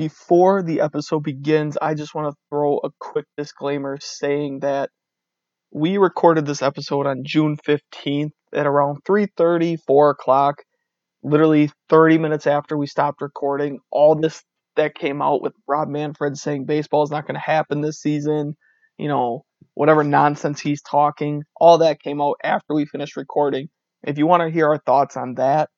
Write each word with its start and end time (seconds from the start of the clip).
before 0.00 0.62
the 0.62 0.80
episode 0.80 1.22
begins, 1.22 1.76
I 1.76 1.92
just 1.92 2.14
want 2.14 2.32
to 2.32 2.36
throw 2.48 2.78
a 2.78 2.88
quick 2.98 3.26
disclaimer 3.36 3.98
saying 4.00 4.60
that 4.60 4.88
we 5.70 5.98
recorded 5.98 6.46
this 6.46 6.62
episode 6.62 7.06
on 7.06 7.22
June 7.22 7.58
15th 7.58 8.30
at 8.54 8.66
around 8.66 9.04
3:30, 9.04 9.76
4 9.86 10.10
o'clock. 10.10 10.62
Literally 11.22 11.70
30 11.90 12.16
minutes 12.16 12.46
after 12.46 12.78
we 12.78 12.86
stopped 12.86 13.20
recording, 13.20 13.78
all 13.92 14.14
this 14.14 14.42
that 14.76 14.94
came 14.94 15.20
out 15.20 15.42
with 15.42 15.52
Rob 15.68 15.88
Manfred 15.88 16.38
saying 16.38 16.64
baseball 16.64 17.02
is 17.02 17.10
not 17.10 17.26
going 17.26 17.34
to 17.34 17.50
happen 17.54 17.82
this 17.82 18.00
season, 18.00 18.56
you 18.96 19.08
know, 19.08 19.44
whatever 19.74 20.02
nonsense 20.02 20.62
he's 20.62 20.80
talking, 20.80 21.42
all 21.56 21.76
that 21.76 22.00
came 22.00 22.22
out 22.22 22.36
after 22.42 22.72
we 22.72 22.86
finished 22.86 23.18
recording. 23.18 23.68
If 24.02 24.16
you 24.16 24.26
want 24.26 24.44
to 24.44 24.48
hear 24.48 24.66
our 24.66 24.78
thoughts 24.78 25.18
on 25.18 25.34
that, 25.34 25.68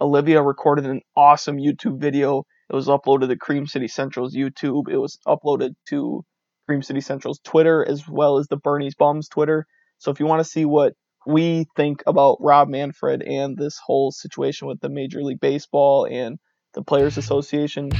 Olivia 0.00 0.42
recorded 0.42 0.86
an 0.86 1.02
awesome 1.16 1.58
YouTube 1.58 2.00
video. 2.00 2.42
It 2.70 2.74
was 2.74 2.88
uploaded 2.88 3.28
to 3.28 3.36
Cream 3.36 3.66
City 3.66 3.88
Central's 3.88 4.34
YouTube. 4.34 4.88
It 4.88 4.98
was 4.98 5.18
uploaded 5.26 5.74
to 5.90 6.24
Cream 6.66 6.82
City 6.82 7.00
Central's 7.00 7.40
Twitter 7.44 7.86
as 7.86 8.08
well 8.08 8.38
as 8.38 8.46
the 8.48 8.56
Bernie's 8.56 8.94
Bums 8.94 9.28
Twitter. 9.28 9.66
So 9.98 10.10
if 10.10 10.20
you 10.20 10.26
want 10.26 10.40
to 10.40 10.50
see 10.50 10.64
what 10.64 10.94
we 11.26 11.66
think 11.76 12.02
about 12.06 12.38
Rob 12.40 12.68
Manfred 12.68 13.22
and 13.22 13.56
this 13.56 13.78
whole 13.84 14.10
situation 14.10 14.68
with 14.68 14.80
the 14.80 14.88
Major 14.88 15.22
League 15.22 15.40
Baseball 15.40 16.06
and 16.10 16.38
the 16.74 16.82
Players 16.82 17.18
Association, 17.18 17.90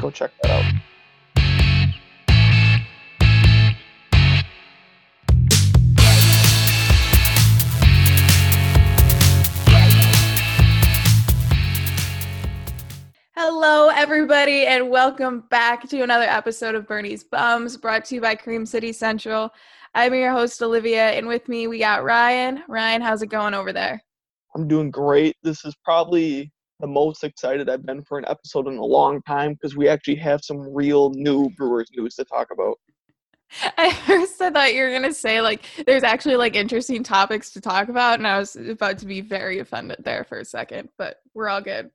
go 0.00 0.10
check 0.10 0.32
that 0.42 0.50
out. 0.50 0.91
Hello, 13.64 13.90
everybody, 13.94 14.66
and 14.66 14.90
welcome 14.90 15.44
back 15.48 15.88
to 15.88 16.02
another 16.02 16.24
episode 16.24 16.74
of 16.74 16.88
Bernie's 16.88 17.22
Bums, 17.22 17.76
brought 17.76 18.04
to 18.06 18.16
you 18.16 18.20
by 18.20 18.34
Cream 18.34 18.66
City 18.66 18.92
Central. 18.92 19.50
I'm 19.94 20.12
your 20.14 20.32
host, 20.32 20.60
Olivia, 20.60 21.10
and 21.10 21.28
with 21.28 21.48
me 21.48 21.68
we 21.68 21.78
got 21.78 22.02
Ryan. 22.02 22.64
Ryan, 22.66 23.00
how's 23.00 23.22
it 23.22 23.28
going 23.28 23.54
over 23.54 23.72
there? 23.72 24.02
I'm 24.56 24.66
doing 24.66 24.90
great. 24.90 25.36
This 25.44 25.64
is 25.64 25.76
probably 25.84 26.50
the 26.80 26.88
most 26.88 27.22
excited 27.22 27.70
I've 27.70 27.86
been 27.86 28.02
for 28.02 28.18
an 28.18 28.24
episode 28.26 28.66
in 28.66 28.78
a 28.78 28.84
long 28.84 29.22
time 29.22 29.52
because 29.52 29.76
we 29.76 29.86
actually 29.88 30.16
have 30.16 30.42
some 30.42 30.58
real 30.58 31.10
new 31.10 31.48
Brewers 31.50 31.88
news 31.94 32.16
to 32.16 32.24
talk 32.24 32.48
about. 32.52 32.80
At 33.76 33.92
first, 33.92 34.42
I 34.42 34.50
thought 34.50 34.74
you 34.74 34.82
were 34.82 34.90
gonna 34.90 35.14
say 35.14 35.40
like 35.40 35.62
there's 35.86 36.02
actually 36.02 36.34
like 36.34 36.56
interesting 36.56 37.04
topics 37.04 37.52
to 37.52 37.60
talk 37.60 37.88
about, 37.88 38.18
and 38.18 38.26
I 38.26 38.40
was 38.40 38.56
about 38.56 38.98
to 38.98 39.06
be 39.06 39.20
very 39.20 39.60
offended 39.60 39.98
there 40.04 40.24
for 40.24 40.40
a 40.40 40.44
second, 40.44 40.88
but 40.98 41.18
we're 41.32 41.48
all 41.48 41.60
good. 41.60 41.92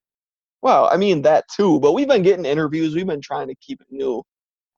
Well, 0.67 0.89
I 0.91 0.97
mean 0.97 1.21
that 1.21 1.45
too, 1.47 1.79
but 1.79 1.93
we've 1.93 2.09
been 2.09 2.23
getting 2.23 2.43
interviews. 2.43 2.93
We've 2.93 3.07
been 3.07 3.21
trying 3.21 3.47
to 3.47 3.55
keep 3.61 3.79
it 3.79 3.87
new. 3.89 4.17
Uh, 4.17 4.21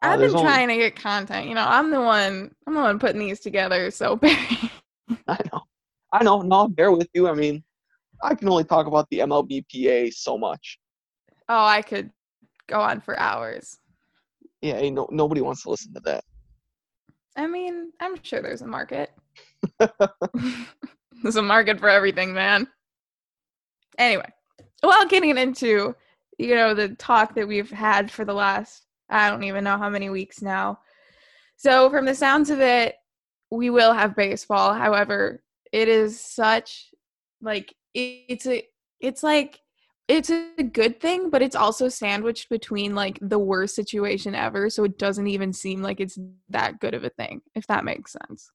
I've 0.03 0.11
been 0.11 0.19
there's 0.19 0.33
only- 0.35 0.45
trying 0.45 0.67
to 0.67 0.75
get 0.75 0.95
content. 0.95 1.47
You 1.47 1.55
know, 1.55 1.65
I'm 1.67 1.89
the 1.89 1.99
one. 1.99 2.51
I'm 2.67 2.75
the 2.75 2.79
one 2.79 2.99
putting 2.99 3.17
these 3.19 3.39
together. 3.39 3.89
So 3.89 4.15
Barry, 4.15 4.37
I 5.27 5.39
know, 5.51 5.61
I 6.13 6.23
know. 6.23 6.41
No, 6.43 6.55
I'll 6.57 6.67
bear 6.67 6.91
with 6.91 7.09
you. 7.15 7.27
I 7.27 7.33
mean, 7.33 7.63
I 8.21 8.35
can 8.35 8.47
only 8.49 8.65
talk 8.65 8.85
about 8.85 9.07
the 9.09 9.17
MLBPA 9.21 10.13
so 10.13 10.37
much. 10.37 10.77
oh, 11.49 11.65
I 11.65 11.81
could 11.81 12.11
go 12.67 12.79
on 12.79 13.01
for 13.01 13.19
hours. 13.19 13.79
Yeah, 14.61 14.87
no 14.91 15.07
nobody 15.09 15.41
wants 15.41 15.63
to 15.63 15.71
listen 15.71 15.91
to 15.95 16.01
that. 16.01 16.23
I 17.35 17.47
mean, 17.47 17.93
I'm 17.99 18.21
sure 18.21 18.43
there's 18.43 18.61
a 18.61 18.67
market. 18.67 19.09
there's 21.23 21.35
a 21.35 21.41
market 21.41 21.79
for 21.79 21.89
everything, 21.89 22.31
man. 22.31 22.67
Anyway, 23.97 24.31
well, 24.83 25.05
getting 25.07 25.37
into 25.37 25.95
you 26.37 26.55
know 26.55 26.73
the 26.73 26.89
talk 26.95 27.35
that 27.35 27.47
we've 27.47 27.71
had 27.71 28.09
for 28.11 28.25
the 28.25 28.33
last 28.33 28.85
I 29.09 29.29
don't 29.29 29.43
even 29.43 29.63
know 29.63 29.77
how 29.77 29.89
many 29.89 30.09
weeks 30.09 30.41
now. 30.41 30.79
So, 31.57 31.89
from 31.89 32.05
the 32.05 32.15
sounds 32.15 32.49
of 32.49 32.61
it, 32.61 32.95
we 33.51 33.69
will 33.69 33.93
have 33.93 34.15
baseball. 34.15 34.73
However, 34.73 35.43
it 35.71 35.87
is 35.87 36.19
such 36.19 36.91
like 37.41 37.73
it- 37.93 38.25
it's 38.29 38.47
a 38.47 38.67
it's 38.99 39.23
like 39.23 39.59
it's 40.07 40.29
a 40.31 40.63
good 40.63 40.99
thing, 40.99 41.29
but 41.29 41.41
it's 41.43 41.55
also 41.55 41.87
sandwiched 41.87 42.49
between 42.49 42.95
like 42.95 43.19
the 43.21 43.37
worst 43.39 43.75
situation 43.75 44.33
ever, 44.35 44.69
so 44.69 44.83
it 44.83 44.97
doesn't 44.97 45.27
even 45.27 45.53
seem 45.53 45.81
like 45.83 45.99
it's 45.99 46.17
that 46.49 46.79
good 46.79 46.93
of 46.95 47.03
a 47.03 47.09
thing, 47.11 47.41
if 47.55 47.67
that 47.67 47.85
makes 47.85 48.13
sense. 48.13 48.51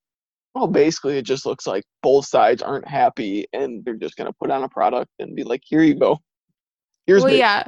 Well, 0.55 0.69
basically, 0.69 1.19
it 1.19 1.23
just 1.23 1.47
looks 1.47 1.67
like 1.67 1.85
both 2.03 2.27
sides 2.27 2.63
aren't 2.63 2.87
happy, 2.87 3.47
and 3.53 3.85
they're 3.85 3.97
just 3.97 4.17
gonna 4.17 4.33
put 4.33 4.51
on 4.51 4.63
a 4.63 4.69
product 4.69 5.11
and 5.19 5.35
be 5.35 5.43
like, 5.43 5.63
"Here 5.65 5.83
you 5.83 5.95
go. 5.95 6.19
Here's 7.07 7.25
well, 7.25 7.35
yeah, 7.35 7.65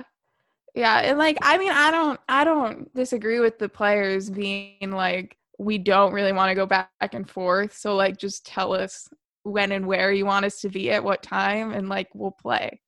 yeah, 0.74 0.98
and 1.00 1.18
like 1.18 1.36
I 1.42 1.58
mean, 1.58 1.72
I 1.72 1.90
don't, 1.90 2.20
I 2.28 2.44
don't 2.44 2.92
disagree 2.94 3.40
with 3.40 3.58
the 3.58 3.68
players 3.68 4.30
being 4.30 4.92
like, 4.92 5.36
we 5.58 5.78
don't 5.78 6.12
really 6.12 6.32
want 6.32 6.50
to 6.50 6.54
go 6.54 6.66
back 6.66 6.90
and 7.12 7.28
forth, 7.28 7.76
so 7.76 7.96
like, 7.96 8.18
just 8.18 8.46
tell 8.46 8.72
us 8.72 9.08
when 9.42 9.72
and 9.72 9.86
where 9.86 10.12
you 10.12 10.26
want 10.26 10.44
us 10.44 10.60
to 10.60 10.68
be 10.68 10.90
at 10.92 11.02
what 11.02 11.22
time, 11.22 11.72
and 11.72 11.88
like 11.88 12.08
we'll 12.14 12.30
play. 12.30 12.80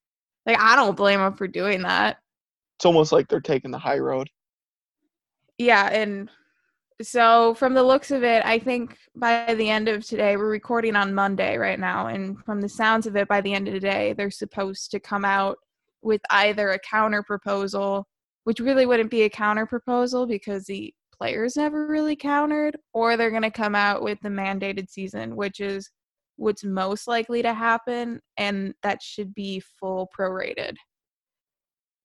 Like 0.46 0.60
I 0.60 0.76
don't 0.76 0.96
blame 0.96 1.20
them 1.20 1.34
for 1.34 1.48
doing 1.48 1.82
that. 1.82 2.18
It's 2.78 2.86
almost 2.86 3.10
like 3.10 3.26
they're 3.28 3.40
taking 3.40 3.72
the 3.72 3.78
high 3.78 3.98
road. 3.98 4.30
Yeah, 5.58 5.88
and 5.88 6.30
so 7.02 7.54
from 7.54 7.74
the 7.74 7.82
looks 7.82 8.10
of 8.10 8.24
it, 8.24 8.44
I 8.44 8.58
think 8.58 8.96
by 9.14 9.54
the 9.54 9.68
end 9.68 9.88
of 9.88 10.04
today, 10.04 10.36
we're 10.36 10.50
recording 10.50 10.96
on 10.96 11.14
Monday 11.14 11.56
right 11.56 11.78
now, 11.78 12.08
and 12.08 12.42
from 12.44 12.60
the 12.60 12.68
sounds 12.68 13.06
of 13.06 13.16
it, 13.16 13.28
by 13.28 13.40
the 13.40 13.54
end 13.54 13.68
of 13.68 13.74
the 13.74 13.80
day, 13.80 14.14
they're 14.14 14.30
supposed 14.30 14.90
to 14.90 15.00
come 15.00 15.24
out 15.24 15.58
with 16.02 16.20
either 16.30 16.70
a 16.70 16.78
counter 16.78 17.22
proposal, 17.22 18.06
which 18.44 18.60
really 18.60 18.86
wouldn't 18.86 19.10
be 19.10 19.22
a 19.22 19.30
counter 19.30 19.66
proposal 19.66 20.26
because 20.26 20.64
the 20.64 20.92
players 21.16 21.56
never 21.56 21.86
really 21.86 22.16
countered, 22.16 22.76
or 22.92 23.16
they're 23.16 23.30
going 23.30 23.42
to 23.42 23.50
come 23.50 23.74
out 23.74 24.02
with 24.02 24.18
the 24.22 24.28
mandated 24.28 24.88
season, 24.88 25.36
which 25.36 25.60
is 25.60 25.90
what's 26.36 26.64
most 26.64 27.06
likely 27.06 27.42
to 27.42 27.52
happen, 27.52 28.20
and 28.36 28.74
that 28.82 29.02
should 29.02 29.34
be 29.34 29.60
full 29.78 30.08
prorated. 30.18 30.74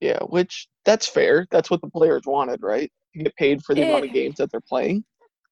Yeah, 0.01 0.19
which 0.19 0.67
that's 0.85 1.07
fair. 1.07 1.47
That's 1.49 1.71
what 1.71 1.81
the 1.81 1.89
players 1.89 2.23
wanted, 2.25 2.61
right? 2.61 2.91
Get 3.15 3.35
paid 3.35 3.61
for 3.63 3.75
the 3.75 3.83
amount 3.83 4.05
of 4.05 4.13
games 4.13 4.35
that 4.37 4.51
they're 4.51 4.61
playing. 4.61 5.03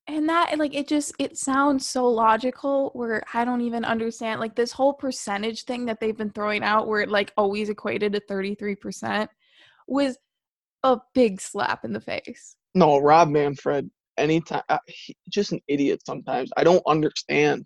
and 0.07 0.27
that 0.27 0.57
like 0.57 0.73
it 0.73 0.87
just 0.87 1.13
it 1.19 1.37
sounds 1.37 1.87
so 1.87 2.07
logical 2.07 2.89
where 2.93 3.21
i 3.35 3.45
don't 3.45 3.61
even 3.61 3.85
understand 3.85 4.39
like 4.39 4.55
this 4.55 4.71
whole 4.71 4.93
percentage 4.93 5.63
thing 5.63 5.85
that 5.85 5.99
they've 5.99 6.17
been 6.17 6.31
throwing 6.31 6.63
out 6.63 6.87
where 6.87 7.01
it 7.01 7.09
like 7.09 7.31
always 7.37 7.69
equated 7.69 8.11
to 8.11 8.19
33% 8.21 9.27
was 9.87 10.17
a 10.83 10.97
big 11.13 11.39
slap 11.39 11.85
in 11.85 11.93
the 11.93 12.01
face 12.01 12.55
No, 12.73 12.97
Rob 12.97 13.29
Manfred. 13.29 13.89
Anytime, 14.17 14.63
uh, 14.69 14.77
he, 14.87 15.15
just 15.29 15.51
an 15.51 15.61
idiot. 15.67 16.01
Sometimes 16.05 16.49
I 16.57 16.63
don't 16.63 16.83
understand. 16.87 17.65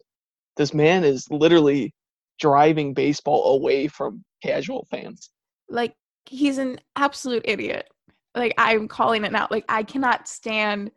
This 0.58 0.74
man 0.74 1.04
is 1.04 1.26
literally 1.30 1.94
driving 2.40 2.94
baseball 2.94 3.56
away 3.56 3.88
from 3.88 4.24
casual 4.44 4.86
fans. 4.92 5.30
like 5.70 5.94
he's 6.26 6.58
an 6.58 6.80
absolute 6.96 7.44
idiot 7.46 7.88
like 8.36 8.54
i'm 8.58 8.88
calling 8.88 9.24
it 9.24 9.32
now 9.32 9.48
like 9.50 9.66
i 9.70 9.84
cannot 9.84 10.28
stand 10.28 10.92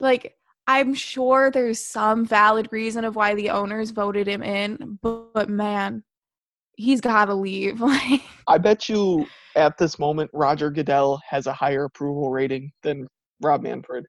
like 0.00 0.34
i'm 0.66 0.94
sure 0.94 1.50
there's 1.50 1.78
some 1.78 2.24
valid 2.24 2.68
reason 2.72 3.04
of 3.04 3.16
why 3.16 3.34
the 3.34 3.50
owners 3.50 3.90
voted 3.90 4.26
him 4.26 4.42
in 4.42 4.98
but, 5.02 5.32
but 5.32 5.48
man 5.48 6.02
he's 6.76 7.00
got 7.00 7.26
to 7.26 7.34
leave 7.34 7.80
like 7.80 8.22
I 8.46 8.58
bet 8.58 8.88
you 8.88 9.26
at 9.56 9.78
this 9.78 9.98
moment 9.98 10.30
Roger 10.32 10.70
Goodell 10.70 11.20
has 11.28 11.46
a 11.46 11.52
higher 11.52 11.84
approval 11.84 12.30
rating 12.30 12.72
than 12.82 13.06
Rob 13.42 13.62
Manfred. 13.62 14.06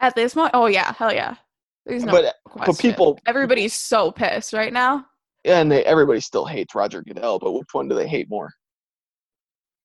At 0.00 0.14
this 0.14 0.34
moment, 0.34 0.54
oh 0.54 0.66
yeah, 0.66 0.92
hell 0.94 1.12
yeah. 1.12 1.36
There's 1.86 2.04
no 2.04 2.12
but 2.12 2.34
question. 2.44 2.72
but 2.72 2.78
people 2.78 3.18
everybody's 3.26 3.74
so 3.74 4.10
pissed 4.10 4.52
right 4.52 4.72
now. 4.72 5.06
Yeah, 5.44 5.60
and 5.60 5.72
they, 5.72 5.84
everybody 5.84 6.20
still 6.20 6.44
hates 6.44 6.74
Roger 6.74 7.02
Goodell, 7.02 7.38
but 7.38 7.52
which 7.52 7.68
one 7.72 7.88
do 7.88 7.94
they 7.94 8.06
hate 8.06 8.28
more? 8.28 8.50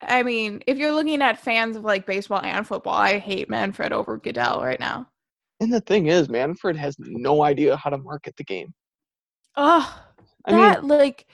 I 0.02 0.24
mean, 0.24 0.62
if 0.68 0.78
you're 0.78 0.92
looking 0.92 1.22
at 1.22 1.40
fans 1.40 1.76
of 1.76 1.84
like 1.84 2.06
baseball 2.06 2.42
and 2.44 2.68
football, 2.68 2.96
I 2.96 3.18
hate 3.20 3.50
Manfred 3.50 3.92
over 3.92 4.18
Goodell 4.18 4.62
right 4.62 4.80
now. 4.80 5.08
And 5.60 5.72
the 5.72 5.82
thing 5.82 6.08
is, 6.08 6.30
Manfred 6.30 6.76
has 6.76 6.96
no 7.00 7.44
idea 7.44 7.78
how 7.78 7.90
to 7.90 7.98
market 7.98 8.36
the 8.38 8.44
game. 8.44 8.74
Oh, 9.56 10.04
I 10.46 10.52
that 10.52 10.82
mean, 10.82 10.90
like 10.90 11.26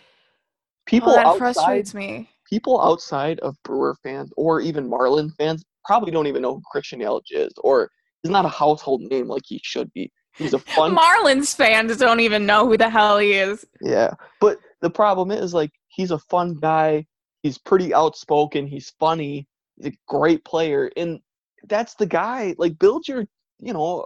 people 0.85 1.11
oh, 1.11 1.15
that 1.15 1.25
outside 1.25 1.53
frustrates 1.53 1.93
me. 1.93 2.29
people 2.47 2.79
outside 2.81 3.39
of 3.39 3.55
Brewer 3.63 3.95
fans 4.03 4.31
or 4.37 4.61
even 4.61 4.87
Marlin 4.87 5.31
fans 5.31 5.63
probably 5.83 6.11
don't 6.11 6.27
even 6.27 6.43
know 6.43 6.55
who 6.55 6.61
Christian 6.71 6.99
Yelich 6.99 7.31
is, 7.31 7.51
or 7.63 7.89
he's 8.21 8.31
not 8.31 8.45
a 8.45 8.49
household 8.49 9.01
name 9.01 9.27
like 9.27 9.41
he 9.45 9.59
should 9.63 9.91
be. 9.93 10.11
He's 10.37 10.53
a 10.53 10.59
fun, 10.75 10.95
Marlins 10.95 11.55
fans 11.55 11.97
don't 11.97 12.19
even 12.19 12.45
know 12.45 12.67
who 12.67 12.77
the 12.77 12.89
hell 12.89 13.17
he 13.17 13.33
is. 13.33 13.65
yeah. 13.81 14.13
But 14.39 14.59
the 14.81 14.89
problem 14.89 15.31
is, 15.31 15.53
like, 15.53 15.71
he's 15.87 16.11
a 16.11 16.19
fun 16.19 16.55
guy. 16.55 17.05
He's 17.43 17.57
pretty 17.57 17.93
outspoken. 17.93 18.67
He's 18.67 18.93
funny. 18.99 19.47
He's 19.77 19.87
a 19.87 19.97
great 20.07 20.43
player, 20.45 20.91
and 20.95 21.19
that's 21.67 21.95
the 21.95 22.05
guy. 22.05 22.55
Like, 22.57 22.77
build 22.79 23.07
your, 23.07 23.25
you 23.59 23.73
know, 23.73 24.05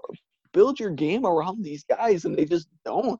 build 0.53 0.79
your 0.79 0.91
game 0.91 1.25
around 1.25 1.63
these 1.63 1.83
guys, 1.83 2.25
and 2.25 2.37
they 2.37 2.45
just 2.45 2.67
don't. 2.85 3.19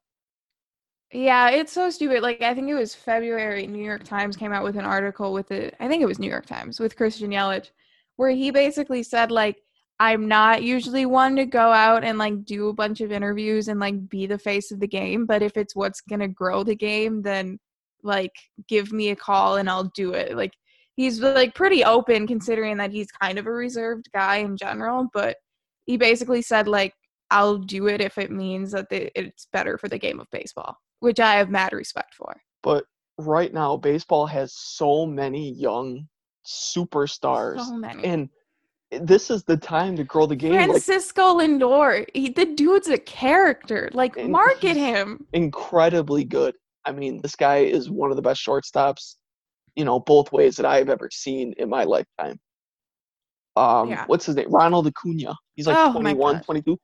Yeah, 1.12 1.50
it's 1.50 1.71
so 1.71 1.89
stupid. 1.89 2.21
Like 2.23 2.41
I 2.41 2.53
think 2.53 2.67
it 2.67 2.73
was 2.73 2.95
February, 2.95 3.67
New 3.67 3.83
York 3.83 4.03
Times 4.03 4.35
came 4.35 4.51
out 4.51 4.63
with 4.63 4.75
an 4.75 4.85
article 4.85 5.33
with 5.33 5.51
it. 5.51 5.75
I 5.79 5.88
think 5.88 6.01
it 6.01 6.07
was 6.07 6.19
New 6.19 6.29
York 6.29 6.45
Times 6.45 6.79
with 6.79 6.97
Christian 6.97 7.31
Yelich, 7.31 7.71
where 8.15 8.31
he 8.31 8.51
basically 8.51 9.03
said 9.03 9.31
like 9.31 9.61
I'm 10.00 10.27
not 10.27 10.63
usually 10.63 11.06
one 11.06 11.35
to 11.38 11.45
go 11.45 11.71
out 11.71 12.03
and 12.03 12.18
like 12.18 12.44
do 12.44 12.68
a 12.68 12.73
bunch 12.73 13.00
of 13.00 13.11
interviews 13.11 13.69
and 13.69 13.79
like 13.79 14.09
be 14.09 14.25
the 14.25 14.38
face 14.38 14.71
of 14.71 14.79
the 14.79 14.88
game, 14.88 15.25
but 15.25 15.41
if 15.41 15.56
it's 15.56 15.75
what's 15.75 16.01
going 16.01 16.19
to 16.19 16.27
grow 16.27 16.63
the 16.63 16.75
game, 16.75 17.21
then 17.21 17.59
like 18.06 18.31
give 18.68 18.92
me 18.94 19.10
a 19.10 19.16
call 19.16 19.57
and 19.57 19.69
I'll 19.69 19.92
do 19.96 20.13
it. 20.13 20.36
Like 20.36 20.54
he's 20.96 21.19
like 21.19 21.56
pretty 21.56 21.84
open 21.84 22.28
considering 22.28 22.78
that 22.78 22.92
he's 22.92 23.12
kind 23.12 23.38
of 23.38 23.46
a 23.48 23.52
reserved 23.52 24.10
guy 24.13 24.38
in 24.38 24.56
general, 24.57 25.07
but 25.13 25.38
he 25.86 25.98
basically 25.98 26.42
said 26.42 26.68
like 26.68 26.94
I'll 27.31 27.57
do 27.57 27.88
it 27.88 28.02
if 28.02 28.18
it 28.18 28.31
means 28.31 28.72
that 28.72 28.88
it's 28.92 29.48
better 29.52 29.78
for 29.78 29.90
the 29.90 29.98
game 29.98 30.19
of 30.19 30.28
baseball, 30.31 30.78
which 31.00 31.19
I 31.19 31.36
have 31.36 31.50
mad 31.50 31.74
respect 31.74 32.13
for. 32.13 32.36
But 32.63 32.86
right 33.18 33.54
now 33.54 33.78
baseball 33.78 34.28
has 34.28 34.54
so 34.54 35.06
many 35.06 35.52
young 35.54 36.07
superstars 36.46 37.66
So 37.66 37.75
many. 37.75 38.04
and 38.04 38.30
this 38.92 39.30
is 39.31 39.44
the 39.44 39.57
time 39.57 39.96
to 39.96 40.04
grow 40.04 40.25
the 40.25 40.36
game 40.36 40.54
like 40.54 40.68
Francisco 40.68 41.40
Lindor, 41.40 42.06
he, 42.13 42.30
the 42.30 42.46
dude's 42.46 42.88
a 42.88 42.98
character. 42.98 43.90
Like 43.94 44.18
market 44.18 44.78
him. 44.78 45.25
incredibly 45.34 46.24
good. 46.24 46.56
I 46.85 46.91
mean, 46.91 47.21
this 47.21 47.35
guy 47.35 47.57
is 47.57 47.89
one 47.89 48.11
of 48.11 48.15
the 48.15 48.21
best 48.21 48.45
shortstops, 48.45 49.15
you 49.75 49.85
know, 49.85 49.99
both 49.99 50.31
ways 50.31 50.55
that 50.57 50.65
I've 50.65 50.89
ever 50.89 51.09
seen 51.11 51.53
in 51.57 51.69
my 51.69 51.83
lifetime. 51.83 52.39
Um, 53.55 53.89
Yeah. 53.89 54.05
what's 54.07 54.25
his 54.25 54.35
name? 54.35 54.49
Ronald 54.49 54.87
Acuna. 54.87 55.33
He's 55.55 55.67
like 55.67 55.77
Oh 55.77 55.93
my 55.93 56.13
21, 56.13 56.35
God. 56.35 56.43
22. 56.43 56.77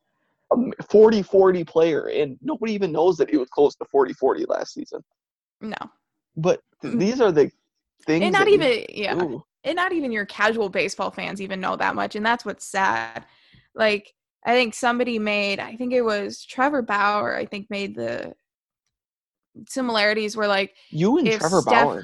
40 0.90 1.22
40 1.22 1.64
player, 1.64 2.08
and 2.08 2.38
nobody 2.42 2.74
even 2.74 2.92
knows 2.92 3.16
that 3.18 3.30
he 3.30 3.38
was 3.38 3.50
close 3.50 3.74
to 3.76 3.86
40 3.90 4.14
40 4.14 4.46
last 4.46 4.74
season. 4.74 5.02
No. 5.62 5.78
But 6.36 6.60
th- 6.82 6.94
Mm. 6.94 7.00
these 7.00 7.22
are 7.22 7.32
the 7.32 7.50
things. 8.06 8.24
And 8.24 8.34
not 8.34 8.48
you 8.50 8.56
even 8.56 8.86
yeah. 8.90 9.26
and 9.64 9.76
not 9.76 9.94
even 9.94 10.12
your 10.12 10.26
casual 10.26 10.70
baseball 10.70 11.12
fans 11.12 11.42
even 11.42 11.60
know 11.62 11.76
that 11.76 11.96
much 11.96 12.16
and 12.16 12.26
that's 12.26 12.46
what's 12.46 12.66
sad 12.66 13.26
like 13.76 14.14
i 14.46 14.54
think 14.54 14.74
somebody 14.74 15.20
made 15.20 15.60
i 15.60 15.76
think 15.76 15.94
it 15.94 16.02
was 16.02 16.44
trevor 16.44 16.82
bauer 16.82 17.36
i 17.36 17.46
think 17.46 17.68
made 17.70 17.96
the 17.96 18.34
similarities 19.68 20.36
where 20.38 20.48
like 20.48 20.74
You 20.90 21.18
and 21.18 21.28
Trevor 21.32 21.62
Steph- 21.62 21.84
Bauer. 21.84 22.04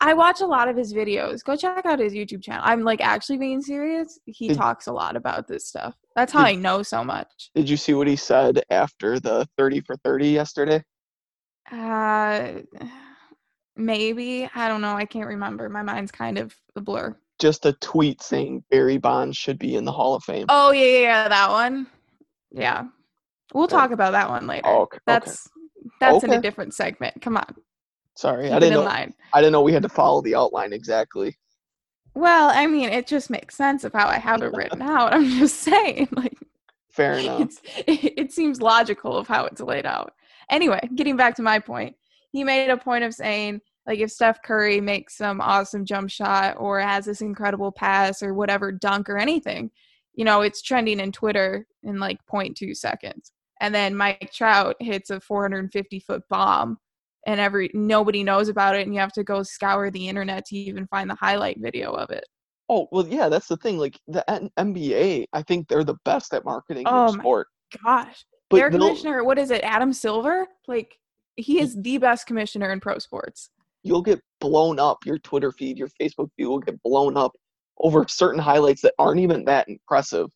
i 0.00 0.12
watch 0.14 0.40
a 0.40 0.46
lot 0.46 0.68
of 0.68 0.76
his 0.76 0.92
videos. 0.92 1.42
Go 1.44 1.56
check 1.56 1.86
out 1.86 1.98
his 1.98 2.12
youtube 2.12 2.42
channel. 2.42 2.62
I'm 2.64 2.82
like 2.82 3.00
actually 3.00 3.38
being 3.38 3.62
serious. 3.62 4.18
He 4.26 4.48
Did- 4.48 4.56
talks 4.58 4.86
a 4.86 4.92
lot 4.92 5.16
about 5.16 5.48
this 5.48 5.66
stuff. 5.68 5.94
That's 6.14 6.32
how 6.32 6.44
Did- 6.44 6.50
i 6.50 6.54
know 6.54 6.82
so 6.82 7.02
much. 7.04 7.50
Did 7.54 7.68
you 7.68 7.76
see 7.76 7.94
what 7.94 8.06
he 8.06 8.16
said 8.16 8.62
after 8.70 9.18
the 9.20 9.46
30 9.58 9.80
for 9.80 9.96
30 10.04 10.28
yesterday? 10.28 10.82
uh 11.72 12.52
maybe. 13.76 14.48
I 14.54 14.68
don't 14.68 14.80
know. 14.80 14.94
I 14.94 15.04
can't 15.04 15.26
remember. 15.26 15.68
My 15.68 15.82
mind's 15.82 16.12
kind 16.12 16.38
of 16.38 16.54
a 16.76 16.80
blur. 16.80 17.16
Just 17.38 17.66
a 17.66 17.72
tweet 17.74 18.22
saying 18.22 18.64
Barry 18.70 18.96
Bonds 18.98 19.36
should 19.36 19.58
be 19.58 19.74
in 19.76 19.84
the 19.84 19.92
Hall 19.92 20.14
of 20.14 20.24
Fame. 20.24 20.46
oh 20.48 20.72
yeah 20.72 20.84
yeah, 20.84 20.98
yeah 21.00 21.28
that 21.28 21.50
one. 21.50 21.86
Yeah. 22.50 22.84
We'll 23.52 23.68
talk 23.68 23.90
about 23.90 24.12
that 24.12 24.28
one 24.28 24.46
later. 24.46 24.62
Oh, 24.66 24.82
okay. 24.82 24.98
okay. 25.08 25.30
That's 26.00 26.14
that's 26.20 26.24
in 26.24 26.32
a 26.32 26.40
different 26.42 26.74
segment. 26.74 27.20
Come 27.22 27.36
on, 27.36 27.54
Sorry, 28.14 28.44
keep 28.44 28.52
I 28.54 28.58
didn't 28.58 28.74
know. 28.74 28.82
line. 28.84 29.14
I 29.32 29.40
didn't 29.40 29.52
know 29.52 29.62
we 29.62 29.72
had 29.72 29.82
to 29.82 29.88
follow 29.88 30.22
the 30.22 30.34
outline 30.34 30.72
exactly. 30.72 31.36
Well, 32.14 32.50
I 32.52 32.66
mean, 32.66 32.88
it 32.88 33.06
just 33.06 33.28
makes 33.28 33.54
sense 33.56 33.84
of 33.84 33.92
how 33.92 34.08
I 34.08 34.18
have 34.18 34.42
it 34.42 34.52
written 34.54 34.80
out. 34.96 35.12
I'm 35.12 35.28
just 35.38 35.56
saying, 35.60 36.08
like, 36.12 36.38
Fair 36.88 37.14
enough. 37.18 37.60
it, 37.86 38.14
it 38.18 38.32
seems 38.32 38.62
logical 38.62 39.16
of 39.18 39.28
how 39.28 39.44
it's 39.44 39.60
laid 39.60 39.84
out. 39.84 40.14
Anyway, 40.50 40.80
getting 40.94 41.16
back 41.16 41.34
to 41.36 41.42
my 41.42 41.58
point, 41.58 41.94
he 42.32 42.42
made 42.42 42.70
a 42.70 42.76
point 42.76 43.04
of 43.04 43.12
saying, 43.12 43.60
like, 43.86 43.98
if 43.98 44.10
Steph 44.10 44.42
Curry 44.42 44.80
makes 44.80 45.16
some 45.16 45.40
awesome 45.42 45.84
jump 45.84 46.08
shot 46.08 46.56
or 46.58 46.80
has 46.80 47.04
this 47.04 47.20
incredible 47.20 47.70
pass 47.70 48.22
or 48.22 48.32
whatever 48.32 48.72
dunk 48.72 49.10
or 49.10 49.18
anything, 49.18 49.70
you 50.14 50.24
know, 50.24 50.40
it's 50.40 50.62
trending 50.62 51.00
in 51.00 51.12
Twitter 51.12 51.66
in 51.82 52.00
like 52.00 52.18
0.2 52.26 52.74
seconds. 52.74 53.32
And 53.60 53.74
then 53.74 53.94
Mike 53.96 54.30
Trout 54.32 54.76
hits 54.80 55.10
a 55.10 55.20
450 55.20 56.00
foot 56.00 56.22
bomb 56.28 56.78
and 57.26 57.40
every 57.40 57.70
nobody 57.74 58.22
knows 58.22 58.48
about 58.48 58.76
it 58.76 58.86
and 58.86 58.94
you 58.94 59.00
have 59.00 59.12
to 59.12 59.24
go 59.24 59.42
scour 59.42 59.90
the 59.90 60.08
internet 60.08 60.44
to 60.46 60.56
even 60.56 60.86
find 60.86 61.08
the 61.10 61.14
highlight 61.14 61.58
video 61.60 61.92
of 61.92 62.10
it. 62.10 62.24
Oh 62.68 62.88
well, 62.92 63.06
yeah, 63.06 63.28
that's 63.28 63.46
the 63.46 63.56
thing. 63.56 63.78
Like 63.78 63.98
the 64.08 64.28
N- 64.30 64.50
NBA, 64.58 65.26
I 65.32 65.42
think 65.42 65.68
they're 65.68 65.84
the 65.84 65.96
best 66.04 66.34
at 66.34 66.44
marketing 66.44 66.84
Oh 66.86 67.10
their 67.12 67.20
sport. 67.20 67.48
Gosh. 67.82 68.24
But 68.48 68.58
Their 68.58 68.70
commissioner, 68.70 69.24
what 69.24 69.38
is 69.38 69.50
it, 69.50 69.62
Adam 69.62 69.92
Silver? 69.92 70.46
Like 70.68 70.94
he 71.36 71.60
is 71.60 71.76
the 71.80 71.98
best 71.98 72.26
commissioner 72.26 72.72
in 72.72 72.80
pro 72.80 72.98
sports. 72.98 73.50
you'll 73.82 74.02
get 74.02 74.20
blown 74.40 74.78
up. 74.78 74.98
Your 75.04 75.18
Twitter 75.18 75.52
feed, 75.52 75.78
your 75.78 75.88
Facebook 76.00 76.28
feed 76.36 76.46
will 76.46 76.58
get 76.58 76.80
blown 76.82 77.16
up 77.16 77.32
over 77.78 78.04
certain 78.08 78.40
highlights 78.40 78.82
that 78.82 78.94
aren't 78.98 79.20
even 79.20 79.44
that 79.44 79.68
impressive. 79.68 80.28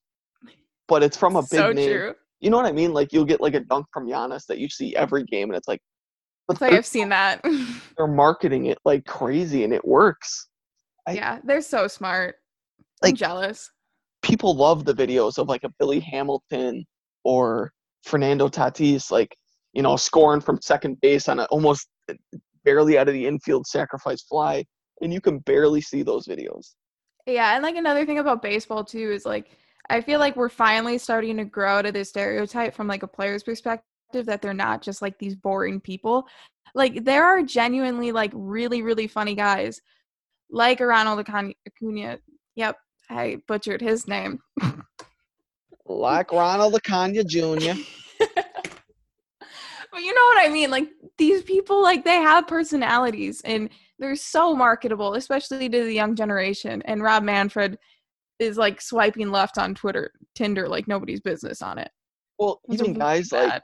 But 0.88 1.02
it's 1.02 1.16
from 1.16 1.37
a 1.37 1.43
big 1.43 1.50
so 1.50 1.73
name. 1.73 1.88
true. 1.88 2.14
You 2.40 2.50
know 2.50 2.56
what 2.56 2.66
I 2.66 2.72
mean? 2.72 2.92
Like 2.92 3.12
you'll 3.12 3.25
get 3.25 3.40
like 3.40 3.54
a 3.54 3.60
dunk 3.60 3.87
from 3.92 4.06
Giannis 4.06 4.46
that 4.46 4.58
you 4.58 4.69
see 4.69 4.96
every 4.96 5.25
game, 5.25 5.50
and 5.50 5.56
it's 5.56 5.69
like, 5.69 5.81
but 6.48 6.60
like 6.60 6.72
I've 6.72 6.87
seen 6.87 7.08
that. 7.10 7.42
they're 7.96 8.06
marketing 8.06 8.66
it 8.66 8.78
like 8.84 9.04
crazy, 9.06 9.64
and 9.64 9.72
it 9.72 9.84
works. 9.87 10.48
I- 11.06 11.12
yeah, 11.12 11.38
they're 11.44 11.60
so 11.62 11.87
smart. 11.88 12.37
I'm 13.02 13.08
Like- 13.10 13.14
jealous. 13.14 13.70
people 14.22 14.54
love 14.54 14.84
the 14.84 14.94
videos 14.94 15.38
of 15.38 15.48
like 15.48 15.64
a 15.64 15.70
Billy 15.78 16.00
Hamilton 16.00 16.84
or 17.25 17.72
Fernando 18.04 18.48
Tatis, 18.48 19.10
like, 19.10 19.34
you 19.72 19.82
know, 19.82 19.96
scoring 19.96 20.40
from 20.42 20.60
second 20.60 21.00
base 21.00 21.28
on 21.28 21.38
an 21.40 21.46
almost 21.50 21.88
eh, 22.10 22.14
barely 22.64 22.98
out 22.98 23.08
of 23.08 23.14
the 23.14 23.26
infield 23.26 23.66
sacrifice 23.66 24.22
fly. 24.22 24.64
And 25.02 25.12
you 25.12 25.20
can 25.22 25.38
barely 25.40 25.81
see 25.81 26.02
those 26.02 26.26
videos. 26.26 26.75
Yeah, 27.26 27.54
and 27.54 27.62
like 27.62 27.76
another 27.76 28.04
thing 28.04 28.19
about 28.19 28.42
baseball 28.42 28.84
too 28.84 29.10
is 29.12 29.25
like 29.25 29.50
I 29.90 30.00
feel 30.00 30.20
like 30.20 30.37
we're 30.37 30.48
finally 30.48 30.98
starting 30.98 31.37
to 31.38 31.44
grow 31.44 31.78
out 31.78 31.87
of 31.87 31.94
this 31.94 32.10
stereotype 32.10 32.75
from 32.75 32.87
like 32.87 33.02
a 33.02 33.08
player's 33.08 33.42
perspective 33.42 34.25
that 34.26 34.40
they're 34.40 34.54
not 34.54 34.82
just 34.82 35.02
like 35.02 35.19
these 35.19 35.34
boring 35.34 35.81
people. 35.81 36.26
Like 36.75 37.04
there 37.04 37.25
are 37.25 37.42
genuinely 37.42 38.12
like 38.12 38.31
really 38.32 38.82
really 38.82 39.08
funny 39.08 39.34
guys 39.34 39.81
like 40.50 40.81
Ronald 40.81 41.20
Acuna. 41.20 42.19
Yep, 42.54 42.76
I 43.08 43.42
butchered 43.46 43.81
his 43.81 44.06
name. 44.06 44.40
Like 45.87 46.31
Ronald 46.32 46.76
Acuna 46.76 47.25
Jr. 47.25 47.72
but 48.19 50.02
you 50.02 50.14
know 50.14 50.22
what 50.22 50.46
I 50.46 50.48
mean? 50.52 50.70
Like 50.70 50.88
these 51.19 51.42
people, 51.42 51.82
like 51.82 52.04
they 52.04 52.16
have 52.16 52.46
personalities 52.46 53.40
and 53.44 53.70
they're 53.98 54.16
so 54.16 54.54
marketable, 54.54 55.14
especially 55.14 55.69
to 55.69 55.84
the 55.84 55.92
young 55.92 56.14
generation. 56.14 56.81
And 56.84 57.02
Rob 57.02 57.22
Manfred 57.22 57.78
is 58.40 58.56
like 58.56 58.81
swiping 58.81 59.31
left 59.31 59.58
on 59.58 59.75
Twitter, 59.75 60.10
Tinder, 60.34 60.69
like 60.69 60.88
nobody's 60.88 61.20
business 61.20 61.62
on 61.62 61.78
it. 61.78 61.90
Well, 62.38 62.61
It's 62.68 62.82
even 62.82 62.94
guys 62.94 63.30
like. 63.30 63.62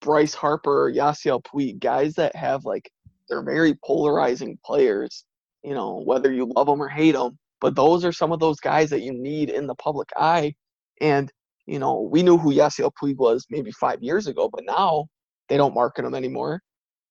Bryce 0.00 0.32
Harper 0.34 0.92
Yasiel 0.94 1.42
Puig, 1.42 1.80
guys 1.80 2.14
that 2.14 2.36
have 2.36 2.64
like, 2.64 2.88
they're 3.28 3.42
very 3.42 3.74
polarizing 3.84 4.56
players, 4.64 5.24
you 5.64 5.74
know, 5.74 6.02
whether 6.04 6.32
you 6.32 6.48
love 6.54 6.68
them 6.68 6.80
or 6.80 6.88
hate 6.88 7.16
them. 7.16 7.36
But 7.60 7.74
those 7.74 8.04
are 8.04 8.12
some 8.12 8.30
of 8.30 8.38
those 8.38 8.60
guys 8.60 8.90
that 8.90 9.02
you 9.02 9.12
need 9.12 9.50
in 9.50 9.66
the 9.66 9.74
public 9.74 10.08
eye. 10.16 10.54
And, 11.00 11.32
you 11.66 11.80
know, 11.80 12.08
we 12.12 12.22
knew 12.22 12.38
who 12.38 12.54
Yasiel 12.54 12.92
Puig 13.02 13.16
was 13.16 13.44
maybe 13.50 13.72
five 13.72 14.00
years 14.00 14.28
ago, 14.28 14.48
but 14.48 14.62
now 14.64 15.06
they 15.48 15.56
don't 15.56 15.74
market 15.74 16.04
him 16.04 16.14
anymore. 16.14 16.60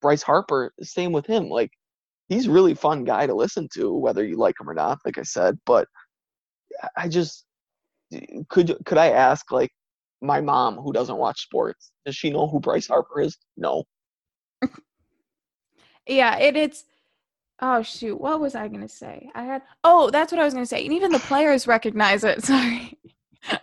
Bryce 0.01 0.23
Harper, 0.23 0.71
same 0.81 1.11
with 1.11 1.25
him. 1.25 1.49
Like, 1.49 1.71
he's 2.29 2.47
a 2.47 2.51
really 2.51 2.73
fun 2.73 3.03
guy 3.03 3.27
to 3.27 3.35
listen 3.35 3.67
to, 3.73 3.93
whether 3.93 4.23
you 4.23 4.37
like 4.37 4.55
him 4.61 4.69
or 4.69 4.73
not, 4.73 4.99
like 5.03 5.17
I 5.17 5.23
said. 5.23 5.57
But 5.65 5.89
I- 6.95 7.07
just, 7.07 7.45
could 8.49 8.77
could 8.85 8.97
I 8.97 9.09
ask, 9.11 9.51
like, 9.51 9.71
my 10.21 10.41
mom 10.41 10.77
who 10.77 10.91
doesn't 10.93 11.17
watch 11.17 11.41
sports 11.43 11.91
does 12.05 12.15
she 12.15 12.31
know 12.31 12.47
who 12.47 12.59
bryce 12.59 12.87
harper 12.87 13.21
is 13.21 13.37
no 13.55 13.83
Yeah, 16.07 16.37
it, 16.37 16.55
it's. 16.55 16.85
Oh 17.59 17.81
shoot, 17.81 18.21
what 18.21 18.39
was 18.39 18.53
I 18.53 18.67
gonna 18.67 18.87
say? 18.87 19.29
I 19.33 19.43
had. 19.43 19.63
Oh, 19.83 20.09
that's 20.11 20.31
what 20.31 20.39
I 20.39 20.45
was 20.45 20.53
gonna 20.53 20.65
say. 20.65 20.83
And 20.85 20.93
even 20.93 21.11
the 21.11 21.19
players 21.19 21.67
recognize 21.67 22.23
it. 22.23 22.43
Sorry, 22.45 22.97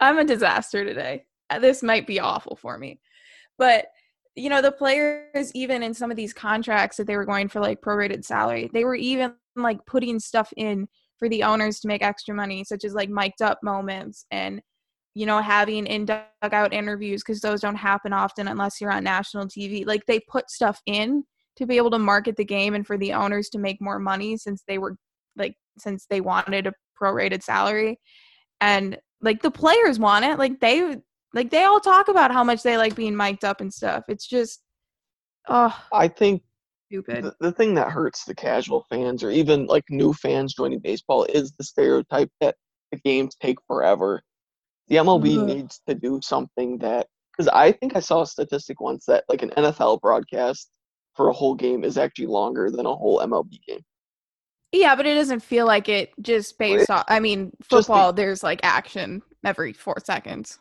I'm 0.00 0.18
a 0.18 0.24
disaster 0.24 0.84
today. 0.84 1.24
Uh, 1.48 1.60
This 1.60 1.82
might 1.82 2.06
be 2.06 2.18
awful 2.20 2.56
for 2.56 2.76
me, 2.76 3.00
but 3.56 3.86
you 4.36 4.50
know 4.50 4.60
the 4.60 4.72
players 4.72 5.52
even 5.54 5.82
in 5.84 5.94
some 5.94 6.10
of 6.10 6.16
these 6.16 6.32
contracts 6.32 6.96
that 6.96 7.06
they 7.06 7.16
were 7.16 7.24
going 7.24 7.48
for 7.48 7.60
like 7.60 7.80
prorated 7.80 8.24
salary, 8.24 8.68
they 8.72 8.84
were 8.84 8.96
even 8.96 9.34
like 9.54 9.86
putting 9.86 10.18
stuff 10.18 10.52
in 10.56 10.88
for 11.18 11.28
the 11.28 11.42
owners 11.42 11.80
to 11.80 11.88
make 11.88 12.02
extra 12.02 12.34
money, 12.34 12.64
such 12.64 12.84
as 12.84 12.94
like 12.94 13.08
mic'd 13.08 13.42
up 13.42 13.58
moments 13.62 14.26
and 14.30 14.60
you 15.14 15.26
know 15.26 15.40
having 15.40 15.86
in 15.86 16.04
dugout 16.04 16.72
interviews 16.72 17.22
because 17.22 17.40
those 17.40 17.60
don't 17.60 17.76
happen 17.76 18.12
often 18.12 18.48
unless 18.48 18.80
you're 18.80 18.92
on 18.92 19.04
national 19.04 19.46
TV. 19.46 19.86
Like 19.86 20.04
they 20.06 20.20
put 20.28 20.50
stuff 20.50 20.80
in 20.86 21.24
to 21.56 21.66
be 21.66 21.76
able 21.76 21.90
to 21.90 21.98
market 21.98 22.36
the 22.36 22.44
game 22.44 22.74
and 22.74 22.86
for 22.86 22.98
the 22.98 23.12
owners 23.12 23.48
to 23.50 23.58
make 23.58 23.80
more 23.80 23.98
money 23.98 24.36
since 24.36 24.62
they 24.66 24.78
were 24.78 24.96
like 25.36 25.54
since 25.78 26.06
they 26.10 26.20
wanted 26.20 26.66
a 26.66 26.72
prorated 27.00 27.42
salary. 27.42 27.98
And 28.60 28.98
like 29.20 29.42
the 29.42 29.50
players 29.50 29.98
want 29.98 30.24
it. 30.24 30.38
Like 30.38 30.60
they 30.60 30.96
like 31.32 31.50
they 31.50 31.64
all 31.64 31.80
talk 31.80 32.08
about 32.08 32.32
how 32.32 32.44
much 32.44 32.62
they 32.62 32.76
like 32.76 32.94
being 32.94 33.16
mic'd 33.16 33.44
up 33.44 33.60
and 33.60 33.72
stuff. 33.72 34.04
It's 34.08 34.26
just 34.26 34.60
oh 35.48 35.76
i 35.92 36.08
think 36.08 36.42
stupid 36.86 37.24
the, 37.24 37.34
the 37.40 37.52
thing 37.52 37.74
that 37.74 37.90
hurts 37.90 38.24
the 38.24 38.34
casual 38.34 38.84
fans 38.88 39.22
or 39.22 39.30
even 39.30 39.66
like 39.66 39.84
new 39.90 40.12
fans 40.12 40.54
joining 40.54 40.78
baseball 40.78 41.24
is 41.24 41.52
the 41.52 41.64
stereotype 41.64 42.30
that 42.40 42.56
the 42.94 43.00
games 43.00 43.34
take 43.40 43.58
forever. 43.66 44.22
The 44.88 44.96
MLB 44.96 45.38
Ugh. 45.38 45.46
needs 45.46 45.80
to 45.88 45.94
do 45.94 46.20
something 46.22 46.78
that 46.78 47.06
because 47.36 47.48
I 47.48 47.72
think 47.72 47.96
I 47.96 48.00
saw 48.00 48.22
a 48.22 48.26
statistic 48.26 48.80
once 48.80 49.06
that 49.06 49.24
like 49.28 49.42
an 49.42 49.50
NFL 49.50 50.00
broadcast 50.00 50.70
for 51.14 51.28
a 51.28 51.32
whole 51.32 51.54
game 51.54 51.84
is 51.84 51.98
actually 51.98 52.26
longer 52.26 52.70
than 52.70 52.86
a 52.86 52.94
whole 52.94 53.20
MLB 53.20 53.58
game. 53.66 53.80
Yeah, 54.72 54.96
but 54.96 55.06
it 55.06 55.14
doesn't 55.14 55.40
feel 55.40 55.66
like 55.66 55.88
it 55.88 56.10
just 56.20 56.58
based 56.58 56.90
off. 56.90 57.04
I 57.08 57.20
mean, 57.20 57.52
Just 57.60 57.70
the- 57.70 57.76
football, 57.76 58.12
there's 58.12 58.42
like 58.42 58.60
action 58.62 59.22
every 59.44 59.72
four 59.72 59.96
seconds. 60.04 60.58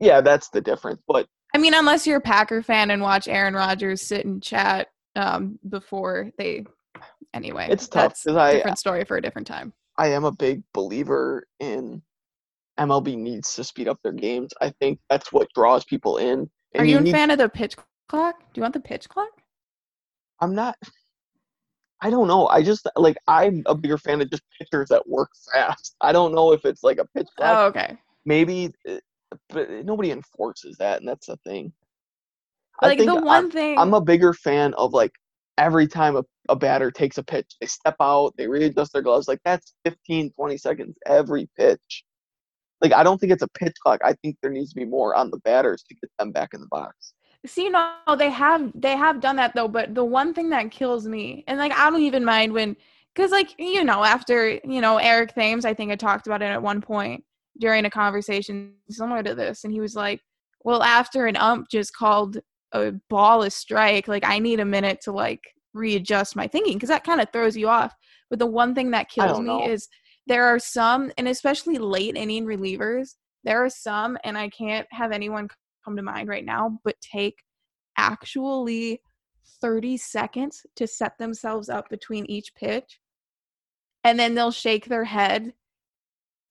Yeah, 0.00 0.20
that's 0.20 0.48
the 0.48 0.60
difference. 0.60 1.02
But 1.08 1.26
I 1.54 1.58
mean, 1.58 1.74
unless 1.74 2.06
you're 2.06 2.18
a 2.18 2.22
Packer 2.22 2.62
fan 2.62 2.90
and 2.90 3.02
watch 3.02 3.26
Aaron 3.26 3.54
Rodgers 3.54 4.02
sit 4.02 4.24
and 4.24 4.42
chat 4.42 4.88
um, 5.16 5.58
before 5.68 6.30
they. 6.38 6.64
Anyway, 7.34 7.68
It's 7.70 7.86
tough, 7.88 8.02
that's 8.10 8.24
'cause 8.24 8.36
a 8.36 8.40
I- 8.40 8.52
different 8.54 8.78
story 8.78 9.04
for 9.04 9.16
a 9.16 9.22
different 9.22 9.46
time. 9.46 9.72
I 9.98 10.08
am 10.08 10.24
a 10.24 10.32
big 10.32 10.62
believer 10.72 11.46
in 11.60 12.02
MLB 12.78 13.16
needs 13.16 13.54
to 13.56 13.64
speed 13.64 13.88
up 13.88 13.98
their 14.02 14.12
games. 14.12 14.52
I 14.60 14.70
think 14.80 15.00
that's 15.10 15.32
what 15.32 15.48
draws 15.54 15.84
people 15.84 16.16
in. 16.18 16.48
Are 16.76 16.84
you 16.84 16.98
a 16.98 17.00
need- 17.00 17.12
fan 17.12 17.30
of 17.30 17.38
the 17.38 17.48
pitch 17.48 17.76
clock? 18.08 18.38
Do 18.40 18.58
you 18.58 18.62
want 18.62 18.74
the 18.74 18.80
pitch 18.80 19.08
clock? 19.08 19.28
I'm 20.40 20.54
not. 20.54 20.76
I 22.00 22.10
don't 22.10 22.28
know. 22.28 22.46
I 22.46 22.62
just 22.62 22.86
like 22.96 23.16
I'm 23.26 23.62
a 23.66 23.74
bigger 23.74 23.98
fan 23.98 24.20
of 24.20 24.30
just 24.30 24.44
pitchers 24.56 24.88
that 24.90 25.08
work 25.08 25.30
fast. 25.52 25.96
I 26.00 26.12
don't 26.12 26.32
know 26.34 26.52
if 26.52 26.64
it's 26.64 26.84
like 26.84 26.98
a 26.98 27.04
pitch 27.16 27.26
clock. 27.36 27.58
Oh, 27.58 27.66
okay. 27.66 27.98
Maybe, 28.24 28.72
uh, 28.88 28.98
but 29.48 29.68
nobody 29.84 30.12
enforces 30.12 30.76
that, 30.78 31.00
and 31.00 31.08
that's 31.08 31.26
the 31.26 31.36
thing. 31.38 31.72
I 32.80 32.88
Like 32.88 32.98
think 32.98 33.10
the 33.10 33.16
I'm- 33.16 33.24
one 33.24 33.50
thing. 33.50 33.78
I'm 33.78 33.94
a 33.94 34.00
bigger 34.00 34.32
fan 34.32 34.74
of 34.74 34.92
like 34.92 35.12
every 35.56 35.86
time 35.88 36.16
a, 36.16 36.24
a 36.48 36.56
batter 36.56 36.90
takes 36.90 37.18
a 37.18 37.22
pitch, 37.22 37.56
they 37.60 37.66
step 37.66 37.96
out, 38.00 38.32
they 38.36 38.46
readjust 38.46 38.92
their 38.92 39.02
gloves. 39.02 39.26
Like 39.28 39.40
that's 39.44 39.74
15, 39.84 40.30
20 40.32 40.56
seconds 40.56 40.96
every 41.06 41.48
pitch. 41.58 42.04
Like 42.80 42.92
I 42.92 43.02
don't 43.02 43.18
think 43.18 43.32
it's 43.32 43.42
a 43.42 43.48
pitch 43.48 43.74
clock. 43.82 44.00
I 44.04 44.12
think 44.22 44.36
there 44.40 44.52
needs 44.52 44.70
to 44.70 44.76
be 44.76 44.84
more 44.84 45.14
on 45.16 45.30
the 45.30 45.38
batters 45.38 45.82
to 45.88 45.94
get 45.96 46.10
them 46.18 46.30
back 46.30 46.50
in 46.54 46.60
the 46.60 46.68
box. 46.68 47.14
See, 47.46 47.68
no, 47.68 47.92
they 48.16 48.30
have 48.30 48.70
they 48.74 48.96
have 48.96 49.20
done 49.20 49.36
that 49.36 49.54
though. 49.54 49.68
But 49.68 49.94
the 49.94 50.04
one 50.04 50.32
thing 50.34 50.50
that 50.50 50.70
kills 50.70 51.06
me, 51.06 51.44
and 51.48 51.58
like 51.58 51.72
I 51.72 51.90
don't 51.90 52.02
even 52.02 52.24
mind 52.24 52.52
when, 52.52 52.76
because 53.14 53.30
like 53.32 53.54
you 53.58 53.82
know, 53.84 54.04
after 54.04 54.60
you 54.64 54.80
know 54.80 54.98
Eric 54.98 55.34
Thames, 55.34 55.64
I 55.64 55.74
think 55.74 55.90
I 55.90 55.96
talked 55.96 56.26
about 56.28 56.42
it 56.42 56.46
at 56.46 56.62
one 56.62 56.80
point 56.80 57.24
during 57.60 57.84
a 57.84 57.90
conversation 57.90 58.74
similar 58.90 59.22
to 59.24 59.34
this, 59.34 59.64
and 59.64 59.72
he 59.72 59.80
was 59.80 59.94
like, 59.96 60.20
"Well, 60.64 60.82
after 60.82 61.26
an 61.26 61.36
ump 61.36 61.68
just 61.68 61.94
called 61.94 62.38
a 62.72 62.92
ball 63.08 63.42
a 63.42 63.50
strike, 63.50 64.08
like 64.08 64.24
I 64.24 64.38
need 64.38 64.60
a 64.60 64.64
minute 64.64 65.00
to 65.02 65.12
like 65.12 65.42
readjust 65.74 66.36
my 66.36 66.46
thinking 66.46 66.74
because 66.74 66.88
that 66.88 67.04
kind 67.04 67.20
of 67.20 67.30
throws 67.32 67.56
you 67.56 67.68
off." 67.68 67.94
But 68.30 68.38
the 68.38 68.46
one 68.46 68.74
thing 68.74 68.90
that 68.90 69.08
kills 69.08 69.38
me 69.40 69.46
know. 69.46 69.66
is 69.66 69.88
there 70.26 70.44
are 70.44 70.58
some, 70.58 71.10
and 71.16 71.26
especially 71.28 71.78
late 71.78 72.16
inning 72.16 72.44
relievers, 72.44 73.14
there 73.44 73.64
are 73.64 73.70
some, 73.70 74.18
and 74.24 74.36
I 74.36 74.50
can't 74.50 74.86
have 74.90 75.12
anyone 75.12 75.48
come 75.84 75.96
to 75.96 76.02
mind 76.02 76.28
right 76.28 76.44
now, 76.44 76.78
but 76.84 77.00
take 77.00 77.42
actually 77.96 79.00
30 79.62 79.96
seconds 79.96 80.66
to 80.76 80.86
set 80.86 81.16
themselves 81.18 81.68
up 81.70 81.88
between 81.88 82.26
each 82.26 82.54
pitch. 82.54 83.00
And 84.04 84.18
then 84.18 84.34
they'll 84.34 84.50
shake 84.50 84.84
their 84.84 85.04
head 85.04 85.54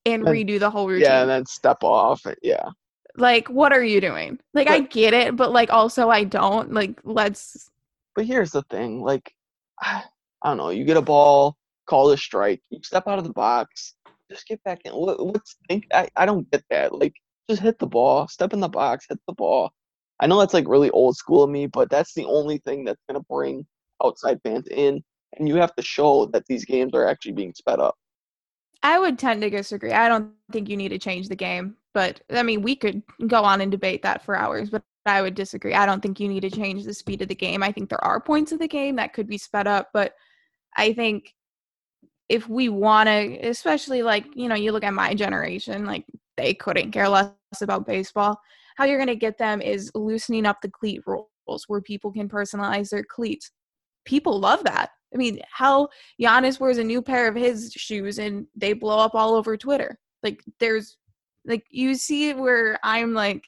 and 0.05 0.27
And- 0.27 0.35
redo 0.35 0.59
the 0.59 0.71
whole 0.71 0.87
routine. 0.87 1.05
Yeah, 1.05 1.21
and 1.21 1.29
then 1.29 1.45
step 1.45 1.83
off. 1.83 2.25
Yeah. 2.41 2.69
Like, 3.17 3.49
what 3.49 3.73
are 3.73 3.83
you 3.83 3.99
doing? 3.99 4.39
Like, 4.53 4.69
I 4.69 4.79
get 4.79 5.13
it, 5.13 5.35
but 5.35 5.51
like, 5.51 5.71
also, 5.71 6.09
I 6.09 6.23
don't. 6.23 6.73
Like, 6.73 6.99
let's. 7.03 7.69
But 8.15 8.25
here's 8.25 8.51
the 8.51 8.63
thing, 8.63 9.01
like 9.01 9.33
I 9.81 10.03
don't 10.43 10.57
know, 10.57 10.69
you 10.69 10.85
get 10.85 10.97
a 10.97 11.01
ball, 11.01 11.57
call 11.87 12.09
a 12.11 12.17
strike, 12.17 12.61
you 12.69 12.79
step 12.83 13.07
out 13.07 13.19
of 13.19 13.25
the 13.25 13.33
box, 13.33 13.95
just 14.29 14.47
get 14.47 14.63
back 14.63 14.81
in. 14.85 14.93
What, 14.93 15.23
what's 15.25 15.55
think? 15.67 15.85
I, 15.93 16.09
I 16.15 16.25
don't 16.25 16.49
get 16.51 16.63
that. 16.69 16.93
Like, 16.93 17.13
just 17.49 17.61
hit 17.61 17.79
the 17.79 17.87
ball, 17.87 18.27
step 18.27 18.53
in 18.53 18.59
the 18.59 18.69
box, 18.69 19.05
hit 19.09 19.19
the 19.27 19.33
ball. 19.33 19.71
I 20.19 20.27
know 20.27 20.39
that's 20.39 20.53
like 20.53 20.67
really 20.67 20.89
old 20.91 21.15
school 21.15 21.43
of 21.43 21.49
me, 21.49 21.67
but 21.67 21.89
that's 21.89 22.13
the 22.13 22.25
only 22.25 22.57
thing 22.59 22.83
that's 22.83 23.01
gonna 23.07 23.23
bring 23.29 23.65
outside 24.03 24.39
fans 24.43 24.67
in, 24.69 25.03
and 25.37 25.47
you 25.47 25.55
have 25.55 25.75
to 25.75 25.83
show 25.83 26.25
that 26.27 26.45
these 26.47 26.65
games 26.65 26.93
are 26.93 27.07
actually 27.07 27.33
being 27.33 27.53
sped 27.53 27.79
up. 27.79 27.95
I 28.83 28.99
would 28.99 29.17
tend 29.17 29.41
to 29.41 29.49
disagree. 29.49 29.91
I 29.91 30.07
don't 30.07 30.31
think 30.51 30.69
you 30.69 30.77
need 30.77 30.89
to 30.89 30.99
change 30.99 31.29
the 31.29 31.35
game, 31.35 31.75
but 31.97 32.21
I 32.29 32.43
mean, 32.43 32.61
we 32.61 32.75
could 32.75 33.01
go 33.25 33.41
on 33.43 33.59
and 33.59 33.71
debate 33.71 34.03
that 34.03 34.23
for 34.23 34.37
hours, 34.37 34.69
but 34.69 34.83
I 35.07 35.23
would 35.23 35.33
disagree. 35.33 35.73
I 35.73 35.87
don't 35.87 35.99
think 35.99 36.19
you 36.19 36.27
need 36.27 36.41
to 36.41 36.51
change 36.51 36.83
the 36.83 36.93
speed 36.93 37.23
of 37.23 37.27
the 37.27 37.33
game. 37.33 37.63
I 37.63 37.71
think 37.71 37.89
there 37.89 38.05
are 38.05 38.21
points 38.21 38.51
of 38.51 38.59
the 38.59 38.67
game 38.67 38.97
that 38.97 39.13
could 39.13 39.27
be 39.27 39.39
sped 39.39 39.65
up, 39.65 39.89
but 39.95 40.13
I 40.75 40.93
think 40.93 41.33
if 42.29 42.47
we 42.47 42.69
want 42.69 43.07
to, 43.07 43.39
especially 43.47 44.03
like, 44.03 44.27
you 44.35 44.47
know, 44.47 44.53
you 44.53 44.73
look 44.73 44.83
at 44.83 44.93
my 44.93 45.15
generation, 45.15 45.87
like 45.87 46.05
they 46.35 46.53
couldn't 46.53 46.91
care 46.91 47.09
less 47.09 47.31
about 47.61 47.87
baseball. 47.87 48.39
How 48.75 48.85
you're 48.85 48.99
going 48.99 49.07
to 49.07 49.15
get 49.15 49.39
them 49.39 49.59
is 49.59 49.89
loosening 49.95 50.45
up 50.45 50.61
the 50.61 50.69
cleat 50.69 51.01
rules 51.07 51.63
where 51.65 51.81
people 51.81 52.11
can 52.11 52.29
personalize 52.29 52.91
their 52.91 53.05
cleats. 53.09 53.49
People 54.05 54.39
love 54.39 54.63
that. 54.65 54.91
I 55.15 55.17
mean, 55.17 55.39
how 55.49 55.89
Giannis 56.21 56.59
wears 56.59 56.77
a 56.77 56.83
new 56.83 57.01
pair 57.01 57.27
of 57.27 57.33
his 57.33 57.73
shoes 57.75 58.19
and 58.19 58.45
they 58.55 58.73
blow 58.73 58.99
up 58.99 59.15
all 59.15 59.33
over 59.33 59.57
Twitter. 59.57 59.97
Like 60.21 60.43
there's 60.59 60.95
like 61.47 61.65
you 61.69 61.95
see 61.95 62.33
where 62.33 62.77
I'm 62.83 63.13
like 63.13 63.43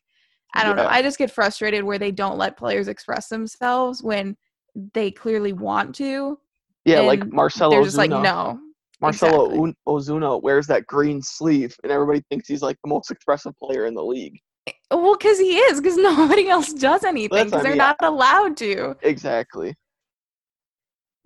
I 0.54 0.64
don't 0.64 0.76
know. 0.76 0.88
I 0.88 1.02
just 1.02 1.18
get 1.18 1.32
frustrated 1.32 1.84
where 1.84 2.00
they 2.00 2.12
don't 2.12 2.38
let 2.38 2.58
players 2.58 2.88
express 2.88 3.28
themselves 3.28 4.02
when 4.02 4.36
they 4.94 5.12
clearly 5.12 5.54
want 5.54 5.94
to. 5.96 6.40
Yeah, 6.86 7.02
like 7.02 7.32
Marcelo 7.32 7.72
They're 7.72 7.84
just 7.84 7.98
like 7.98 8.10
no. 8.10 8.60
Marcelo 9.02 9.46
exactly. 9.46 9.76
Ozuna 9.88 10.42
wears 10.42 10.68
that 10.68 10.86
green 10.88 11.22
sleeve, 11.22 11.76
and 11.84 11.92
everybody 11.92 12.22
thinks 12.30 12.48
he's 12.48 12.62
like 12.62 12.78
the 12.84 12.90
most 12.90 13.12
expressive 13.12 13.54
player 13.58 13.86
in 13.86 13.94
the 13.94 14.04
league. 14.04 14.40
Eh, 14.68 14.72
well, 14.92 15.16
because 15.16 15.40
he 15.40 15.58
is, 15.58 15.80
because 15.80 15.98
nobody 15.98 16.50
else 16.50 16.74
does 16.74 17.04
anything, 17.04 17.46
because 17.46 17.62
they're 17.62 17.72
mean. 17.72 17.78
not 17.78 17.98
allowed 18.02 18.58
to. 18.58 18.96
Exactly. 19.04 19.76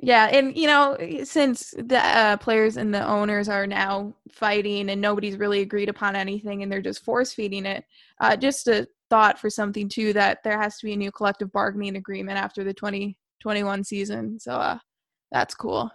Yeah, 0.05 0.25
and 0.25 0.55
you 0.57 0.67
know, 0.67 0.97
since 1.23 1.73
the 1.77 1.97
uh, 1.97 2.37
players 2.37 2.75
and 2.75 2.93
the 2.93 3.05
owners 3.07 3.47
are 3.47 3.65
now 3.65 4.13
fighting 4.31 4.89
and 4.89 4.99
nobody's 4.99 5.37
really 5.37 5.61
agreed 5.61 5.87
upon 5.87 6.15
anything 6.17 6.61
and 6.61 6.69
they're 6.71 6.81
just 6.81 7.05
force 7.05 7.31
feeding 7.31 7.65
it, 7.65 7.85
uh, 8.19 8.35
just 8.35 8.67
a 8.67 8.85
thought 9.09 9.39
for 9.39 9.49
something 9.49 9.87
too 9.87 10.11
that 10.11 10.43
there 10.43 10.59
has 10.59 10.77
to 10.79 10.85
be 10.87 10.93
a 10.93 10.97
new 10.97 11.11
collective 11.11 11.51
bargaining 11.53 11.95
agreement 11.95 12.37
after 12.37 12.65
the 12.65 12.73
2021 12.73 13.83
season. 13.85 14.37
So 14.39 14.53
uh, 14.55 14.77
that's 15.31 15.55
cool. 15.55 15.89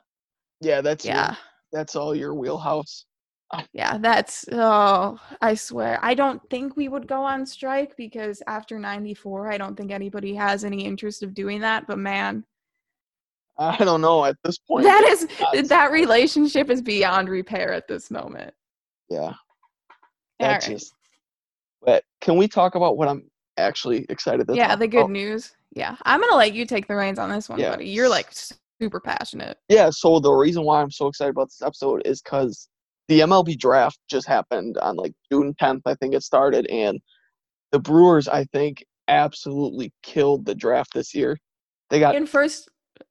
Yeah, 0.63 0.81
that's 0.81 1.05
your- 1.05 1.15
Yeah, 1.15 1.35
that's 1.71 1.95
all 1.95 2.15
your 2.15 2.35
wheelhouse. 2.35 3.05
yeah, 3.73 3.99
that's 3.99 4.47
oh, 4.53 5.19
I 5.43 5.55
swear, 5.55 5.99
I 6.03 6.15
don't 6.15 6.41
think 6.49 6.77
we 6.77 6.89
would 6.89 7.07
go 7.07 7.23
on 7.23 7.45
strike 7.45 7.95
because 7.99 8.43
after 8.47 8.79
94, 8.79 9.53
I 9.53 9.59
don't 9.59 9.77
think 9.77 9.91
anybody 9.91 10.35
has 10.35 10.65
any 10.65 10.85
interest 10.87 11.23
of 11.23 11.35
doing 11.35 11.61
that. 11.61 11.87
But 11.87 11.99
man, 11.99 12.45
I 13.59 13.77
don't 13.85 14.01
know 14.01 14.25
at 14.25 14.37
this 14.45 14.59
point. 14.59 14.85
That 14.85 15.05
is 15.55 15.69
that 15.69 15.91
relationship 15.91 16.71
is 16.71 16.81
beyond 16.81 17.29
repair 17.29 17.73
at 17.73 17.89
this 17.89 18.11
moment. 18.11 18.55
yeah. 19.09 19.21
All 19.21 19.35
That's 20.39 20.69
right. 20.69 20.77
just. 20.79 20.95
But 21.83 22.05
can 22.21 22.37
we 22.37 22.47
talk 22.49 22.75
about 22.75 22.97
what 22.97 23.09
I'm 23.09 23.29
actually 23.57 24.05
excited 24.09 24.47
to 24.49 24.55
yeah, 24.55 24.77
the 24.77 24.87
good 24.89 24.99
about? 25.01 25.11
news. 25.11 25.53
Yeah, 25.75 25.97
I'm 26.05 26.21
gonna 26.21 26.37
let 26.37 26.55
you 26.55 26.65
take 26.67 26.87
the 26.89 26.95
reins 26.97 27.19
on 27.19 27.31
this 27.31 27.49
one, 27.49 27.59
Yeah. 27.59 27.71
buddy. 27.71 27.89
You're 27.89 28.09
like 28.09 28.29
super 28.81 29.01
passionate. 29.01 29.59
Yeah. 29.69 29.91
So 29.91 30.21
the 30.21 30.31
reason 30.33 30.63
why 30.65 30.81
I'm 30.81 30.91
so 30.91 31.07
excited 31.09 31.31
about 31.31 31.49
this 31.49 31.63
episode 31.63 32.03
is 32.05 32.23
because 32.23 32.69
the 33.09 33.21
MLB 33.21 33.59
draft 33.59 33.99
just 34.09 34.27
happened 34.29 34.77
on 34.79 34.97
like 34.97 35.13
June 35.33 35.55
10th. 35.61 35.83
I 35.87 35.95
think 35.97 36.15
it 36.15 36.23
started, 36.23 36.67
and 36.69 37.01
the 37.73 37.79
Brewers, 37.79 38.29
I 38.29 38.45
think, 38.53 38.85
absolutely 39.09 39.93
killed 40.03 40.45
the 40.47 40.55
draft 40.55 40.95
this 40.95 41.15
year. 41.15 41.37
They 41.91 41.99
got 42.01 42.15
And 42.17 42.29
first, 42.29 42.69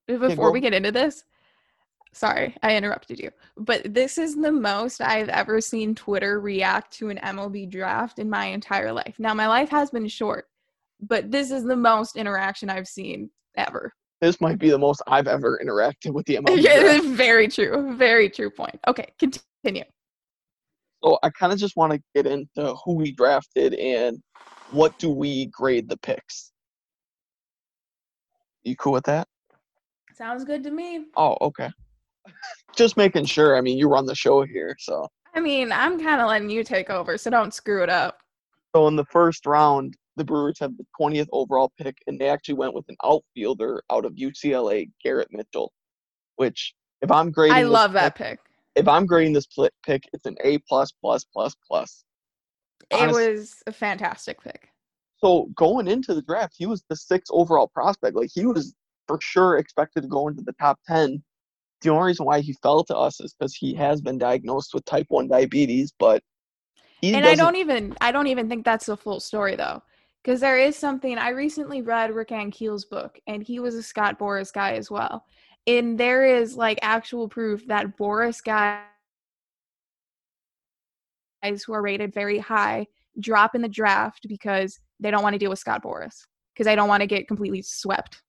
before 0.08 0.48
go. 0.48 0.51
we 0.51 0.60
get 0.60 0.74
into 0.74 0.91
this, 0.91 1.24
sorry, 2.13 2.56
I 2.63 2.75
interrupted 2.75 3.20
you, 3.20 3.32
but 3.58 3.94
this 3.94 4.17
is 4.17 4.36
the 4.36 4.51
most 4.51 5.01
I've 5.01 5.29
ever 5.29 5.62
seen 5.62 5.96
Twitter 5.96 6.39
react 6.39 6.91
to 6.98 7.10
an 7.10 7.17
MLB 7.24 7.70
draft 7.70 8.20
in 8.20 8.29
my 8.29 8.46
entire 8.46 8.91
life. 8.91 9.15
Now, 9.20 9.34
my 9.34 9.48
life 9.48 9.70
has 9.70 9.89
been 9.89 10.08
short, 10.08 10.46
but 11.01 11.32
this 11.32 11.51
is 11.51 11.63
the 11.63 11.75
most 11.75 12.15
interaction 12.15 12.70
I've 12.70 12.88
seen 12.88 13.29
ever. 13.56 13.94
this 14.22 14.41
might 14.41 14.58
be 14.60 14.70
the 14.70 14.77
most 14.79 15.01
I've 15.08 15.27
ever 15.27 15.60
interacted 15.63 16.12
with 16.13 16.25
the 16.25 16.38
MLB 16.38 16.62
Yeah, 16.63 16.79
draft. 16.82 17.06
very 17.06 17.48
true. 17.48 17.96
Very 17.98 18.29
true 18.29 18.50
point. 18.50 18.79
Okay, 18.88 19.08
continue. 19.20 19.84
So 21.03 21.20
I 21.22 21.29
kind 21.29 21.53
of 21.53 21.60
just 21.60 21.75
want 21.77 21.94
to 21.94 22.01
get 22.15 22.25
into 22.25 22.74
who 22.84 22.96
we 22.96 23.12
drafted 23.12 23.75
and 23.75 24.17
what 24.72 24.98
do 24.98 25.12
we 25.12 25.46
grade 25.48 25.88
the 25.88 25.98
picks. 25.98 26.51
You 28.63 28.75
cool 28.75 28.94
with 28.94 29.06
that? 29.06 29.27
Sounds 30.17 30.43
good 30.43 30.63
to 30.63 30.71
me. 30.71 31.05
Oh, 31.15 31.38
okay. 31.41 31.69
Just 32.75 32.97
making 32.97 33.25
sure. 33.25 33.55
I 33.55 33.62
mean, 33.62 33.77
you 33.77 33.88
run 33.88 34.07
the 34.07 34.15
show 34.15 34.41
here, 34.41 34.75
so. 34.79 35.07
I 35.36 35.39
mean, 35.39 35.71
I'm 35.71 36.00
kind 36.00 36.19
of 36.19 36.27
letting 36.27 36.50
you 36.50 36.63
take 36.63 36.89
over, 36.89 37.19
so 37.19 37.29
don't 37.29 37.53
screw 37.53 37.83
it 37.83 37.89
up. 37.89 38.17
So 38.75 38.88
in 38.88 38.95
the 38.95 39.05
first 39.05 39.45
round, 39.45 39.95
the 40.15 40.24
Brewers 40.24 40.57
had 40.59 40.75
the 40.75 40.86
20th 41.00 41.27
overall 41.31 41.71
pick, 41.79 41.97
and 42.07 42.19
they 42.19 42.29
actually 42.29 42.55
went 42.55 42.74
with 42.74 42.86
an 42.89 42.95
outfielder 43.05 43.83
out 43.91 44.05
of 44.05 44.13
UCLA, 44.13 44.89
Garrett 45.03 45.27
Mitchell. 45.31 45.71
Which, 46.38 46.74
if 47.03 47.12
I'm 47.12 47.29
grading, 47.31 47.55
I 47.55 47.63
love 47.63 47.93
that 47.93 48.15
pick- 48.15 48.39
pick. 48.39 48.39
if 48.75 48.88
I'm 48.88 49.05
grading 49.05 49.33
this 49.33 49.45
pick, 49.86 50.03
it's 50.13 50.25
an 50.25 50.36
A 50.43 50.57
plus 50.67 50.91
plus 50.91 51.25
plus 51.25 51.55
plus. 51.67 52.03
It 52.89 53.12
was 53.12 53.62
a 53.67 53.71
fantastic 53.71 54.41
pick. 54.41 54.69
So 55.19 55.50
going 55.55 55.88
into 55.88 56.15
the 56.15 56.21
draft, 56.24 56.55
he 56.57 56.65
was 56.65 56.83
the 56.89 56.95
sixth 56.95 57.31
overall 57.31 57.67
prospect. 57.67 58.15
Like 58.15 58.29
he 58.33 58.45
was 58.45 58.74
for 59.07 59.19
sure 59.21 59.57
expected 59.57 60.01
to 60.01 60.07
go 60.07 60.27
into 60.27 60.41
the 60.43 60.53
top 60.53 60.79
ten. 60.85 61.23
The 61.81 61.89
only 61.89 62.07
reason 62.07 62.25
why 62.25 62.41
he 62.41 62.53
fell 62.63 62.83
to 62.85 62.97
us 62.97 63.19
is 63.19 63.33
because 63.33 63.55
he 63.55 63.73
has 63.75 64.01
been 64.01 64.17
diagnosed 64.17 64.73
with 64.73 64.85
type 64.85 65.05
one 65.09 65.27
diabetes, 65.27 65.93
but 65.97 66.23
and 67.03 67.25
I 67.25 67.35
don't 67.35 67.55
even 67.55 67.95
I 68.01 68.11
don't 68.11 68.27
even 68.27 68.49
think 68.49 68.65
that's 68.65 68.87
the 68.87 68.97
full 68.97 69.19
story 69.19 69.55
though. 69.55 69.81
Because 70.23 70.39
there 70.41 70.57
is 70.57 70.75
something 70.75 71.17
I 71.17 71.29
recently 71.29 71.81
read 71.81 72.13
Rick 72.13 72.29
Ankiel's 72.29 72.85
book, 72.85 73.19
and 73.27 73.43
he 73.43 73.59
was 73.59 73.75
a 73.75 73.83
Scott 73.83 74.19
Boras 74.19 74.51
guy 74.51 74.73
as 74.73 74.91
well. 74.91 75.23
And 75.67 75.97
there 75.97 76.25
is 76.25 76.57
like 76.57 76.79
actual 76.81 77.29
proof 77.29 77.65
that 77.67 77.97
Boras 77.97 78.43
guys 78.43 78.81
who 81.65 81.73
are 81.73 81.81
rated 81.81 82.13
very 82.13 82.39
high 82.39 82.87
drop 83.19 83.55
in 83.55 83.61
the 83.61 83.69
draft 83.69 84.27
because 84.27 84.79
they 84.99 85.11
don't 85.11 85.23
want 85.23 85.33
to 85.33 85.39
deal 85.39 85.49
with 85.49 85.59
Scott 85.59 85.83
Boras 85.83 86.25
because 86.53 86.65
they 86.65 86.75
don't 86.75 86.89
want 86.89 87.01
to 87.01 87.07
get 87.07 87.27
completely 87.27 87.61
swept. 87.61 88.21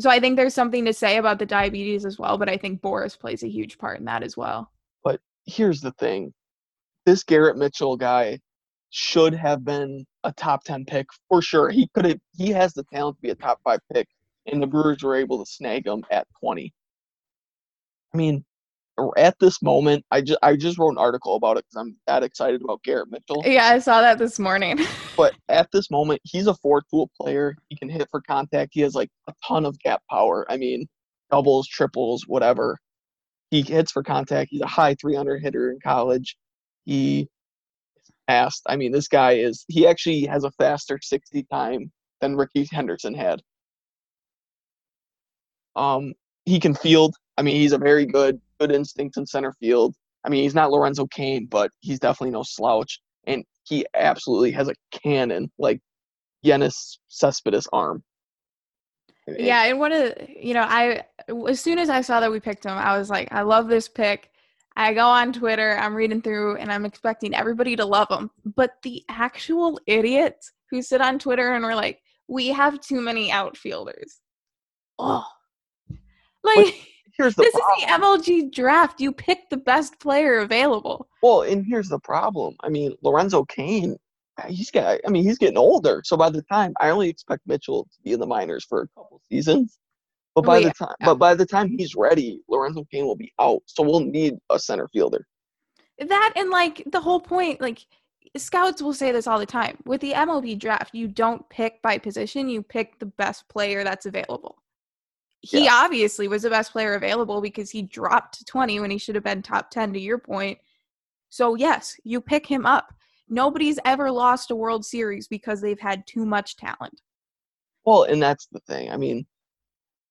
So 0.00 0.08
I 0.08 0.18
think 0.18 0.36
there's 0.36 0.54
something 0.54 0.86
to 0.86 0.94
say 0.94 1.18
about 1.18 1.38
the 1.38 1.46
diabetes 1.46 2.06
as 2.06 2.18
well, 2.18 2.38
but 2.38 2.48
I 2.48 2.56
think 2.56 2.80
Boras 2.80 3.18
plays 3.18 3.42
a 3.42 3.48
huge 3.48 3.76
part 3.76 3.98
in 3.98 4.06
that 4.06 4.22
as 4.22 4.36
well. 4.36 4.72
But 5.04 5.20
here's 5.46 5.80
the 5.80 5.92
thing 5.92 6.32
this 7.04 7.22
Garrett 7.22 7.56
Mitchell 7.56 7.96
guy 7.96 8.38
should 8.90 9.34
have 9.34 9.64
been 9.64 10.06
a 10.24 10.32
top 10.32 10.64
10 10.64 10.84
pick 10.86 11.06
for 11.28 11.42
sure. 11.42 11.70
He 11.70 11.88
could 11.94 12.06
have, 12.06 12.18
he 12.36 12.48
has 12.50 12.72
the 12.72 12.84
talent 12.92 13.18
to 13.18 13.22
be 13.22 13.30
a 13.30 13.34
top 13.34 13.60
five 13.62 13.80
pick, 13.92 14.08
and 14.46 14.62
the 14.62 14.66
Brewers 14.66 15.02
were 15.02 15.16
able 15.16 15.44
to 15.44 15.50
snag 15.50 15.86
him 15.86 16.02
at 16.10 16.26
20. 16.40 16.72
I 18.12 18.16
mean, 18.16 18.44
at 19.16 19.38
this 19.38 19.62
moment, 19.62 20.04
I 20.10 20.20
just, 20.20 20.38
I 20.42 20.56
just 20.56 20.78
wrote 20.78 20.90
an 20.90 20.98
article 20.98 21.36
about 21.36 21.56
it 21.56 21.64
because 21.64 21.80
I'm 21.80 21.96
that 22.06 22.22
excited 22.22 22.62
about 22.62 22.82
Garrett 22.82 23.10
Mitchell. 23.10 23.42
Yeah, 23.44 23.66
I 23.66 23.78
saw 23.78 24.00
that 24.00 24.18
this 24.18 24.38
morning. 24.38 24.78
But 25.16 25.34
at 25.50 25.70
this 25.70 25.90
moment, 25.90 26.22
he's 26.24 26.46
a 26.46 26.54
four 26.54 26.82
tool 26.90 27.10
player. 27.20 27.54
He 27.68 27.76
can 27.76 27.90
hit 27.90 28.08
for 28.10 28.22
contact. 28.22 28.70
He 28.72 28.80
has 28.80 28.94
like 28.94 29.10
a 29.28 29.34
ton 29.46 29.66
of 29.66 29.78
gap 29.80 30.00
power. 30.08 30.46
I 30.48 30.56
mean, 30.56 30.88
doubles, 31.30 31.68
triples, 31.68 32.24
whatever. 32.26 32.78
He 33.50 33.60
hits 33.60 33.92
for 33.92 34.02
contact. 34.02 34.48
He's 34.50 34.62
a 34.62 34.66
high 34.66 34.94
300 34.94 35.42
hitter 35.42 35.70
in 35.70 35.78
college. 35.80 36.38
He 36.86 37.28
fast. 38.26 38.62
I 38.66 38.76
mean, 38.76 38.92
this 38.92 39.08
guy 39.08 39.32
is, 39.32 39.64
he 39.68 39.86
actually 39.86 40.24
has 40.24 40.44
a 40.44 40.52
faster 40.52 40.98
60 41.02 41.42
time 41.52 41.90
than 42.20 42.36
Rickey 42.36 42.66
Henderson 42.70 43.14
had. 43.14 43.42
Um, 45.76 46.14
he 46.44 46.60
can 46.60 46.74
field. 46.74 47.14
I 47.36 47.42
mean, 47.42 47.56
he's 47.56 47.72
a 47.72 47.78
very 47.78 48.06
good, 48.06 48.40
good 48.60 48.72
instinct 48.72 49.16
in 49.16 49.26
center 49.26 49.52
field. 49.60 49.94
I 50.24 50.28
mean, 50.28 50.42
he's 50.42 50.54
not 50.54 50.70
Lorenzo 50.70 51.06
Cain, 51.06 51.46
but 51.50 51.70
he's 51.80 51.98
definitely 51.98 52.32
no 52.32 52.42
slouch. 52.42 53.00
And 53.26 53.44
he 53.64 53.86
absolutely 53.94 54.50
has 54.52 54.68
a 54.68 54.74
cannon, 54.92 55.50
like 55.58 55.80
Yoenis 56.44 56.98
Cespedes 57.08 57.66
arm. 57.72 58.02
Yeah, 59.26 59.64
and 59.64 59.78
what 59.78 59.92
a 59.92 60.28
you 60.28 60.54
know, 60.54 60.64
I 60.66 61.04
as 61.48 61.60
soon 61.60 61.78
as 61.78 61.88
I 61.88 62.00
saw 62.00 62.20
that 62.20 62.32
we 62.32 62.40
picked 62.40 62.64
him, 62.64 62.72
I 62.72 62.98
was 62.98 63.10
like, 63.10 63.28
I 63.32 63.42
love 63.42 63.68
this 63.68 63.88
pick. 63.88 64.30
I 64.76 64.94
go 64.94 65.06
on 65.06 65.32
Twitter, 65.32 65.76
I'm 65.76 65.94
reading 65.94 66.22
through, 66.22 66.56
and 66.56 66.72
I'm 66.72 66.86
expecting 66.86 67.34
everybody 67.34 67.76
to 67.76 67.84
love 67.84 68.08
him. 68.10 68.30
But 68.44 68.72
the 68.82 69.04
actual 69.08 69.78
idiots 69.86 70.52
who 70.70 70.82
sit 70.82 71.00
on 71.00 71.18
Twitter 71.18 71.52
and 71.52 71.64
were 71.64 71.74
like, 71.74 72.00
we 72.28 72.48
have 72.48 72.80
too 72.80 73.00
many 73.00 73.30
outfielders. 73.30 74.20
Oh, 74.98 75.26
like 76.42 76.74
Here's 77.20 77.34
the 77.34 77.42
this 77.42 77.54
problem. 77.54 78.16
is 78.16 78.24
the 78.24 78.32
MLB 78.42 78.52
draft. 78.52 79.00
You 79.00 79.12
pick 79.12 79.50
the 79.50 79.56
best 79.56 79.98
player 80.00 80.38
available. 80.38 81.08
Well, 81.22 81.42
and 81.42 81.64
here's 81.66 81.88
the 81.88 81.98
problem. 81.98 82.56
I 82.62 82.70
mean, 82.70 82.94
Lorenzo 83.02 83.44
Cain, 83.44 83.96
uh, 84.38 84.48
he's 84.48 84.70
got. 84.70 85.00
I 85.06 85.10
mean, 85.10 85.22
he's 85.22 85.38
getting 85.38 85.58
older. 85.58 86.00
So 86.04 86.16
by 86.16 86.30
the 86.30 86.42
time 86.42 86.72
I 86.80 86.90
only 86.90 87.10
expect 87.10 87.42
Mitchell 87.46 87.84
to 87.84 88.02
be 88.02 88.12
in 88.12 88.20
the 88.20 88.26
minors 88.26 88.64
for 88.64 88.82
a 88.82 88.88
couple 88.88 89.20
seasons, 89.28 89.78
but 90.34 90.44
oh, 90.44 90.46
by 90.46 90.60
Well, 90.60 90.68
the 90.68 90.72
time, 90.72 90.94
but 91.00 91.14
by 91.16 91.34
the 91.34 91.46
time 91.46 91.68
he's 91.76 91.94
ready, 91.94 92.40
Lorenzo 92.48 92.86
Cain 92.90 93.04
will 93.04 93.16
be 93.16 93.32
out. 93.38 93.62
So 93.66 93.82
we'll 93.82 94.00
need 94.00 94.38
a 94.48 94.58
center 94.58 94.88
fielder. 94.88 95.26
That 95.98 96.32
and 96.36 96.48
like 96.48 96.82
the 96.86 97.00
whole 97.00 97.20
point, 97.20 97.60
like 97.60 97.80
scouts 98.36 98.80
will 98.80 98.94
say 98.94 99.12
this 99.12 99.26
all 99.26 99.38
the 99.38 99.44
time. 99.44 99.76
With 99.84 100.00
the 100.00 100.12
MLB 100.12 100.58
draft, 100.58 100.94
you 100.94 101.06
don't 101.08 101.46
pick 101.50 101.82
by 101.82 101.98
position, 101.98 102.48
you 102.48 102.62
pick 102.62 102.98
the 102.98 103.06
best 103.06 103.48
player 103.48 103.84
that's 103.84 104.06
available. 104.06 104.56
He 105.42 105.64
Yeah. 105.64 105.74
obviously 105.74 106.28
was 106.28 106.42
the 106.42 106.50
best 106.50 106.72
player 106.72 106.94
available 106.94 107.40
because 107.40 107.70
he 107.70 107.82
dropped 107.82 108.38
to 108.38 108.44
20 108.44 108.80
when 108.80 108.90
he 108.90 108.98
should 108.98 109.14
have 109.14 109.24
been 109.24 109.42
top 109.42 109.70
10 109.70 109.92
to 109.94 110.00
your 110.00 110.18
point. 110.18 110.58
So 111.30 111.54
yes, 111.54 111.96
you 112.04 112.20
pick 112.20 112.46
him 112.46 112.66
up. 112.66 112.92
Nobody's 113.28 113.78
ever 113.84 114.10
lost 114.10 114.50
a 114.50 114.56
World 114.56 114.84
Series 114.84 115.28
because 115.28 115.60
they've 115.60 115.78
had 115.80 116.06
too 116.06 116.26
much 116.26 116.56
talent. 116.56 117.00
Well, 117.84 118.02
and 118.02 118.22
that's 118.22 118.46
the 118.52 118.60
thing. 118.60 118.90
I 118.90 118.96
mean, 118.96 119.26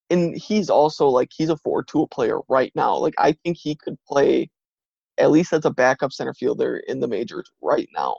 and 0.09 0.35
he's 0.35 0.69
also 0.69 1.07
like 1.07 1.29
he's 1.31 1.49
a 1.49 1.57
four-tool 1.57 2.07
player 2.07 2.39
right 2.47 2.71
now. 2.75 2.95
Like 2.97 3.13
I 3.17 3.33
think 3.43 3.57
he 3.57 3.75
could 3.75 3.97
play 4.07 4.49
at 5.19 5.31
least 5.31 5.53
as 5.53 5.65
a 5.65 5.69
backup 5.69 6.11
center 6.11 6.33
fielder 6.33 6.77
in 6.87 6.99
the 6.99 7.07
majors 7.07 7.51
right 7.61 7.89
now. 7.93 8.17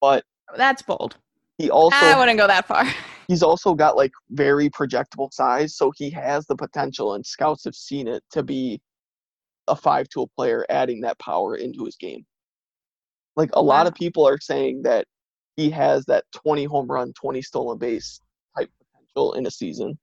But 0.00 0.24
That's 0.56 0.82
bold. 0.82 1.18
he 1.58 1.70
also 1.70 1.96
I 1.96 2.18
wouldn't 2.18 2.38
go 2.38 2.46
that 2.46 2.66
far. 2.66 2.84
he's 3.30 3.44
also 3.44 3.74
got 3.74 3.96
like 3.96 4.10
very 4.30 4.68
projectable 4.68 5.32
size, 5.32 5.76
so 5.76 5.92
he 5.94 6.10
has 6.10 6.46
the 6.46 6.56
potential, 6.56 7.14
and 7.14 7.24
scouts 7.24 7.62
have 7.64 7.76
seen 7.76 8.08
it 8.08 8.24
to 8.32 8.42
be 8.42 8.80
a 9.68 9.76
five-tool 9.76 10.28
player, 10.36 10.66
adding 10.68 11.00
that 11.02 11.16
power 11.20 11.54
into 11.54 11.84
his 11.84 11.94
game. 11.94 12.26
Like 13.36 13.50
a 13.52 13.62
lot 13.62 13.86
of 13.86 13.94
people 13.94 14.26
are 14.26 14.40
saying 14.40 14.82
that 14.82 15.06
he 15.54 15.70
has 15.70 16.04
that 16.06 16.24
20 16.34 16.64
home 16.64 16.88
run, 16.88 17.12
20 17.12 17.40
stolen 17.40 17.78
base 17.78 18.20
type 18.58 18.68
potential 18.92 19.34
in 19.34 19.46
a 19.46 19.50
season. 19.50 19.96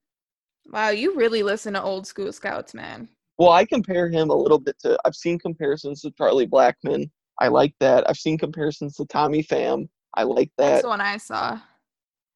Wow, 0.71 0.89
you 0.89 1.13
really 1.13 1.43
listen 1.43 1.73
to 1.73 1.83
old 1.83 2.07
school 2.07 2.31
scouts, 2.31 2.73
man. 2.73 3.09
Well, 3.37 3.51
I 3.51 3.65
compare 3.65 4.07
him 4.07 4.29
a 4.29 4.35
little 4.35 4.57
bit 4.57 4.79
to. 4.83 4.97
I've 5.03 5.15
seen 5.15 5.37
comparisons 5.37 6.01
to 6.01 6.11
Charlie 6.17 6.47
Blackmon. 6.47 7.09
I 7.41 7.49
like 7.49 7.73
that. 7.81 8.09
I've 8.09 8.17
seen 8.17 8.37
comparisons 8.37 8.95
to 8.95 9.05
Tommy 9.05 9.43
Pham. 9.43 9.89
I 10.15 10.23
like 10.23 10.49
that. 10.57 10.69
That's 10.69 10.81
the 10.83 10.87
one 10.87 11.01
I 11.01 11.17
saw. 11.17 11.59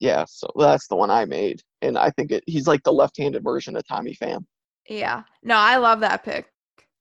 Yeah, 0.02 0.26
so 0.28 0.48
that's 0.58 0.88
the 0.88 0.96
one 0.96 1.12
I 1.12 1.26
made, 1.26 1.62
and 1.84 1.98
I 1.98 2.10
think 2.10 2.32
it, 2.32 2.44
he's 2.48 2.68
like 2.68 2.82
the 2.84 2.92
left-handed 2.92 3.44
version 3.44 3.76
of 3.76 3.88
Tommy 3.88 4.18
Pham. 4.22 4.46
Yeah. 4.90 5.22
No, 5.44 5.56
I 5.56 5.78
love 5.78 6.00
that 6.00 6.26
pick. 6.26 6.48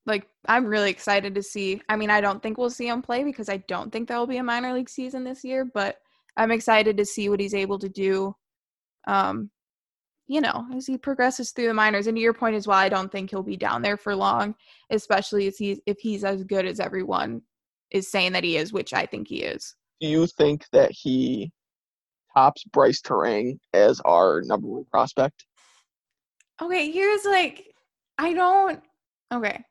Like, 0.05 0.27
I'm 0.47 0.67
really 0.67 0.91
excited 0.91 1.33
to 1.33 1.41
see. 1.41 1.81
I 1.89 1.95
mean, 1.95 2.11
I 2.11 2.21
don't 2.21 2.41
think 2.41 2.57
we'll 2.57 2.69
see 2.69 2.87
him 2.87 3.01
play 3.01 3.23
because 3.23 3.49
I 3.49 3.57
don't 3.67 3.91
think 3.91 4.07
there 4.07 4.17
will 4.17 4.27
be 4.27 4.37
a 4.37 4.43
minor 4.43 4.71
league 4.71 4.87
season 4.87 5.23
this 5.23 5.43
year, 5.43 5.65
but 5.65 5.97
I'm 6.37 6.51
excited 6.51 6.95
to 6.97 7.05
see 7.05 7.27
what 7.27 7.39
he's 7.39 7.55
able 7.55 7.79
to 7.79 7.89
do. 7.89 8.35
Um, 9.07 9.49
you 10.27 10.39
know, 10.39 10.65
as 10.73 10.87
he 10.87 10.97
progresses 10.97 11.51
through 11.51 11.67
the 11.67 11.73
minors. 11.73 12.07
And 12.07 12.15
to 12.15 12.21
your 12.21 12.33
point 12.33 12.55
as 12.55 12.67
well, 12.67 12.77
I 12.77 12.87
don't 12.87 13.11
think 13.11 13.29
he'll 13.31 13.43
be 13.43 13.57
down 13.57 13.81
there 13.81 13.97
for 13.97 14.15
long, 14.15 14.55
especially 14.89 15.47
if 15.47 15.55
he's 15.57 15.81
if 15.85 15.97
he's 15.99 16.23
as 16.23 16.43
good 16.43 16.65
as 16.65 16.79
everyone 16.79 17.41
is 17.89 18.09
saying 18.09 18.31
that 18.33 18.43
he 18.43 18.55
is, 18.57 18.71
which 18.71 18.93
I 18.93 19.05
think 19.07 19.27
he 19.27 19.43
is. 19.43 19.75
Do 19.99 20.07
you 20.07 20.27
think 20.27 20.65
that 20.71 20.91
he 20.91 21.51
tops 22.33 22.63
Brice 22.65 23.01
Turang 23.01 23.59
as 23.73 23.99
our 24.01 24.41
number 24.43 24.67
one 24.67 24.85
prospect? 24.85 25.45
Okay, 26.61 26.91
here's 26.91 27.25
like 27.25 27.73
I 28.17 28.33
don't 28.33 28.81
okay. 29.33 29.63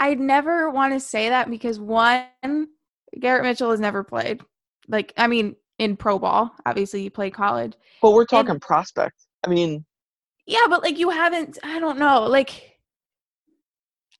I'd 0.00 0.20
never 0.20 0.70
want 0.70 0.92
to 0.94 1.00
say 1.00 1.28
that 1.28 1.50
because 1.50 1.80
one, 1.80 2.68
Garrett 3.18 3.42
Mitchell 3.42 3.70
has 3.72 3.80
never 3.80 4.04
played. 4.04 4.40
Like, 4.86 5.12
I 5.16 5.26
mean, 5.26 5.56
in 5.78 5.96
pro 5.96 6.18
ball, 6.18 6.52
obviously 6.66 7.02
you 7.02 7.10
played 7.10 7.34
college. 7.34 7.74
But 8.00 8.12
we're 8.12 8.24
talking 8.24 8.60
prospect. 8.60 9.16
I 9.44 9.50
mean, 9.50 9.84
Yeah, 10.46 10.66
but 10.68 10.82
like 10.82 10.98
you 10.98 11.10
haven't 11.10 11.58
I 11.62 11.78
don't 11.78 11.98
know, 11.98 12.22
like 12.22 12.78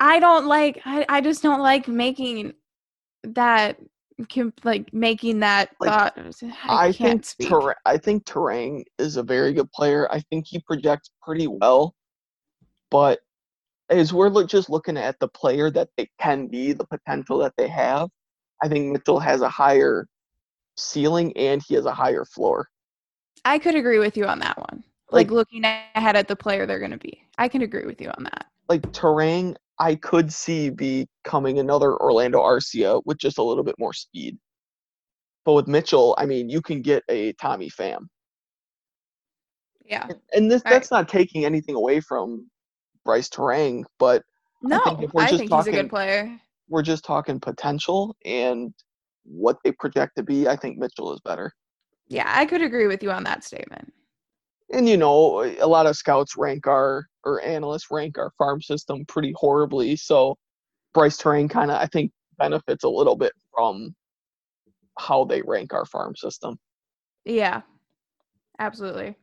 I 0.01 0.21
don't 0.21 0.47
like 0.47 0.81
I, 0.85 1.05
I 1.09 1.21
just 1.21 1.43
don't 1.43 1.61
like 1.61 1.89
making 1.89 2.55
that 3.25 3.79
like 4.65 4.93
making 4.93 5.41
that 5.41 5.71
Like, 5.81 5.91
thought 5.91 6.19
I, 6.65 6.89
I, 6.89 6.93
can't 6.93 7.25
think 7.25 7.25
speak. 7.25 7.49
Ter- 7.49 7.75
I 7.85 7.97
think 7.97 8.25
Turang 8.25 8.85
is 8.99 9.17
a 9.17 9.23
very 9.23 9.53
good 9.53 9.71
player. 9.73 10.11
I 10.13 10.21
think 10.21 10.47
he 10.49 10.61
projects 10.61 11.11
pretty 11.23 11.47
well, 11.47 11.95
but 12.91 13.21
as 13.91 14.13
we're 14.13 14.29
look, 14.29 14.49
just 14.49 14.69
looking 14.69 14.97
at 14.97 15.19
the 15.19 15.29
player 15.29 15.71
that 15.71 15.89
they 15.97 16.09
can 16.21 16.47
be, 16.49 16.73
the 16.73 16.87
potential 16.87 17.39
that 17.39 17.55
they 17.57 17.69
have, 17.69 18.09
I 18.63 18.69
think 18.69 18.93
Mitchell 18.93 19.21
has 19.21 19.41
a 19.41 19.49
higher 19.49 20.07
ceiling 20.77 21.37
and 21.37 21.63
he 21.67 21.75
has 21.75 21.87
a 21.87 21.95
higher 21.95 22.25
floor. 22.25 22.69
I 23.45 23.59
could 23.59 23.75
agree 23.77 23.99
with 23.99 24.17
you 24.17 24.25
on 24.27 24.41
that 24.41 24.59
one. 24.59 24.83
Like, 25.11 25.29
Like- 25.29 25.31
looking 25.31 25.65
ahead 25.65 26.17
at 26.17 26.29
the 26.29 26.37
player 26.37 26.67
they're 26.67 26.81
going 26.81 26.91
to 26.91 26.99
be. 26.99 27.23
I 27.39 27.49
can 27.49 27.63
agree 27.63 27.87
with 27.87 28.01
you 28.01 28.11
on 28.11 28.25
that. 28.25 28.47
Like 28.69 28.83
Turang, 28.93 29.57
I 29.81 29.95
could 29.95 30.33
see 30.33 30.71
becoming 30.71 31.59
another 31.59 31.97
Orlando 32.01 32.41
Arcia 32.41 33.01
with 33.05 33.19
just 33.19 33.39
a 33.39 33.43
little 33.43 33.63
bit 33.65 33.77
more 33.79 33.93
speed. 33.93 34.39
But 35.45 35.53
with 35.55 35.69
Mitchell, 35.69 36.15
I 36.19 36.27
mean, 36.27 36.49
you 36.51 36.61
can 36.61 36.83
get 36.83 37.05
a 37.09 37.33
Tommy 37.35 37.71
Pham. 37.71 38.09
Yeah. 39.85 40.07
And- 40.09 40.21
And 40.35 40.51
this 40.51 40.63
Right. 40.65 40.73
that's 40.73 40.91
not 40.91 41.09
taking 41.09 41.45
anything 41.45 41.75
away 41.75 42.01
from 42.01 42.51
Brice 43.05 43.29
Turang, 43.29 43.85
but 43.99 44.23
No, 44.63 44.81
think 44.85 45.03
if 45.03 45.15
we're 45.15 45.23
I 45.23 45.29
think 45.29 45.53
he's 45.53 45.67
a 45.69 45.73
good 45.73 45.89
player. 45.89 46.39
we're 46.69 46.83
just 46.83 47.05
talking 47.05 47.39
potential 47.41 48.17
and 48.25 48.75
what 49.25 49.57
they 49.65 49.73
project 49.73 50.17
to 50.17 50.23
be, 50.23 50.49
I 50.49 50.57
think 50.57 50.79
Mitchell 50.79 51.13
is 51.15 51.21
better. 51.21 51.55
Yeah, 52.09 52.25
I 52.27 52.45
could 52.45 52.63
agree 52.63 52.87
with 52.87 53.03
you 53.03 53.11
on 53.13 53.23
that 53.25 53.45
statement. 53.45 53.93
And 54.73 54.89
you 54.89 54.97
know, 54.97 55.45
a 55.61 55.67
lot 55.67 55.87
of 55.87 55.97
scouts 55.97 56.37
rank 56.37 56.67
our 56.67 57.07
or 57.25 57.43
analysts 57.43 57.87
rank 57.91 58.19
our 58.19 58.31
farm 58.37 58.61
system 58.61 59.05
pretty 59.07 59.33
horribly. 59.37 59.97
So 59.97 60.37
brice 60.95 61.17
Turang 61.17 61.49
kind 61.49 61.71
of 61.71 61.81
I 61.81 61.87
think 61.87 62.13
benefits 62.39 62.85
a 62.85 62.89
little 62.89 63.17
bit 63.17 63.33
from 63.55 63.95
how 64.99 65.25
they 65.25 65.43
rank 65.43 65.73
our 65.73 65.87
farm 65.87 66.15
system. 66.17 66.59
Yeah, 67.25 67.63
absolutely. 68.59 69.15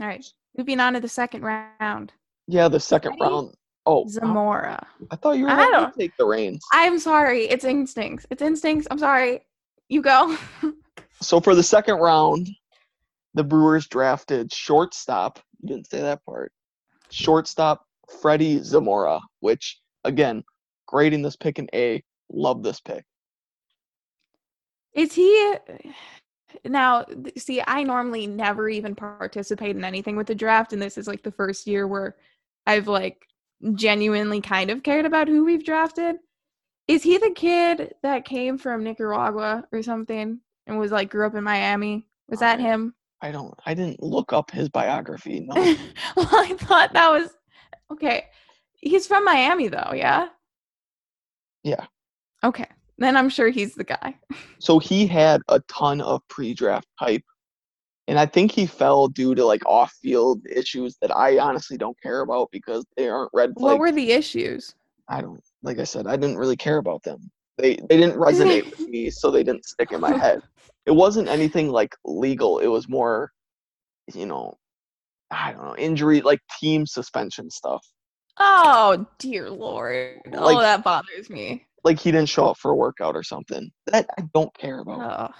All 0.00 0.06
right, 0.06 0.24
moving 0.56 0.80
on 0.80 0.94
to 0.94 1.00
the 1.00 1.08
second 1.08 1.42
round. 1.42 2.12
Yeah, 2.46 2.68
the 2.68 2.80
second 2.80 3.12
Ready? 3.20 3.22
round. 3.32 3.54
Oh, 3.86 4.04
uh, 4.04 4.08
Zamora. 4.08 4.86
I 5.10 5.16
thought 5.16 5.36
you 5.36 5.44
were 5.44 5.50
I 5.50 5.56
going 5.70 5.92
to 5.92 5.98
take 5.98 6.16
the 6.18 6.24
reins. 6.24 6.60
I'm 6.72 6.98
sorry. 6.98 7.44
It's 7.44 7.64
instincts. 7.64 8.26
It's 8.30 8.42
instincts. 8.42 8.88
I'm 8.90 8.98
sorry. 8.98 9.46
You 9.88 10.02
go. 10.02 10.36
So 11.20 11.40
for 11.40 11.54
the 11.54 11.62
second 11.62 11.96
round, 11.96 12.48
the 13.34 13.44
Brewers 13.44 13.86
drafted 13.86 14.52
shortstop. 14.52 15.40
You 15.60 15.68
didn't 15.68 15.90
say 15.90 16.00
that 16.00 16.24
part. 16.24 16.52
Shortstop 17.10 17.84
Freddie 18.20 18.62
Zamora, 18.62 19.20
which 19.40 19.80
again, 20.04 20.44
grading 20.86 21.22
this 21.22 21.36
pick 21.36 21.58
an 21.58 21.68
A. 21.74 22.02
Love 22.32 22.62
this 22.62 22.80
pick. 22.80 23.04
Is 24.94 25.12
he 25.12 25.56
now? 26.64 27.04
See, 27.36 27.62
I 27.66 27.82
normally 27.82 28.26
never 28.26 28.68
even 28.68 28.94
participate 28.94 29.76
in 29.76 29.84
anything 29.84 30.16
with 30.16 30.28
the 30.28 30.34
draft, 30.34 30.72
and 30.72 30.80
this 30.80 30.96
is 30.96 31.08
like 31.08 31.22
the 31.22 31.32
first 31.32 31.66
year 31.66 31.86
where 31.86 32.16
I've 32.66 32.88
like 32.88 33.26
genuinely 33.74 34.40
kind 34.40 34.70
of 34.70 34.82
cared 34.82 35.06
about 35.06 35.28
who 35.28 35.44
we've 35.44 35.64
drafted. 35.64 36.16
Is 36.86 37.02
he 37.02 37.18
the 37.18 37.30
kid 37.30 37.94
that 38.02 38.24
came 38.24 38.58
from 38.58 38.84
Nicaragua 38.84 39.64
or 39.72 39.82
something 39.82 40.40
and 40.66 40.78
was 40.78 40.92
like 40.92 41.10
grew 41.10 41.26
up 41.26 41.34
in 41.34 41.44
Miami? 41.44 42.06
Was 42.28 42.40
that 42.40 42.60
him? 42.60 42.94
I 43.24 43.32
don't. 43.32 43.58
I 43.64 43.72
didn't 43.72 44.02
look 44.02 44.34
up 44.34 44.50
his 44.50 44.68
biography. 44.68 45.40
No. 45.48 45.54
well, 45.54 46.28
I 46.30 46.54
thought 46.60 46.92
that 46.92 47.10
was 47.10 47.30
okay. 47.90 48.26
He's 48.74 49.06
from 49.06 49.24
Miami, 49.24 49.68
though. 49.68 49.92
Yeah. 49.94 50.28
Yeah. 51.62 51.86
Okay, 52.44 52.66
then 52.98 53.16
I'm 53.16 53.30
sure 53.30 53.48
he's 53.48 53.74
the 53.74 53.84
guy. 53.84 54.14
so 54.58 54.78
he 54.78 55.06
had 55.06 55.40
a 55.48 55.60
ton 55.60 56.02
of 56.02 56.20
pre-draft 56.28 56.86
hype, 56.96 57.24
and 58.08 58.18
I 58.18 58.26
think 58.26 58.52
he 58.52 58.66
fell 58.66 59.08
due 59.08 59.34
to 59.34 59.46
like 59.46 59.64
off-field 59.64 60.42
issues 60.54 60.98
that 61.00 61.16
I 61.16 61.38
honestly 61.38 61.78
don't 61.78 61.96
care 62.02 62.20
about 62.20 62.50
because 62.52 62.84
they 62.98 63.08
aren't 63.08 63.30
red 63.32 63.54
flags. 63.56 63.62
What 63.62 63.78
were 63.78 63.92
the 63.92 64.12
issues? 64.12 64.74
I 65.08 65.22
don't 65.22 65.42
like 65.62 65.78
I 65.78 65.84
said, 65.84 66.06
I 66.06 66.16
didn't 66.16 66.36
really 66.36 66.56
care 66.56 66.76
about 66.76 67.02
them. 67.04 67.30
They 67.56 67.76
they 67.88 67.96
didn't 67.96 68.18
resonate 68.18 68.70
with 68.70 68.80
me, 68.88 69.08
so 69.08 69.30
they 69.30 69.44
didn't 69.44 69.64
stick 69.64 69.92
in 69.92 70.00
my 70.00 70.14
head. 70.14 70.42
It 70.86 70.92
wasn't 70.92 71.28
anything 71.28 71.70
like 71.70 71.94
legal. 72.04 72.58
It 72.58 72.66
was 72.66 72.88
more, 72.88 73.30
you 74.12 74.26
know, 74.26 74.54
I 75.30 75.52
don't 75.52 75.64
know, 75.64 75.76
injury 75.76 76.20
like 76.20 76.40
team 76.60 76.86
suspension 76.86 77.50
stuff. 77.50 77.84
Oh 78.38 79.06
dear 79.18 79.50
lord! 79.50 80.20
oh, 80.32 80.60
that 80.60 80.84
bothers 80.84 81.30
me. 81.30 81.66
Like 81.84 82.00
he 82.00 82.10
didn't 82.10 82.28
show 82.28 82.46
up 82.46 82.58
for 82.58 82.70
a 82.70 82.76
workout 82.76 83.16
or 83.16 83.22
something. 83.22 83.70
That 83.86 84.06
I 84.18 84.24
don't 84.34 84.54
care 84.56 84.80
about. 84.80 85.30
Oh. 85.30 85.34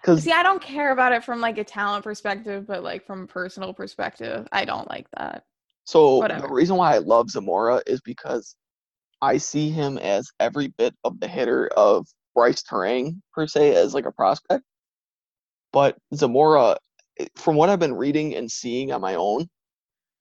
Because 0.00 0.24
See, 0.24 0.32
I 0.32 0.42
don't 0.42 0.60
care 0.60 0.90
about 0.90 1.12
it 1.12 1.22
from 1.22 1.40
like 1.40 1.58
a 1.58 1.64
talent 1.64 2.02
perspective, 2.02 2.66
but 2.66 2.82
like 2.82 3.06
from 3.06 3.22
a 3.22 3.26
personal 3.26 3.72
perspective, 3.72 4.48
I 4.50 4.64
don't 4.64 4.90
like 4.90 5.06
that. 5.16 5.44
so 5.84 6.16
whatever. 6.16 6.48
the 6.48 6.52
reason 6.52 6.76
why 6.76 6.94
I 6.94 6.98
love 6.98 7.30
Zamora 7.30 7.80
is 7.86 8.00
because 8.00 8.56
I 9.20 9.36
see 9.36 9.70
him 9.70 9.98
as 9.98 10.28
every 10.40 10.68
bit 10.76 10.94
of 11.04 11.20
the 11.20 11.28
hitter 11.28 11.68
of 11.76 12.08
Brice 12.34 12.62
Turang 12.62 13.20
per 13.34 13.46
se 13.46 13.74
as 13.74 13.94
like 13.94 14.06
a 14.06 14.12
prospect. 14.12 14.64
But 15.72 15.96
Zamora, 16.14 16.76
eh, 17.18 17.26
from 17.36 17.56
what 17.56 17.68
I've 17.68 17.78
been 17.80 17.94
reading 17.94 18.34
and 18.34 18.50
seeing 18.50 18.92
on 18.92 19.00
my 19.00 19.14
own, 19.14 19.48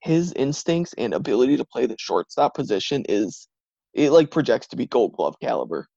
his 0.02 0.34
instincts 0.34 0.94
and 0.98 1.14
ability 1.14 1.58
to 1.58 1.66
play 1.66 1.86
the 1.86 1.96
shortstop 2.00 2.56
position 2.56 3.04
is 3.08 3.48
it 3.94 4.12
like 4.12 4.32
projects 4.32 4.68
to 4.68 4.76
be 4.76 4.88
gold 4.88 5.14
glove 5.14 5.36
caliber. 5.42 5.88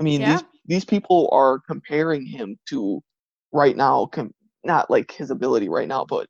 I 0.00 0.02
mean, 0.02 0.20
Yeah. 0.20 0.34
these 0.34 0.44
these 0.66 0.84
people 0.84 1.28
are 1.32 1.60
comparing 1.60 2.24
him 2.24 2.56
to 2.68 3.02
right 3.52 3.76
now, 3.76 4.06
com- 4.06 4.34
not 4.64 4.90
like 4.90 5.10
his 5.12 5.30
ability 5.30 5.68
right 5.68 5.88
now, 5.88 6.04
but 6.04 6.26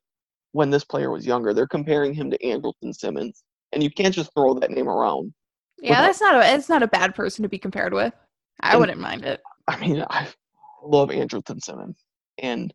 when 0.51 0.69
this 0.69 0.83
player 0.83 1.09
was 1.11 1.25
younger, 1.25 1.53
they're 1.53 1.67
comparing 1.67 2.13
him 2.13 2.29
to 2.31 2.37
Andrelton 2.39 2.93
Simmons, 2.93 3.43
and 3.71 3.81
you 3.83 3.89
can't 3.91 4.13
just 4.13 4.33
throw 4.33 4.53
that 4.55 4.71
name 4.71 4.89
around. 4.89 5.33
Yeah, 5.83 6.01
that's 6.01 6.21
not 6.21 6.35
a 6.35 6.53
it's 6.55 6.69
not 6.69 6.81
a 6.83 6.87
bad 6.87 7.13
person 7.13 7.43
to 7.43 7.49
be 7.49 7.57
compared 7.59 7.93
with. 7.93 8.13
I 8.61 8.71
And- 8.71 8.79
wouldn't 8.79 8.99
mind 8.99 9.25
it. 9.25 9.41
I 9.67 9.77
mean, 9.79 10.03
I 10.09 10.27
love 10.83 11.09
Andrelton 11.09 11.61
Simmons, 11.63 12.03
and 12.37 12.73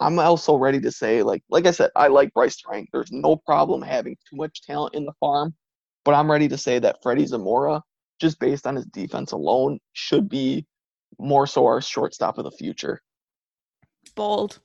I'm 0.00 0.18
also 0.18 0.56
ready 0.56 0.80
to 0.80 0.90
say, 0.90 1.22
like, 1.22 1.42
like 1.48 1.66
I 1.66 1.70
said, 1.70 1.90
I 1.96 2.08
like 2.08 2.32
Brice 2.34 2.60
Turang. 2.60 2.86
There's 2.92 3.12
no 3.12 3.36
problem 3.36 3.80
having 3.82 4.16
too 4.28 4.36
much 4.36 4.62
talent 4.62 4.94
in 4.94 5.04
the 5.04 5.12
farm, 5.20 5.54
but 6.04 6.14
I'm 6.14 6.30
ready 6.30 6.48
to 6.48 6.58
say 6.58 6.78
that 6.80 7.02
Freddie 7.02 7.26
Zamora, 7.26 7.80
just 8.20 8.38
based 8.40 8.66
on 8.66 8.76
his 8.76 8.86
defense 8.86 9.32
alone, 9.32 9.78
should 9.92 10.28
be 10.28 10.66
more 11.18 11.46
so 11.46 11.64
our 11.66 11.80
shortstop 11.80 12.38
of 12.38 12.44
the 12.44 12.50
future. 12.50 13.00
Bold. 14.14 14.60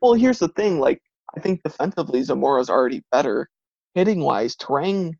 Well, 0.00 0.14
here's 0.14 0.38
the 0.40 0.48
thing, 0.48 0.80
like, 0.80 1.00
I 1.36 1.40
think 1.40 1.62
defensively 1.62 2.20
Zamora's 2.20 2.68
already 2.70 3.02
better. 3.12 3.48
Hitting 3.94 4.20
wise, 4.20 4.56
Turang, 4.56 5.12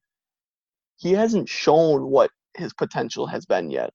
he 0.96 1.12
hasn't 1.12 1.48
shown 1.48 2.06
what 2.06 2.30
his 2.54 2.72
potential 2.72 3.26
has 3.26 3.44
been 3.46 3.70
yet. 3.70 3.90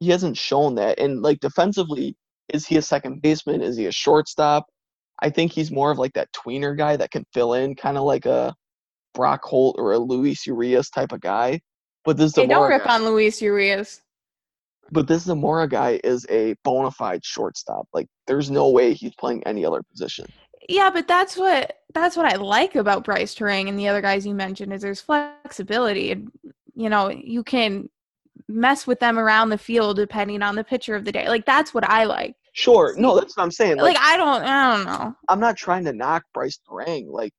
He 0.00 0.10
hasn't 0.10 0.36
shown 0.36 0.74
that. 0.76 0.98
And 0.98 1.22
like 1.22 1.40
defensively, 1.40 2.16
is 2.52 2.66
he 2.66 2.76
a 2.76 2.82
second 2.82 3.22
baseman? 3.22 3.62
Is 3.62 3.76
he 3.76 3.86
a 3.86 3.92
shortstop? 3.92 4.66
I 5.22 5.30
think 5.30 5.52
he's 5.52 5.70
more 5.70 5.90
of 5.90 5.98
like 5.98 6.14
that 6.14 6.28
tweener 6.32 6.76
guy 6.76 6.96
that 6.96 7.10
can 7.10 7.24
fill 7.34 7.54
in, 7.54 7.74
kind 7.74 7.98
of 7.98 8.04
like 8.04 8.26
a 8.26 8.54
Brock 9.14 9.42
Holt 9.44 9.76
or 9.78 9.92
a 9.92 9.98
Luis 9.98 10.46
Urias 10.46 10.88
type 10.90 11.12
of 11.12 11.20
guy. 11.20 11.60
But 12.04 12.16
this 12.16 12.34
Hey, 12.34 12.46
don't 12.46 12.68
rip 12.68 12.84
guy, 12.84 12.94
on 12.94 13.04
Luis 13.04 13.42
Urias. 13.42 14.00
but 14.90 15.06
this 15.06 15.24
Zamora 15.24 15.68
guy 15.68 16.00
is 16.02 16.26
a 16.30 16.54
bona 16.64 16.90
fide 16.90 17.24
shortstop. 17.24 17.86
Like 17.92 18.06
there's 18.26 18.50
no 18.50 18.70
way 18.70 18.94
he's 18.94 19.14
playing 19.16 19.42
any 19.44 19.64
other 19.64 19.82
position. 19.90 20.26
Yeah, 20.68 20.90
but 20.90 21.08
that's 21.08 21.36
what 21.36 21.78
that's 21.94 22.16
what 22.16 22.26
I 22.26 22.36
like 22.36 22.76
about 22.76 23.04
Brice 23.04 23.34
Turang 23.34 23.68
and 23.68 23.78
the 23.78 23.88
other 23.88 24.00
guys 24.00 24.26
you 24.26 24.34
mentioned 24.34 24.72
is 24.72 24.82
there's 24.82 25.00
flexibility 25.00 26.12
and 26.12 26.30
you 26.74 26.88
know 26.88 27.08
you 27.08 27.42
can 27.42 27.88
mess 28.48 28.86
with 28.86 29.00
them 29.00 29.18
around 29.18 29.48
the 29.48 29.58
field 29.58 29.96
depending 29.96 30.42
on 30.42 30.54
the 30.54 30.64
pitcher 30.64 30.94
of 30.94 31.04
the 31.04 31.12
day. 31.12 31.28
Like 31.28 31.46
that's 31.46 31.74
what 31.74 31.88
I 31.88 32.04
like. 32.04 32.36
Sure, 32.52 32.94
no, 32.96 33.14
that's 33.18 33.36
what 33.36 33.44
I'm 33.44 33.50
saying. 33.50 33.78
Like, 33.78 33.96
I 33.98 34.16
don't 34.16 34.42
I 34.42 34.76
don't 34.76 34.86
know. 34.86 35.16
I'm 35.28 35.40
not 35.40 35.56
trying 35.56 35.84
to 35.84 35.92
knock 35.92 36.24
Brice 36.34 36.58
Turang. 36.68 37.06
Like, 37.08 37.32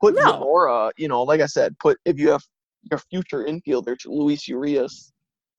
put 0.00 0.14
No. 0.14 0.22
Zamora, 0.22 0.90
you 0.96 1.08
know, 1.08 1.22
like 1.22 1.40
I 1.40 1.46
said, 1.46 1.78
put 1.78 1.98
if 2.04 2.18
you 2.18 2.30
have 2.30 2.42
your 2.90 2.98
future 3.10 3.44
infielders, 3.44 4.06
Luis 4.06 4.48
Urias, 4.48 5.12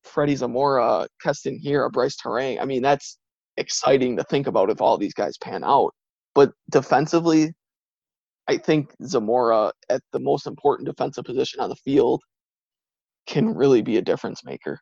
Freddie 0.04 0.36
Zamora, 0.36 1.08
Keston 1.22 1.60
Hiura, 1.64 1.86
or 1.86 1.90
Brice 1.90 2.16
Turang. 2.18 2.60
I 2.60 2.66
mean, 2.66 2.82
that's 2.82 3.18
exciting 3.58 4.18
to 4.18 4.24
think 4.24 4.48
about 4.48 4.70
if 4.70 4.82
all 4.82 4.98
these 4.98 5.14
guys 5.14 5.38
pan 5.38 5.64
out. 5.64 5.94
But 6.40 6.54
defensively, 6.72 7.54
I 8.48 8.56
think 8.56 8.94
Zamora 9.04 9.74
at 9.90 10.02
the 10.14 10.20
most 10.20 10.48
important 10.48 10.88
defensive 10.88 11.26
position 11.26 11.60
on 11.60 11.68
the 11.68 11.76
field 11.76 12.22
can 13.28 13.54
really 13.54 13.82
be 13.82 13.98
a 13.98 14.02
difference 14.02 14.46
maker. 14.46 14.80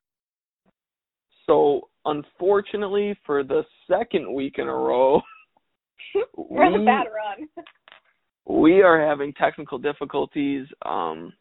So, 1.48 1.90
unfortunately, 2.06 3.18
for 3.26 3.44
the 3.44 3.64
second 3.90 4.32
week 4.32 4.60
in 4.60 4.68
a 4.68 4.72
row, 4.72 5.20
We're 6.38 6.64
on 6.64 6.76
a 6.76 6.86
bad 6.86 7.08
run. 7.12 7.66
we 8.46 8.84
are 8.84 9.04
having 9.04 9.34
technical 9.34 9.80
difficulties. 9.80 10.68
Um, 10.86 11.34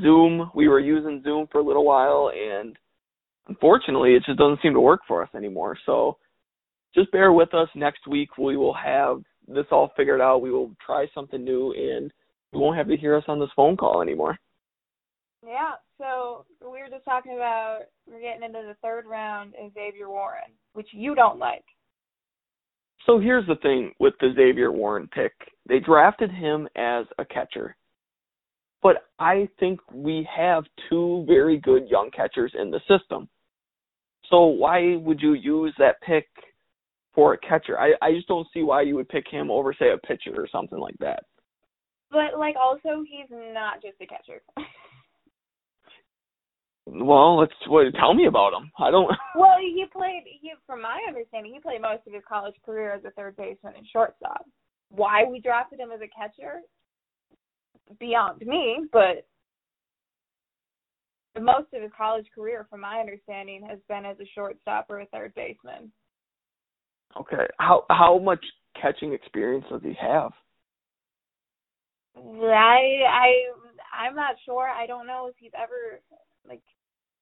Zoom, 0.00 0.50
we 0.54 0.68
were 0.68 0.80
using 0.80 1.20
Zoom 1.22 1.46
for 1.52 1.58
a 1.58 1.62
little 1.62 1.84
while, 1.84 2.32
and 2.34 2.74
unfortunately, 3.48 4.14
it 4.14 4.22
just 4.24 4.38
doesn't 4.38 4.62
seem 4.62 4.72
to 4.72 4.80
work 4.80 5.00
for 5.06 5.22
us 5.22 5.28
anymore. 5.36 5.76
So 5.84 6.16
just 6.94 7.12
bear 7.12 7.34
with 7.34 7.52
us. 7.52 7.68
Next 7.74 8.06
week, 8.06 8.38
we 8.38 8.56
will 8.56 8.72
have 8.72 9.20
this 9.48 9.66
all 9.70 9.92
figured 9.96 10.20
out. 10.20 10.42
We 10.42 10.50
will 10.50 10.70
try 10.84 11.06
something 11.14 11.42
new, 11.42 11.72
and 11.72 12.12
you 12.52 12.58
won't 12.58 12.76
have 12.76 12.88
to 12.88 12.96
hear 12.96 13.16
us 13.16 13.24
on 13.28 13.40
this 13.40 13.50
phone 13.56 13.76
call 13.76 14.02
anymore. 14.02 14.38
Yeah, 15.46 15.72
so 15.98 16.44
we 16.60 16.80
were 16.80 16.88
just 16.90 17.04
talking 17.04 17.34
about 17.34 17.80
we're 18.06 18.20
getting 18.20 18.42
into 18.42 18.62
the 18.66 18.76
third 18.82 19.06
round 19.06 19.54
and 19.60 19.72
Zavier 19.72 20.08
Warren, 20.08 20.50
which 20.72 20.88
you 20.92 21.14
don't 21.14 21.38
like. 21.38 21.64
So 23.06 23.18
here's 23.18 23.46
the 23.46 23.56
thing 23.56 23.92
with 23.98 24.14
the 24.20 24.34
Zavier 24.38 24.72
Warren 24.72 25.08
pick. 25.08 25.32
They 25.68 25.78
drafted 25.78 26.30
him 26.30 26.68
as 26.76 27.06
a 27.18 27.24
catcher. 27.24 27.76
But 28.82 29.04
I 29.18 29.48
think 29.58 29.80
we 29.92 30.28
have 30.34 30.64
two 30.88 31.24
very 31.26 31.58
good 31.58 31.88
young 31.88 32.10
catchers 32.14 32.52
in 32.58 32.70
the 32.70 32.80
system. 32.80 33.28
So 34.30 34.44
why 34.44 34.96
would 34.96 35.20
you 35.20 35.32
use 35.32 35.74
that 35.78 36.00
pick 36.02 36.26
for 37.18 37.34
a 37.34 37.38
catcher? 37.38 37.76
I, 37.76 37.94
I 38.00 38.12
just 38.12 38.28
don't 38.28 38.46
see 38.54 38.62
why 38.62 38.82
you 38.82 38.94
would 38.94 39.08
pick 39.08 39.24
him 39.28 39.50
over, 39.50 39.74
say, 39.76 39.86
a 39.90 40.06
pitcher 40.06 40.30
or 40.36 40.46
something 40.52 40.78
like 40.78 40.94
that. 41.00 41.24
But 42.12 42.38
like 42.38 42.54
also 42.54 43.02
he's 43.02 43.26
not 43.28 43.82
just 43.82 43.96
a 44.00 44.06
catcher. 44.06 44.40
well, 46.86 47.40
let's 47.40 47.52
what, 47.66 47.92
tell 47.98 48.14
me 48.14 48.26
about 48.26 48.52
him. 48.52 48.70
I 48.78 48.92
don't 48.92 49.10
Well, 49.34 49.56
he 49.58 49.84
played 49.92 50.22
he 50.40 50.52
from 50.64 50.80
my 50.80 51.00
understanding, 51.08 51.52
he 51.52 51.58
played 51.58 51.82
most 51.82 52.06
of 52.06 52.14
his 52.14 52.22
college 52.26 52.54
career 52.64 52.94
as 52.94 53.04
a 53.04 53.10
third 53.10 53.34
baseman 53.36 53.74
and 53.76 53.86
shortstop. 53.92 54.46
Why 54.90 55.24
we 55.28 55.40
drafted 55.40 55.80
him 55.80 55.90
as 55.90 56.00
a 56.00 56.08
catcher? 56.16 56.60
Beyond 57.98 58.46
me, 58.46 58.86
but 58.92 59.26
most 61.40 61.66
of 61.74 61.82
his 61.82 61.90
college 61.96 62.26
career, 62.32 62.66
from 62.70 62.80
my 62.80 63.00
understanding, 63.00 63.66
has 63.68 63.80
been 63.88 64.04
as 64.04 64.20
a 64.20 64.30
shortstop 64.36 64.86
or 64.88 65.00
a 65.00 65.06
third 65.06 65.34
baseman. 65.34 65.90
Okay. 67.16 67.46
How 67.58 67.84
how 67.90 68.18
much 68.18 68.44
catching 68.80 69.12
experience 69.12 69.64
does 69.70 69.82
he 69.82 69.94
have? 70.00 70.32
I 72.16 73.02
I 73.08 74.06
I'm 74.06 74.14
not 74.14 74.36
sure. 74.44 74.68
I 74.68 74.86
don't 74.86 75.06
know 75.06 75.26
if 75.28 75.34
he's 75.38 75.52
ever 75.56 76.00
like 76.48 76.62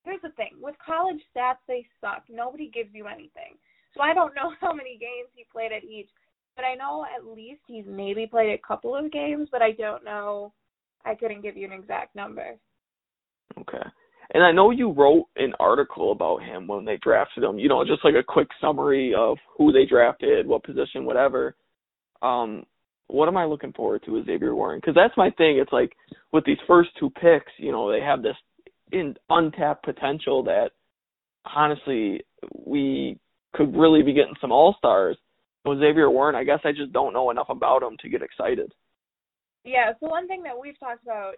here's 0.05 0.23
the 0.23 0.31
thing. 0.31 0.53
With 0.61 0.75
college 0.85 1.21
stats 1.35 1.57
they 1.69 1.87
suck. 2.01 2.25
Nobody 2.29 2.69
gives 2.69 2.91
you 2.93 3.07
anything. 3.07 3.57
So 3.95 4.03
I 4.03 4.15
don't 4.15 4.35
know 4.37 4.53
how 4.61 4.73
many 4.73 4.99
games 4.99 5.29
he 5.35 5.45
played 5.51 5.73
at 5.73 5.85
each. 5.85 6.09
But 6.57 6.65
I 6.65 6.75
know 6.75 7.05
at 7.05 7.27
least 7.27 7.61
he's 7.67 7.85
maybe 7.87 8.27
played 8.27 8.55
a 8.55 8.67
couple 8.67 8.97
of 8.97 9.13
games, 9.13 9.49
but 9.53 9.61
I 9.61 9.73
don't 9.73 10.05
know 10.05 10.53
I 11.05 11.15
couldn't 11.15 11.43
give 11.43 11.57
you 11.57 11.67
an 11.67 11.73
exact 11.73 12.17
number. 12.17 12.57
Okay. 13.59 13.87
And 14.35 14.43
I 14.43 14.53
know 14.53 14.71
you 14.71 14.91
wrote 14.91 15.27
an 15.37 15.53
article 15.61 16.13
about 16.13 16.43
him 16.43 16.67
when 16.67 16.85
they 16.85 16.97
drafted 16.97 17.45
him, 17.45 17.59
you 17.59 17.69
know, 17.69 17.85
just 17.85 18.05
like 18.05 18.15
a 18.15 18.23
quick 18.23 18.49
summary 18.61 19.15
of 19.17 19.39
who 19.57 19.73
they 19.73 19.87
drafted, 19.87 20.47
what 20.47 20.65
position, 20.65 21.05
whatever. 21.05 21.55
Um, 22.23 22.65
what 23.09 23.29
am 23.29 23.37
I 23.37 23.45
looking 23.45 23.73
forward 23.73 24.03
to 24.05 24.13
with 24.13 24.27
Zavier 24.27 24.55
Warren? 24.55 24.81
Because 24.81 24.97
that's 24.97 25.17
my 25.17 25.31
thing. 25.31 25.59
It's 25.59 25.73
like 25.73 25.93
with 26.33 26.45
these 26.45 26.59
first 26.67 26.91
two 26.99 27.11
picks, 27.11 27.53
you 27.59 27.71
know, 27.71 27.91
they 27.91 28.01
have 28.01 28.23
this 28.23 28.37
in 28.93 29.15
untapped 29.31 29.85
potential 29.85 30.43
that 30.45 30.71
honestly 31.55 32.25
we 32.53 33.19
could 33.55 33.77
really 33.77 34.03
be 34.03 34.13
getting 34.13 34.35
some 34.41 34.53
all 34.53 34.75
stars. 34.79 35.17
With 35.65 35.79
Zavier 35.79 36.13
Warren, 36.13 36.37
I 36.37 36.45
guess 36.45 36.61
I 36.65 36.71
just 36.71 36.93
don't 36.93 37.13
know 37.13 37.31
enough 37.31 37.49
about 37.49 37.83
him 37.83 37.97
to 38.01 38.09
get 38.09 38.23
excited. 38.23 38.73
Yeah, 39.65 39.93
so 39.99 40.07
one 40.09 40.29
thing 40.29 40.45
that 40.45 40.57
we've 40.57 40.79
talked 40.79 41.03
about 41.03 41.35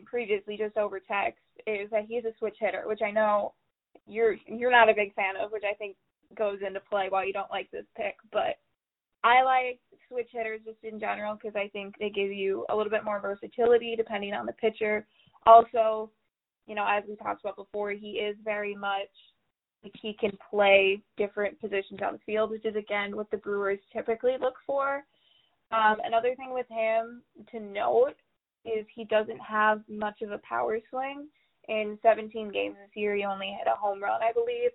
previously 0.00 0.56
just 0.56 0.76
over 0.76 1.00
text 1.00 1.40
is 1.66 1.90
that 1.90 2.06
he's 2.06 2.24
a 2.24 2.32
switch 2.38 2.56
hitter, 2.58 2.84
which 2.86 3.02
I 3.02 3.10
know 3.10 3.54
you're 4.06 4.36
you're 4.46 4.70
not 4.70 4.88
a 4.88 4.94
big 4.94 5.14
fan 5.14 5.34
of, 5.42 5.52
which 5.52 5.64
I 5.68 5.74
think 5.74 5.96
goes 6.36 6.58
into 6.66 6.80
play 6.80 7.06
why 7.08 7.24
you 7.24 7.32
don't 7.32 7.50
like 7.50 7.70
this 7.70 7.84
pick. 7.96 8.16
But 8.32 8.58
I 9.24 9.42
like 9.42 9.80
switch 10.08 10.28
hitters 10.32 10.60
just 10.64 10.82
in 10.82 10.98
general 10.98 11.34
because 11.34 11.56
I 11.56 11.68
think 11.68 11.94
they 11.98 12.10
give 12.10 12.32
you 12.32 12.66
a 12.70 12.76
little 12.76 12.90
bit 12.90 13.04
more 13.04 13.20
versatility 13.20 13.94
depending 13.96 14.34
on 14.34 14.46
the 14.46 14.52
pitcher. 14.52 15.06
Also, 15.46 16.10
you 16.66 16.74
know, 16.74 16.86
as 16.88 17.04
we 17.08 17.16
talked 17.16 17.40
about 17.44 17.56
before, 17.56 17.90
he 17.90 18.12
is 18.12 18.36
very 18.44 18.74
much 18.74 19.10
like 19.82 19.94
he 20.00 20.14
can 20.14 20.30
play 20.50 21.00
different 21.16 21.60
positions 21.60 22.00
on 22.06 22.14
the 22.14 22.18
field, 22.24 22.50
which 22.50 22.64
is 22.64 22.76
again 22.76 23.16
what 23.16 23.30
the 23.30 23.36
Brewers 23.36 23.80
typically 23.92 24.36
look 24.40 24.54
for. 24.66 25.04
Um, 25.72 25.96
another 26.04 26.34
thing 26.36 26.52
with 26.52 26.66
him 26.68 27.22
to 27.50 27.60
note 27.60 28.14
is 28.64 28.86
he 28.94 29.04
doesn't 29.04 29.40
have 29.40 29.82
much 29.88 30.22
of 30.22 30.30
a 30.30 30.38
power 30.38 30.78
swing. 30.90 31.28
In 31.68 31.98
17 32.02 32.50
games 32.50 32.76
this 32.80 32.90
year, 32.94 33.14
he 33.14 33.24
only 33.24 33.56
hit 33.58 33.72
a 33.72 33.76
home 33.76 34.02
run, 34.02 34.20
I 34.22 34.32
believe. 34.32 34.70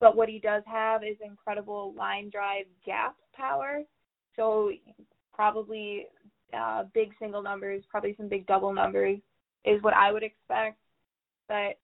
But 0.00 0.16
what 0.16 0.28
he 0.28 0.38
does 0.38 0.62
have 0.66 1.04
is 1.04 1.16
incredible 1.24 1.94
line 1.96 2.30
drive 2.30 2.64
gap 2.84 3.16
power. 3.34 3.82
So 4.36 4.70
probably 5.32 6.06
uh, 6.56 6.84
big 6.94 7.12
single 7.18 7.42
numbers, 7.42 7.84
probably 7.88 8.14
some 8.16 8.28
big 8.28 8.46
double 8.46 8.72
numbers 8.72 9.18
is 9.64 9.82
what 9.82 9.94
I 9.94 10.12
would 10.12 10.22
expect. 10.22 10.78
But 11.48 11.78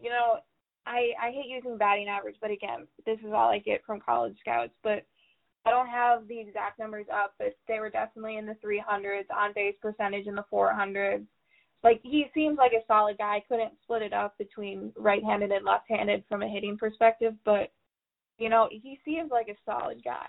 you 0.00 0.10
know, 0.10 0.40
I 0.86 1.10
I 1.22 1.30
hate 1.30 1.46
using 1.48 1.76
batting 1.76 2.08
average, 2.08 2.36
but 2.40 2.50
again, 2.50 2.86
this 3.06 3.18
is 3.20 3.32
all 3.32 3.50
I 3.50 3.58
get 3.58 3.84
from 3.84 4.00
college 4.00 4.36
scouts. 4.40 4.72
But 4.82 5.04
I 5.66 5.70
don't 5.70 5.88
have 5.88 6.26
the 6.26 6.38
exact 6.38 6.78
numbers 6.78 7.06
up, 7.12 7.34
but 7.38 7.56
they 7.68 7.80
were 7.80 7.90
definitely 7.90 8.36
in 8.36 8.46
the 8.46 8.56
300s, 8.64 9.24
on 9.34 9.52
base 9.54 9.74
percentage 9.80 10.26
in 10.26 10.34
the 10.34 10.44
400s. 10.52 11.26
Like 11.82 12.00
he 12.02 12.26
seems 12.34 12.58
like 12.58 12.72
a 12.72 12.84
solid 12.86 13.18
guy. 13.18 13.42
Couldn't 13.48 13.72
split 13.82 14.02
it 14.02 14.12
up 14.12 14.36
between 14.38 14.92
right-handed 14.96 15.50
and 15.50 15.64
left-handed 15.64 16.24
from 16.28 16.42
a 16.42 16.48
hitting 16.48 16.76
perspective, 16.76 17.34
but 17.44 17.72
you 18.38 18.48
know 18.48 18.68
he 18.70 18.98
seems 19.04 19.30
like 19.30 19.48
a 19.48 19.56
solid 19.64 20.02
guy. 20.04 20.28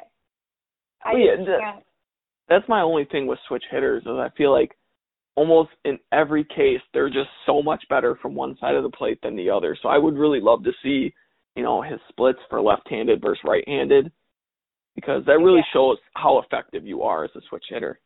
I 1.03 1.13
yeah, 1.13 1.43
that, 1.45 1.83
that's 2.47 2.69
my 2.69 2.81
only 2.81 3.05
thing 3.05 3.27
with 3.27 3.39
switch 3.47 3.63
hitters 3.69 4.03
is 4.03 4.09
I 4.09 4.29
feel 4.37 4.51
like 4.51 4.71
almost 5.35 5.71
in 5.83 5.97
every 6.11 6.43
case 6.43 6.81
they're 6.93 7.09
just 7.09 7.29
so 7.45 7.61
much 7.61 7.83
better 7.89 8.17
from 8.21 8.35
one 8.35 8.57
side 8.59 8.75
of 8.75 8.83
the 8.83 8.89
plate 8.89 9.19
than 9.21 9.35
the 9.35 9.49
other. 9.49 9.77
So 9.81 9.89
I 9.89 9.97
would 9.97 10.17
really 10.17 10.39
love 10.39 10.63
to 10.63 10.71
see, 10.83 11.13
you 11.55 11.63
know, 11.63 11.81
his 11.81 11.99
splits 12.09 12.39
for 12.49 12.61
left-handed 12.61 13.21
versus 13.21 13.43
right-handed 13.45 14.11
because 14.95 15.23
that 15.25 15.39
really 15.39 15.57
yeah. 15.57 15.73
shows 15.73 15.97
how 16.15 16.39
effective 16.39 16.85
you 16.85 17.01
are 17.03 17.23
as 17.23 17.31
a 17.35 17.41
switch 17.49 17.65
hitter. 17.69 17.99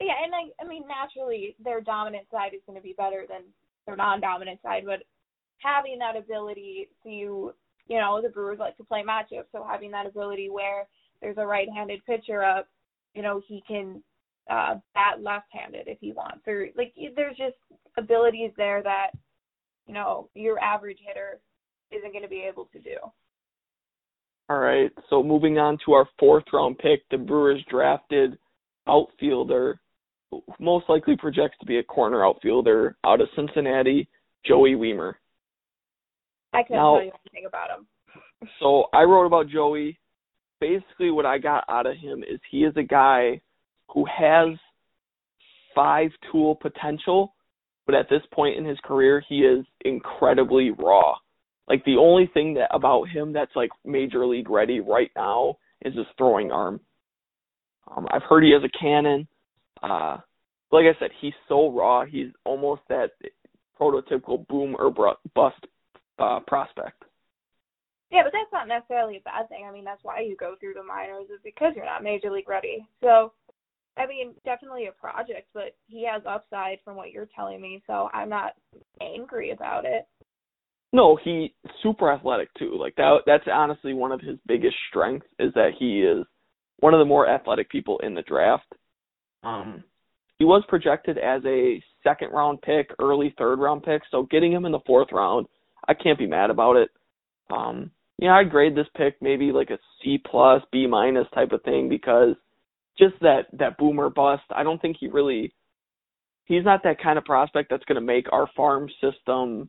Yeah, 0.00 0.14
and 0.22 0.32
I, 0.34 0.64
I 0.64 0.68
mean, 0.68 0.84
naturally, 0.86 1.56
their 1.62 1.80
dominant 1.80 2.26
side 2.30 2.54
is 2.54 2.60
going 2.66 2.78
to 2.78 2.82
be 2.82 2.94
better 2.96 3.24
than 3.28 3.42
their 3.86 3.96
non-dominant 3.96 4.60
side, 4.62 4.84
but 4.86 5.02
having 5.58 5.98
that 5.98 6.16
ability 6.16 6.88
to, 7.02 7.08
you 7.08 7.98
know, 7.98 8.20
the 8.22 8.28
Brewers 8.28 8.58
like 8.60 8.76
to 8.76 8.84
play 8.84 9.02
matchups, 9.02 9.46
so 9.50 9.66
having 9.68 9.90
that 9.90 10.06
ability 10.06 10.50
where 10.50 10.86
there's 11.20 11.38
a 11.38 11.46
right-handed 11.46 12.04
pitcher 12.06 12.44
up, 12.44 12.68
you 13.14 13.22
know, 13.22 13.40
he 13.48 13.62
can 13.66 14.02
uh, 14.48 14.76
bat 14.94 15.20
left-handed 15.20 15.88
if 15.88 15.98
he 16.00 16.12
wants, 16.12 16.46
or 16.46 16.68
like 16.76 16.94
there's 17.16 17.36
just 17.36 17.56
abilities 17.96 18.52
there 18.56 18.82
that, 18.82 19.10
you 19.86 19.94
know, 19.94 20.28
your 20.34 20.60
average 20.60 20.98
hitter 21.04 21.40
isn't 21.90 22.12
going 22.12 22.22
to 22.22 22.28
be 22.28 22.44
able 22.48 22.66
to 22.72 22.78
do. 22.78 22.96
All 24.48 24.58
right. 24.58 24.90
So 25.10 25.22
moving 25.22 25.58
on 25.58 25.78
to 25.84 25.92
our 25.92 26.08
fourth 26.18 26.44
round 26.52 26.78
pick, 26.78 27.08
the 27.10 27.18
Brewers 27.18 27.62
drafted 27.70 28.38
outfielder, 28.88 29.78
most 30.58 30.86
likely 30.88 31.16
projects 31.16 31.56
to 31.60 31.66
be 31.66 31.78
a 31.78 31.82
corner 31.82 32.24
outfielder 32.24 32.96
out 33.04 33.20
of 33.20 33.28
Cincinnati, 33.36 34.08
Joey 34.46 34.74
Wiemer. 34.74 35.14
I 36.54 36.58
can't 36.58 36.70
now, 36.70 36.94
tell 36.96 37.04
you 37.04 37.12
anything 37.26 37.46
about 37.46 37.70
him. 37.70 37.86
so 38.60 38.84
I 38.94 39.02
wrote 39.02 39.26
about 39.26 39.48
Joey. 39.48 39.98
Basically, 40.60 41.10
what 41.10 41.26
I 41.26 41.38
got 41.38 41.64
out 41.68 41.86
of 41.86 41.96
him 41.96 42.24
is 42.24 42.40
he 42.50 42.64
is 42.64 42.72
a 42.76 42.82
guy 42.82 43.40
who 43.92 44.04
has 44.06 44.48
five 45.74 46.10
tool 46.32 46.56
potential, 46.56 47.34
but 47.86 47.94
at 47.94 48.08
this 48.10 48.22
point 48.32 48.56
in 48.56 48.64
his 48.64 48.78
career, 48.82 49.22
he 49.28 49.40
is 49.40 49.64
incredibly 49.84 50.70
raw. 50.70 51.14
Like 51.68 51.84
the 51.84 51.96
only 51.96 52.30
thing 52.32 52.54
that 52.54 52.74
about 52.74 53.08
him 53.08 53.32
that's 53.32 53.54
like 53.54 53.70
major 53.84 54.26
league 54.26 54.48
ready 54.48 54.80
right 54.80 55.10
now 55.14 55.58
is 55.84 55.94
his 55.94 56.06
throwing 56.16 56.50
arm. 56.50 56.80
Um, 57.94 58.06
I've 58.10 58.22
heard 58.22 58.44
he 58.44 58.52
has 58.52 58.62
a 58.64 58.78
cannon. 58.78 59.28
Uh, 59.82 60.18
like 60.72 60.84
I 60.84 60.98
said, 60.98 61.10
he's 61.20 61.34
so 61.48 61.70
raw. 61.70 62.04
He's 62.04 62.28
almost 62.44 62.82
that 62.88 63.10
prototypical 63.80 64.46
boom 64.48 64.76
or 64.78 64.90
bust 65.34 65.66
uh, 66.18 66.40
prospect. 66.46 67.04
Yeah, 68.10 68.22
but 68.24 68.32
that's 68.32 68.52
not 68.52 68.68
necessarily 68.68 69.18
a 69.18 69.20
bad 69.20 69.48
thing. 69.48 69.66
I 69.68 69.72
mean, 69.72 69.84
that's 69.84 70.02
why 70.02 70.20
you 70.20 70.36
go 70.36 70.54
through 70.58 70.74
the 70.74 70.82
minors 70.82 71.26
is 71.26 71.40
because 71.44 71.74
you're 71.76 71.84
not 71.84 72.02
major 72.02 72.30
league 72.30 72.48
ready. 72.48 72.86
So, 73.02 73.32
I 73.98 74.06
mean, 74.06 74.32
definitely 74.44 74.86
a 74.86 74.92
project, 74.92 75.48
but 75.52 75.76
he 75.86 76.06
has 76.10 76.22
upside 76.26 76.78
from 76.84 76.96
what 76.96 77.10
you're 77.10 77.28
telling 77.36 77.60
me. 77.60 77.82
So 77.86 78.08
I'm 78.14 78.30
not 78.30 78.52
angry 79.02 79.50
about 79.50 79.84
it. 79.84 80.06
No, 80.92 81.18
he 81.22 81.54
super 81.82 82.10
athletic 82.10 82.52
too. 82.54 82.76
Like 82.78 82.94
that 82.96 83.18
that's 83.26 83.44
honestly 83.52 83.92
one 83.92 84.12
of 84.12 84.20
his 84.20 84.38
biggest 84.46 84.76
strengths 84.88 85.26
is 85.38 85.52
that 85.54 85.72
he 85.78 86.02
is 86.02 86.24
one 86.80 86.94
of 86.94 86.98
the 86.98 87.04
more 87.04 87.28
athletic 87.28 87.68
people 87.70 87.98
in 87.98 88.14
the 88.14 88.22
draft. 88.22 88.72
Um 89.42 89.84
he 90.38 90.44
was 90.44 90.62
projected 90.68 91.18
as 91.18 91.42
a 91.44 91.82
second 92.04 92.30
round 92.30 92.62
pick, 92.62 92.90
early 93.00 93.34
third 93.36 93.58
round 93.58 93.82
pick, 93.82 94.02
so 94.10 94.22
getting 94.30 94.52
him 94.52 94.64
in 94.64 94.72
the 94.72 94.80
fourth 94.86 95.08
round, 95.12 95.46
I 95.86 95.94
can't 95.94 96.18
be 96.18 96.26
mad 96.26 96.50
about 96.50 96.76
it. 96.76 96.90
Um 97.50 97.90
yeah, 98.18 98.34
I'd 98.34 98.50
grade 98.50 98.74
this 98.74 98.88
pick 98.96 99.20
maybe 99.20 99.52
like 99.52 99.70
a 99.70 99.78
C 100.02 100.18
plus, 100.18 100.62
B 100.72 100.86
minus 100.86 101.26
type 101.34 101.52
of 101.52 101.62
thing 101.62 101.90
because 101.90 102.34
just 102.98 103.14
that 103.20 103.46
that 103.52 103.76
boomer 103.76 104.08
bust, 104.08 104.42
I 104.56 104.62
don't 104.62 104.80
think 104.80 104.96
he 104.98 105.08
really 105.08 105.52
he's 106.46 106.64
not 106.64 106.82
that 106.84 107.02
kind 107.02 107.18
of 107.18 107.26
prospect 107.26 107.68
that's 107.68 107.84
gonna 107.84 108.00
make 108.00 108.32
our 108.32 108.48
farm 108.56 108.88
system 109.02 109.68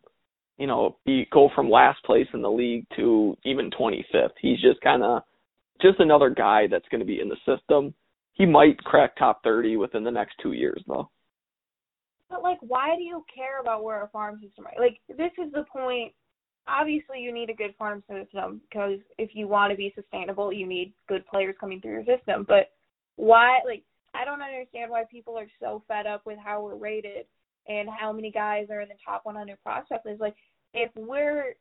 you 0.59 0.67
know, 0.67 0.97
be 1.05 1.25
go 1.31 1.49
from 1.55 1.69
last 1.69 2.03
place 2.03 2.27
in 2.33 2.41
the 2.41 2.51
league 2.51 2.85
to 2.97 3.35
even 3.45 3.71
25th. 3.71 4.33
He's 4.41 4.59
just 4.59 4.81
kind 4.81 5.03
of 5.03 5.23
just 5.81 5.99
another 5.99 6.29
guy 6.29 6.67
that's 6.69 6.87
going 6.89 6.99
to 6.99 7.05
be 7.05 7.21
in 7.21 7.29
the 7.29 7.37
system. 7.45 7.93
He 8.33 8.45
might 8.45 8.77
crack 8.83 9.15
top 9.17 9.41
30 9.43 9.77
within 9.77 10.03
the 10.03 10.11
next 10.11 10.35
two 10.43 10.51
years, 10.51 10.83
though. 10.85 11.09
But 12.29 12.43
like, 12.43 12.59
why 12.61 12.95
do 12.97 13.03
you 13.03 13.23
care 13.33 13.61
about 13.61 13.83
where 13.83 14.03
a 14.03 14.09
farm 14.09 14.39
system? 14.43 14.65
Is? 14.65 14.79
Like, 14.79 14.99
this 15.07 15.31
is 15.43 15.51
the 15.53 15.63
point. 15.71 16.13
Obviously, 16.67 17.21
you 17.21 17.33
need 17.33 17.49
a 17.49 17.55
good 17.55 17.73
farm 17.79 18.03
system 18.09 18.61
because 18.69 18.99
if 19.17 19.31
you 19.33 19.47
want 19.47 19.71
to 19.71 19.77
be 19.77 19.93
sustainable, 19.95 20.53
you 20.53 20.67
need 20.67 20.93
good 21.07 21.25
players 21.25 21.55
coming 21.59 21.79
through 21.79 22.03
your 22.03 22.17
system. 22.17 22.45
But 22.47 22.71
why, 23.15 23.59
like, 23.65 23.83
I 24.13 24.25
don't 24.25 24.41
understand 24.41 24.91
why 24.91 25.05
people 25.09 25.37
are 25.37 25.47
so 25.59 25.83
fed 25.87 26.05
up 26.05 26.25
with 26.25 26.37
how 26.43 26.61
we're 26.61 26.75
rated 26.75 27.25
and 27.67 27.87
how 27.89 28.11
many 28.11 28.31
guys 28.31 28.67
are 28.69 28.81
in 28.81 28.89
the 28.89 28.95
top 29.05 29.21
100 29.23 29.57
prospect 29.63 30.05
list. 30.05 30.19
Like, 30.21 30.35
if 30.73 30.91
we're 30.95 31.55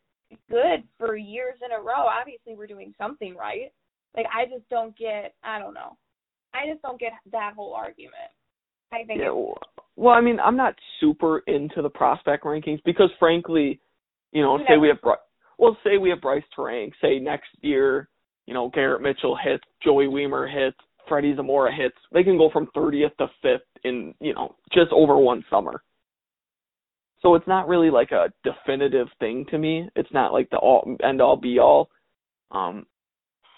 good 0.50 0.84
for 0.98 1.16
years 1.16 1.54
in 1.64 1.72
a 1.72 1.80
row, 1.80 2.06
obviously 2.06 2.54
we're 2.54 2.66
doing 2.66 2.94
something 2.98 3.34
right. 3.34 3.72
Like, 4.16 4.26
I 4.34 4.44
just 4.44 4.68
don't 4.70 4.96
get. 4.96 5.34
I 5.42 5.58
don't 5.58 5.74
know. 5.74 5.96
I 6.54 6.70
just 6.70 6.82
don't 6.82 6.98
get 6.98 7.12
that 7.32 7.52
whole 7.54 7.74
argument. 7.74 8.14
I 8.92 9.04
think. 9.04 9.20
Yeah. 9.20 9.30
Well, 9.96 10.14
I 10.14 10.20
mean, 10.20 10.38
I'm 10.40 10.56
not 10.56 10.74
super 11.00 11.40
into 11.40 11.82
the 11.82 11.90
prospect 11.90 12.44
rankings 12.44 12.80
because, 12.84 13.10
frankly, 13.18 13.80
you 14.32 14.42
know, 14.42 14.58
say 14.68 14.76
we 14.76 14.88
have 14.88 14.98
well, 15.58 15.76
say 15.84 15.98
we 15.98 16.10
have 16.10 16.20
Brice 16.20 16.44
Turang. 16.56 16.92
Say 17.02 17.18
next 17.18 17.48
year, 17.60 18.08
you 18.46 18.54
know, 18.54 18.70
Garrett 18.70 19.02
Mitchell 19.02 19.36
hits, 19.42 19.64
Joey 19.82 20.06
Wiemer 20.06 20.50
hits, 20.50 20.76
Freddie 21.08 21.34
Zamora 21.34 21.74
hits. 21.74 21.96
They 22.12 22.22
can 22.22 22.38
go 22.38 22.48
from 22.50 22.68
30th 22.76 23.16
to 23.16 23.26
5th 23.44 23.58
in, 23.84 24.14
you 24.20 24.34
know, 24.34 24.54
just 24.72 24.92
over 24.92 25.16
one 25.16 25.44
summer. 25.50 25.82
So 27.20 27.34
it's 27.34 27.46
not 27.48 27.68
really 27.68 27.90
like 27.90 28.12
a 28.12 28.32
definitive 28.44 29.08
thing 29.18 29.44
to 29.50 29.58
me. 29.58 29.88
It's 29.96 30.12
not 30.12 30.32
like 30.32 30.50
the 30.50 30.58
all 30.58 30.96
end 31.02 31.20
all 31.20 31.36
be 31.36 31.58
all. 31.58 31.90
Um, 32.50 32.86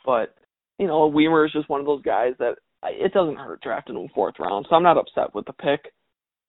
but 0.05 0.35
you 0.79 0.87
know, 0.87 1.11
Wiemer 1.11 1.47
is 1.47 1.53
just 1.53 1.69
one 1.69 1.81
of 1.81 1.87
those 1.87 2.03
guys 2.03 2.33
that 2.39 2.57
it 2.85 3.13
doesn't 3.13 3.37
hurt 3.37 3.61
drafting 3.61 3.97
him 3.97 4.09
fourth 4.15 4.37
round, 4.39 4.67
so 4.69 4.77
I'm 4.77 4.83
not 4.83 4.97
upset 4.97 5.35
with 5.35 5.45
the 5.45 5.53
pick. 5.53 5.93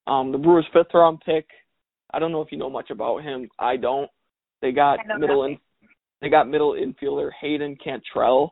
Um, 0.08 0.32
the 0.32 0.38
Brewers' 0.38 0.66
fifth 0.74 0.94
round 0.94 1.22
pick, 1.26 1.46
I 2.14 2.20
don't 2.20 2.32
know 2.32 2.42
if 2.42 2.52
you 2.52 2.58
know 2.58 2.70
much 2.70 2.90
about 2.90 3.24
him. 3.24 3.50
I 3.60 3.78
don't. 3.78 4.10
They 4.62 4.72
got 4.72 5.00
middle 5.20 5.44
in, 5.46 5.58
they 6.22 6.30
got 6.30 6.48
middle 6.48 6.74
infielder 6.74 7.30
Hayden 7.40 7.78
Cantrelle, 7.86 8.52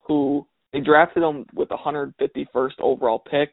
who 0.00 0.46
they 0.72 0.80
drafted 0.80 1.22
him 1.22 1.46
with 1.54 1.68
the 1.68 1.76
151st 1.76 2.80
overall 2.80 3.18
pick. 3.18 3.50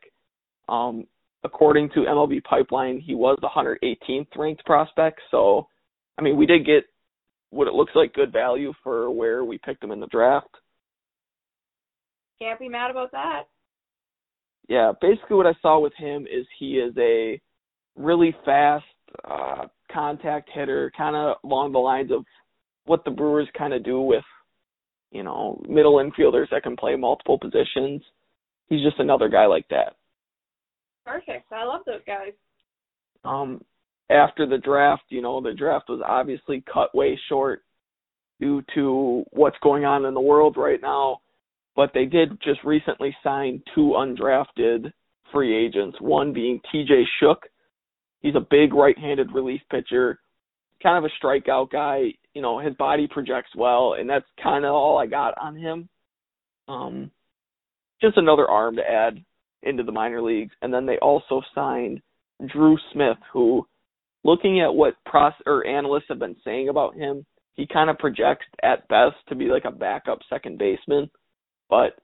Um, 0.69 1.05
according 1.43 1.89
to 1.89 2.01
MLB 2.01 2.43
Pipeline, 2.43 2.99
he 2.99 3.15
was 3.15 3.37
the 3.41 3.49
118th 3.49 4.27
ranked 4.35 4.65
prospect. 4.65 5.19
So, 5.31 5.67
I 6.17 6.21
mean, 6.21 6.37
we 6.37 6.45
did 6.45 6.65
get 6.65 6.83
what 7.49 7.67
it 7.67 7.73
looks 7.73 7.93
like 7.95 8.13
good 8.13 8.33
value 8.33 8.73
for 8.83 9.09
where 9.11 9.43
we 9.43 9.57
picked 9.57 9.83
him 9.83 9.91
in 9.91 9.99
the 9.99 10.07
draft. 10.07 10.49
Can't 12.41 12.59
be 12.59 12.69
mad 12.69 12.91
about 12.91 13.11
that 13.13 13.43
yeah, 14.67 14.91
basically 14.99 15.37
what 15.37 15.47
I 15.47 15.53
saw 15.61 15.79
with 15.79 15.93
him 15.97 16.23
is 16.23 16.45
he 16.59 16.73
is 16.73 16.93
a 16.97 17.41
really 17.95 18.35
fast 18.45 18.85
uh, 19.25 19.65
contact 19.91 20.49
hitter, 20.53 20.91
kind 20.97 21.15
of 21.15 21.37
along 21.43 21.71
the 21.71 21.79
lines 21.79 22.11
of 22.11 22.25
what 22.85 23.03
the 23.05 23.11
Brewers 23.11 23.47
kind 23.57 23.73
of 23.73 23.83
do 23.83 24.01
with, 24.01 24.23
you 25.11 25.23
know, 25.23 25.61
middle 25.67 25.95
infielders 25.95 26.49
that 26.51 26.63
can 26.63 26.75
play 26.75 26.95
multiple 26.95 27.39
positions. 27.39 28.01
He's 28.67 28.83
just 28.83 28.99
another 28.99 29.29
guy 29.29 29.45
like 29.45 29.67
that. 29.69 29.95
Perfect. 31.07 31.51
I 31.51 31.63
love 31.63 31.81
those 31.85 32.01
guys. 32.05 32.33
Um, 33.23 33.61
after 34.09 34.45
the 34.45 34.57
draft, 34.57 35.03
you 35.09 35.21
know, 35.21 35.41
the 35.41 35.53
draft 35.53 35.89
was 35.89 36.01
obviously 36.05 36.63
cut 36.71 36.93
way 36.93 37.19
short 37.29 37.63
due 38.39 38.63
to 38.75 39.23
what's 39.31 39.57
going 39.63 39.85
on 39.85 40.05
in 40.05 40.13
the 40.13 40.21
world 40.21 40.55
right 40.57 40.81
now 40.81 41.19
but 41.77 41.91
they 41.93 42.05
did 42.05 42.41
just 42.41 42.61
recently 42.65 43.15
sign 43.23 43.61
two 43.73 43.93
undrafted 43.95 44.91
free 45.31 45.55
agents, 45.55 45.95
one 46.01 46.33
being 46.33 46.59
TJ 46.73 47.03
Shook. 47.19 47.43
He's 48.19 48.35
a 48.35 48.45
big 48.49 48.73
right-handed 48.73 49.31
relief 49.31 49.61
pitcher, 49.69 50.19
kind 50.81 50.97
of 50.97 51.09
a 51.09 51.23
strikeout 51.25 51.69
guy. 51.69 52.13
You 52.33 52.41
know, 52.41 52.59
his 52.59 52.73
body 52.75 53.07
projects 53.07 53.51
well, 53.55 53.93
and 53.93 54.09
that's 54.09 54.25
kind 54.41 54.65
of 54.65 54.73
all 54.73 54.97
I 54.97 55.05
got 55.05 55.37
on 55.37 55.55
him. 55.55 55.87
Um, 56.67 57.11
just 58.01 58.17
another 58.17 58.47
arm 58.47 58.75
to 58.77 58.81
add 58.81 59.23
into 59.63 59.83
the 59.83 59.91
minor 59.91 60.21
leagues. 60.21 60.53
And 60.61 60.73
then 60.73 60.85
they 60.85 60.97
also 60.97 61.41
signed 61.53 62.01
Drew 62.51 62.77
Smith, 62.93 63.17
who, 63.33 63.65
looking 64.23 64.61
at 64.61 64.73
what 64.73 64.95
pros 65.05 65.33
or 65.45 65.65
analysts 65.65 66.05
have 66.09 66.19
been 66.19 66.35
saying 66.43 66.69
about 66.69 66.95
him, 66.95 67.25
he 67.53 67.67
kind 67.67 67.89
of 67.89 67.97
projects 67.97 68.45
at 68.63 68.87
best 68.87 69.15
to 69.29 69.35
be 69.35 69.45
like 69.45 69.65
a 69.65 69.71
backup 69.71 70.19
second 70.29 70.59
baseman. 70.59 71.09
But 71.69 71.97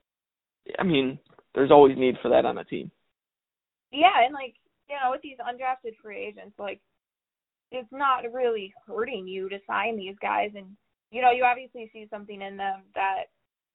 I 0.79 0.83
mean, 0.83 1.19
there's 1.53 1.71
always 1.71 1.97
need 1.97 2.15
for 2.21 2.29
that 2.29 2.45
on 2.45 2.57
a 2.57 2.63
team. 2.63 2.91
Yeah, 3.91 4.25
and 4.25 4.33
like 4.33 4.55
you 4.89 4.95
know, 4.95 5.11
with 5.11 5.21
these 5.21 5.37
undrafted 5.37 5.93
free 6.01 6.25
agents, 6.25 6.55
like 6.57 6.81
it's 7.71 7.91
not 7.91 8.23
really 8.31 8.73
hurting 8.87 9.27
you 9.27 9.49
to 9.49 9.57
sign 9.67 9.95
these 9.95 10.15
guys, 10.21 10.51
and 10.55 10.67
you 11.11 11.21
know, 11.21 11.31
you 11.31 11.43
obviously 11.43 11.89
see 11.93 12.07
something 12.09 12.41
in 12.41 12.57
them 12.57 12.81
that 12.95 13.25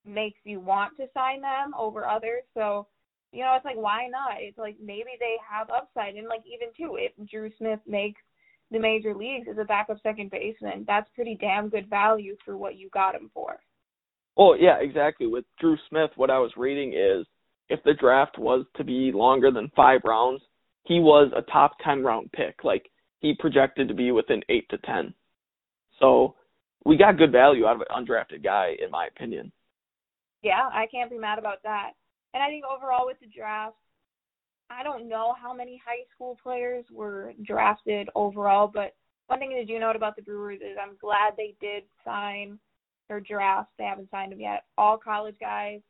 makes 0.04 0.38
you 0.44 0.60
want 0.60 0.96
to 0.96 1.06
sign 1.14 1.40
them 1.40 1.72
over 1.78 2.06
others. 2.06 2.42
So, 2.54 2.86
you 3.32 3.44
know, 3.44 3.54
it's 3.56 3.64
like 3.64 3.76
why 3.76 4.08
not? 4.10 4.36
It's 4.38 4.58
like 4.58 4.76
maybe 4.82 5.10
they 5.18 5.36
have 5.48 5.70
upside, 5.70 6.14
and 6.14 6.28
like 6.28 6.42
even 6.46 6.68
too, 6.76 6.96
if 6.98 7.12
Drew 7.28 7.50
Smith 7.58 7.80
makes 7.86 8.20
the 8.70 8.78
major 8.78 9.14
leagues 9.14 9.48
as 9.50 9.58
a 9.58 9.64
backup 9.64 9.98
second 10.02 10.30
baseman, 10.30 10.84
that's 10.86 11.08
pretty 11.14 11.36
damn 11.40 11.68
good 11.68 11.88
value 11.88 12.36
for 12.44 12.56
what 12.56 12.76
you 12.76 12.88
got 12.90 13.14
him 13.14 13.30
for. 13.32 13.58
Oh 14.36 14.54
yeah, 14.54 14.78
exactly. 14.80 15.26
With 15.26 15.44
Drew 15.60 15.76
Smith, 15.88 16.10
what 16.16 16.30
I 16.30 16.38
was 16.38 16.52
reading 16.56 16.92
is 16.92 17.26
if 17.68 17.82
the 17.84 17.94
draft 17.94 18.38
was 18.38 18.64
to 18.76 18.84
be 18.84 19.12
longer 19.12 19.50
than 19.50 19.70
five 19.76 20.00
rounds, 20.04 20.42
he 20.84 21.00
was 21.00 21.30
a 21.36 21.42
top 21.50 21.72
ten 21.84 22.02
round 22.02 22.32
pick. 22.32 22.64
Like 22.64 22.90
he 23.20 23.34
projected 23.38 23.88
to 23.88 23.94
be 23.94 24.10
within 24.10 24.42
eight 24.48 24.68
to 24.70 24.78
ten. 24.78 25.12
So 25.98 26.34
we 26.84 26.96
got 26.96 27.18
good 27.18 27.32
value 27.32 27.66
out 27.66 27.76
of 27.76 27.82
an 27.82 28.06
undrafted 28.06 28.42
guy, 28.42 28.76
in 28.82 28.90
my 28.90 29.06
opinion. 29.06 29.52
Yeah, 30.42 30.68
I 30.72 30.86
can't 30.90 31.10
be 31.10 31.18
mad 31.18 31.38
about 31.38 31.62
that. 31.64 31.90
And 32.34 32.42
I 32.42 32.48
think 32.48 32.64
overall 32.64 33.06
with 33.06 33.18
the 33.20 33.26
draft, 33.26 33.76
I 34.70 34.82
don't 34.82 35.08
know 35.08 35.34
how 35.40 35.54
many 35.54 35.80
high 35.84 36.04
school 36.14 36.38
players 36.42 36.84
were 36.92 37.32
drafted 37.42 38.08
overall, 38.14 38.70
but 38.72 38.94
one 39.28 39.38
thing 39.38 39.50
to 39.50 39.64
do 39.64 39.78
note 39.78 39.96
about 39.96 40.16
the 40.16 40.22
Brewers 40.22 40.60
is 40.60 40.76
I'm 40.80 40.96
glad 41.00 41.34
they 41.36 41.54
did 41.60 41.84
sign 42.04 42.58
their 43.08 43.20
drafts. 43.20 43.72
They 43.78 43.84
haven't 43.84 44.10
signed 44.10 44.32
them 44.32 44.40
yet. 44.40 44.64
All 44.76 44.98
college 44.98 45.36
guys. 45.40 45.80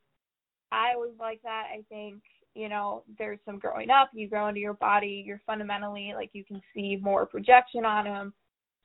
I 0.70 0.92
always 0.94 1.14
like 1.18 1.42
that. 1.42 1.66
I 1.72 1.82
think 1.88 2.22
you 2.54 2.68
know 2.68 3.04
there's 3.16 3.38
some 3.44 3.58
growing 3.58 3.90
up. 3.90 4.10
You 4.12 4.28
grow 4.28 4.48
into 4.48 4.60
your 4.60 4.74
body. 4.74 5.22
You're 5.26 5.40
fundamentally 5.46 6.12
like 6.14 6.30
you 6.32 6.44
can 6.44 6.60
see 6.74 6.98
more 7.00 7.26
projection 7.26 7.84
on 7.84 8.04
them. 8.04 8.32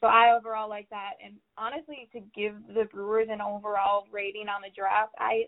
So 0.01 0.07
I 0.07 0.35
overall 0.37 0.69
like 0.69 0.89
that. 0.89 1.13
And 1.23 1.35
honestly, 1.57 2.09
to 2.13 2.19
give 2.35 2.55
the 2.73 2.85
Brewers 2.85 3.29
an 3.31 3.41
overall 3.41 4.05
rating 4.11 4.49
on 4.49 4.61
the 4.61 4.73
draft, 4.75 5.13
I 5.17 5.45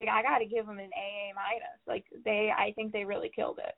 like, 0.00 0.10
I 0.10 0.22
got 0.22 0.38
to 0.38 0.46
give 0.46 0.66
them 0.66 0.78
an 0.78 0.90
AA 0.92 1.34
minus. 1.34 1.80
Like 1.86 2.04
they, 2.24 2.50
I 2.56 2.72
think 2.72 2.92
they 2.92 3.04
really 3.04 3.30
killed 3.34 3.58
it. 3.58 3.74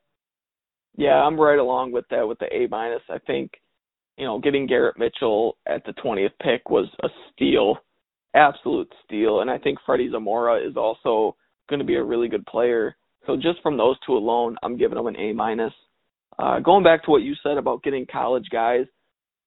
Yeah, 0.97 1.21
I'm 1.23 1.39
right 1.39 1.59
along 1.59 1.91
with 1.91 2.05
that 2.09 2.27
with 2.27 2.39
the 2.39 2.53
A 2.53 2.67
minus. 2.67 3.01
I 3.09 3.19
think 3.19 3.51
you 4.17 4.25
know 4.25 4.39
getting 4.39 4.67
Garrett 4.67 4.97
Mitchell 4.97 5.57
at 5.67 5.83
the 5.85 5.93
20th 5.93 6.33
pick 6.41 6.69
was 6.69 6.87
a 7.03 7.07
steal 7.31 7.77
absolute 8.35 8.91
steal. 9.05 9.41
And 9.41 9.49
I 9.49 9.57
think 9.57 9.79
Freddy 9.85 10.09
Zamora 10.11 10.57
is 10.57 10.75
also 10.75 11.35
going 11.69 11.79
to 11.79 11.85
be 11.85 11.95
a 11.95 12.03
really 12.03 12.27
good 12.27 12.45
player. 12.45 12.95
So 13.25 13.35
just 13.35 13.61
from 13.61 13.77
those 13.77 13.97
two 14.05 14.13
alone, 14.13 14.57
I'm 14.63 14.77
giving 14.77 14.95
them 14.95 15.07
an 15.07 15.17
A 15.17 15.33
minus. 15.33 15.73
Uh, 16.37 16.59
going 16.59 16.83
back 16.83 17.03
to 17.03 17.11
what 17.11 17.21
you 17.21 17.35
said 17.43 17.57
about 17.57 17.83
getting 17.83 18.05
college 18.11 18.47
guys, 18.51 18.85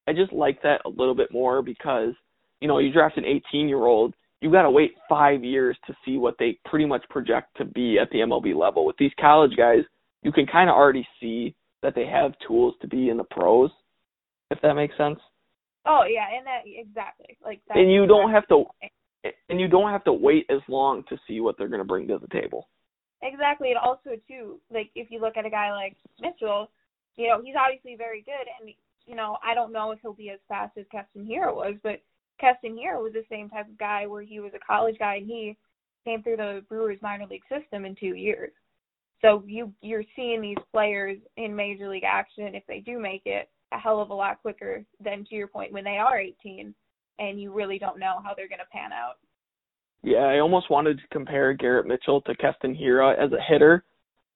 I 0.06 0.12
just 0.12 0.32
like 0.32 0.60
that 0.62 0.82
a 0.84 0.88
little 0.88 1.14
bit 1.14 1.32
more 1.32 1.62
because 1.62 2.12
you 2.60 2.68
know 2.68 2.78
you 2.78 2.92
draft 2.92 3.16
an 3.16 3.24
18 3.24 3.68
year 3.68 3.84
old, 3.84 4.14
you 4.42 4.50
got 4.50 4.62
to 4.62 4.70
wait 4.70 4.92
five 5.08 5.44
years 5.44 5.78
to 5.86 5.94
see 6.04 6.18
what 6.18 6.34
they 6.38 6.58
pretty 6.64 6.84
much 6.84 7.08
project 7.08 7.56
to 7.56 7.64
be 7.64 7.98
at 7.98 8.10
the 8.10 8.18
MLB 8.18 8.54
level. 8.56 8.84
With 8.84 8.96
these 8.98 9.12
college 9.18 9.52
guys, 9.56 9.84
you 10.22 10.32
can 10.32 10.46
kind 10.46 10.68
of 10.68 10.74
already 10.74 11.06
see 11.20 11.54
that 11.82 11.94
they 11.94 12.06
have 12.06 12.32
tools 12.46 12.74
to 12.82 12.88
be 12.88 13.08
in 13.08 13.16
the 13.16 13.24
pros, 13.24 13.70
if 14.50 14.60
that 14.60 14.74
makes 14.74 14.96
sense. 14.96 15.18
Oh 15.86 16.02
yeah, 16.08 16.26
and 16.36 16.44
that 16.46 16.62
exactly 16.66 17.38
like 17.44 17.60
that. 17.68 17.76
And 17.76 17.90
you 17.90 18.06
don't 18.06 18.30
have 18.32 18.46
to, 18.48 18.64
and 19.48 19.60
you 19.60 19.68
don't 19.68 19.90
have 19.90 20.04
to 20.04 20.12
wait 20.12 20.46
as 20.50 20.60
long 20.68 21.04
to 21.08 21.16
see 21.28 21.40
what 21.40 21.56
they're 21.56 21.68
going 21.68 21.80
to 21.80 21.86
bring 21.86 22.08
to 22.08 22.18
the 22.18 22.28
table. 22.28 22.68
Exactly, 23.22 23.70
and 23.70 23.78
also 23.78 24.10
too, 24.26 24.60
like 24.72 24.90
if 24.96 25.08
you 25.10 25.20
look 25.20 25.36
at 25.36 25.46
a 25.46 25.50
guy 25.50 25.72
like 25.72 25.96
Mitchell, 26.20 26.68
you 27.16 27.28
know 27.28 27.40
he's 27.44 27.54
obviously 27.56 27.94
very 27.96 28.22
good, 28.22 28.46
and 28.60 28.74
you 29.06 29.14
know 29.14 29.38
I 29.44 29.54
don't 29.54 29.72
know 29.72 29.92
if 29.92 30.00
he'll 30.02 30.12
be 30.12 30.30
as 30.30 30.40
fast 30.48 30.76
as 30.76 30.84
Keston 30.90 31.26
Hiura 31.26 31.54
was, 31.54 31.74
but 31.84 32.02
Keston 32.40 32.76
Hiura 32.76 33.02
was 33.02 33.12
the 33.12 33.24
same 33.30 33.48
type 33.48 33.68
of 33.68 33.78
guy 33.78 34.06
where 34.06 34.22
he 34.22 34.40
was 34.40 34.52
a 34.54 34.66
college 34.66 34.96
guy 34.98 35.16
and 35.16 35.26
he 35.26 35.56
came 36.04 36.22
through 36.22 36.36
the 36.36 36.64
Brewers 36.68 36.98
minor 37.02 37.26
league 37.26 37.42
system 37.48 37.84
in 37.84 37.94
two 37.94 38.14
years. 38.14 38.52
So 39.20 39.44
you 39.46 39.72
you're 39.80 40.04
seeing 40.16 40.40
these 40.40 40.56
players 40.72 41.18
in 41.36 41.54
major 41.54 41.88
league 41.88 42.04
action 42.04 42.54
if 42.54 42.64
they 42.66 42.80
do 42.80 42.98
make 42.98 43.22
it 43.24 43.48
a 43.72 43.78
hell 43.78 44.00
of 44.00 44.10
a 44.10 44.14
lot 44.14 44.42
quicker 44.42 44.84
than 45.02 45.24
to 45.26 45.34
your 45.34 45.46
point 45.46 45.72
when 45.72 45.84
they 45.84 45.98
are 45.98 46.18
18 46.18 46.74
and 47.18 47.40
you 47.40 47.52
really 47.52 47.78
don't 47.78 47.98
know 47.98 48.20
how 48.24 48.34
they're 48.34 48.48
going 48.48 48.58
to 48.58 48.64
pan 48.72 48.92
out. 48.92 49.16
Yeah, 50.02 50.24
I 50.24 50.40
almost 50.40 50.70
wanted 50.70 50.98
to 50.98 51.04
compare 51.12 51.52
Garrett 51.52 51.86
Mitchell 51.86 52.20
to 52.22 52.34
Keston 52.34 52.74
Hiura 52.74 53.16
as 53.16 53.30
a 53.32 53.40
hitter, 53.40 53.84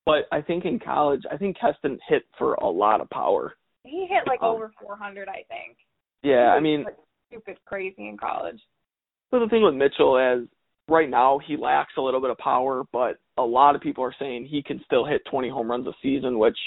but 0.05 0.29
I 0.31 0.41
think 0.41 0.65
in 0.65 0.79
college, 0.79 1.23
I 1.31 1.37
think 1.37 1.59
Keston 1.59 1.99
hit 2.09 2.23
for 2.39 2.55
a 2.55 2.69
lot 2.69 3.01
of 3.01 3.11
power. 3.11 3.55
He 3.85 4.07
hit 4.09 4.23
like 4.29 4.43
um, 4.43 4.55
over 4.55 4.73
400, 4.81 5.29
I 5.29 5.43
think. 5.49 5.79
Yeah, 6.23 6.55
I 6.57 6.61
mean, 6.61 6.85
like 6.85 6.97
stupid 7.37 7.59
crazy 7.65 8.09
in 8.09 8.17
college. 8.17 8.59
So 9.31 9.41
the 9.41 9.49
thing 9.49 9.63
with 9.63 9.75
Mitchell 9.75 10.17
is 10.19 10.49
right 10.89 11.11
now 11.11 11.39
he 11.45 11.57
lacks 11.57 11.93
a 11.99 12.01
little 12.01 12.21
bit 12.21 12.31
of 12.31 12.39
power, 12.39 12.85
but 12.93 13.17
a 13.37 13.43
lot 13.43 13.75
of 13.75 13.81
people 13.81 14.05
are 14.05 14.15
saying 14.19 14.47
he 14.47 14.63
can 14.63 14.81
still 14.85 15.05
hit 15.05 15.23
20 15.31 15.49
home 15.49 15.71
runs 15.71 15.87
a 15.87 15.93
season, 16.03 16.39
which 16.39 16.59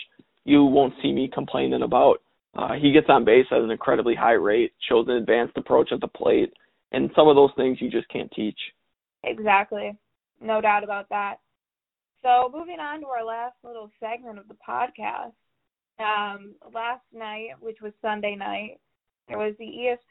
you 0.43 0.63
won't 0.63 0.93
see 1.01 1.11
me 1.11 1.29
complaining 1.33 1.83
about. 1.83 2.17
Uh, 2.55 2.73
he 2.73 2.91
gets 2.91 3.07
on 3.09 3.25
base 3.25 3.45
at 3.51 3.61
an 3.61 3.71
incredibly 3.71 4.15
high 4.15 4.33
rate, 4.33 4.73
shows 4.89 5.05
an 5.07 5.15
advanced 5.15 5.55
approach 5.55 5.91
at 5.91 6.01
the 6.01 6.07
plate, 6.07 6.51
and 6.91 7.11
some 7.15 7.27
of 7.27 7.35
those 7.35 7.51
things 7.55 7.77
you 7.79 7.89
just 7.89 8.09
can't 8.09 8.31
teach. 8.31 8.57
Exactly. 9.23 9.95
No 10.41 10.59
doubt 10.59 10.83
about 10.83 11.09
that. 11.09 11.35
So 12.23 12.51
moving 12.53 12.79
on 12.79 13.01
to 13.01 13.07
our 13.07 13.23
last 13.23 13.55
little 13.63 13.89
segment 13.99 14.39
of 14.39 14.47
the 14.47 14.55
podcast. 14.67 15.33
Um, 15.99 16.55
last 16.73 17.03
night, 17.13 17.49
which 17.59 17.77
was 17.81 17.91
Sunday 18.01 18.35
night, 18.35 18.79
there 19.29 19.37
was 19.37 19.53
the 19.59 19.65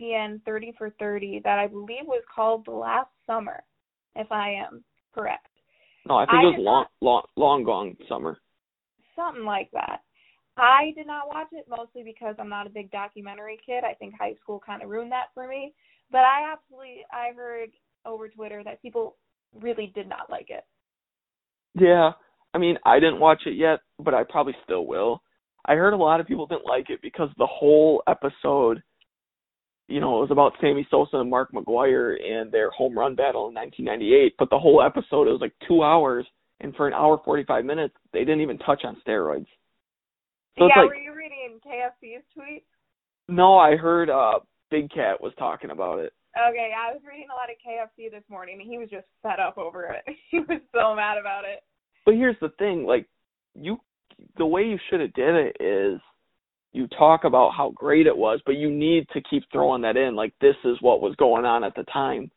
ESPN 0.05 0.41
30 0.45 0.73
for 0.79 0.91
30 0.99 1.43
that 1.45 1.59
I 1.59 1.66
believe 1.66 2.07
was 2.07 2.23
called 2.35 2.64
The 2.64 2.73
Last 2.73 3.11
Summer, 3.27 3.62
if 4.16 4.31
I 4.33 4.53
am 4.53 4.85
correct. 5.14 5.47
No, 6.09 6.16
I 6.16 6.25
think 6.25 6.39
I 6.39 6.43
it 6.43 6.45
was 6.47 6.61
long, 6.61 6.85
long, 7.01 7.23
long 7.37 7.64
gone 7.64 7.97
summer. 8.09 8.39
Something 9.14 9.45
like 9.45 9.71
that. 9.73 10.01
I 10.57 10.93
did 10.97 11.07
not 11.07 11.29
watch 11.29 11.49
it 11.53 11.66
mostly 11.69 12.03
because 12.03 12.35
I'm 12.39 12.49
not 12.49 12.66
a 12.66 12.71
big 12.71 12.91
documentary 12.91 13.59
kid. 13.64 13.85
I 13.85 13.95
think 13.95 14.14
high 14.19 14.35
school 14.41 14.61
kind 14.64 14.83
of 14.83 14.89
ruined 14.89 15.12
that 15.12 15.27
for 15.35 15.47
me. 15.47 15.75
But 16.11 16.19
I 16.21 16.53
absolutely 16.53 17.05
I 17.12 17.35
heard 17.37 17.71
over 18.07 18.29
Twitter 18.29 18.62
that 18.64 18.83
people 18.83 19.16
really 19.61 19.93
did 19.95 20.09
not 20.09 20.31
like 20.31 20.51
it. 20.51 20.64
Yeah, 21.75 22.12
I 22.55 22.59
mean, 22.59 22.79
I 22.85 22.99
didn't 22.99 23.21
watch 23.21 23.43
it 23.47 23.55
yet, 23.55 23.81
but 23.99 24.14
I 24.14 24.25
probably 24.25 24.57
still 24.64 24.87
will. 24.87 25.23
I 25.66 25.75
heard 25.75 25.93
a 25.93 25.99
lot 25.99 26.19
of 26.19 26.27
people 26.27 26.47
didn't 26.47 26.66
like 26.66 26.91
it 26.91 27.01
because 27.03 27.29
the 27.37 27.47
whole 27.47 28.03
episode, 28.09 28.83
you 29.89 30.01
know, 30.01 30.18
it 30.18 30.20
was 30.20 30.30
about 30.30 30.53
Sammy 30.61 30.86
Sosa 30.91 31.16
and 31.16 31.30
Mark 31.30 31.53
McGwire 31.53 32.14
and 32.22 32.53
their 32.53 32.70
home 32.70 32.97
run 32.97 33.14
battle 33.14 33.49
in 33.49 33.55
1998. 33.55 34.34
But 34.39 34.51
the 34.51 34.59
whole 34.59 34.82
episode, 34.82 35.28
it 35.28 35.32
was 35.32 35.41
like 35.41 35.55
two 35.66 35.82
hours, 35.82 36.26
and 36.61 36.74
for 36.76 36.86
an 36.86 36.95
hour 36.95 37.20
45 37.24 37.64
minutes, 37.64 37.95
they 38.12 38.20
didn't 38.20 38.43
even 38.43 38.59
touch 38.59 38.82
on 38.84 39.01
steroids. 39.07 39.47
So 40.59 40.66
yeah, 40.66 40.82
like, 40.82 40.91
were 40.91 40.97
you 40.97 41.14
reading 41.14 41.59
KFC's 41.64 42.24
tweet? 42.34 42.64
no, 43.28 43.59
I 43.59 43.76
heard 43.76 44.11
uh 44.11 44.41
Big 44.70 44.91
Cat 44.91 45.20
was 45.20 45.32
talking 45.39 45.70
about 45.70 45.99
it. 45.99 46.12
Okay, 46.36 46.70
yeah, 46.70 46.91
I 46.91 46.93
was 46.93 47.03
reading 47.09 47.28
a 47.30 47.34
lot 47.34 47.51
of 47.51 47.57
KFC 47.64 48.11
this 48.11 48.24
morning 48.28 48.61
and 48.61 48.70
he 48.70 48.78
was 48.78 48.89
just 48.91 49.07
fed 49.22 49.41
up 49.41 49.59
over 49.59 49.84
it. 49.84 50.05
he 50.30 50.41
was 50.41 50.61
so 50.72 50.95
mad 50.95 51.18
about 51.18 51.45
it. 51.45 51.62
But 52.05 52.14
here's 52.14 52.36
the 52.41 52.51
thing, 52.59 52.84
like 52.84 53.07
you 53.55 53.78
the 54.36 54.47
way 54.47 54.62
you 54.62 54.78
should 54.91 55.01
have 55.01 55.12
did 55.14 55.34
it 55.34 55.57
is 55.61 56.01
you 56.73 56.87
talk 56.89 57.25
about 57.25 57.53
how 57.57 57.71
great 57.75 58.07
it 58.07 58.16
was, 58.16 58.41
but 58.45 58.57
you 58.57 58.71
need 58.71 59.07
to 59.12 59.23
keep 59.23 59.45
throwing 59.51 59.83
that 59.83 59.97
in 59.97 60.14
like 60.14 60.35
this 60.41 60.57
is 60.64 60.77
what 60.81 61.01
was 61.01 61.14
going 61.16 61.45
on 61.45 61.64
at 61.64 61.75
the 61.75 61.85
time. 61.85 62.31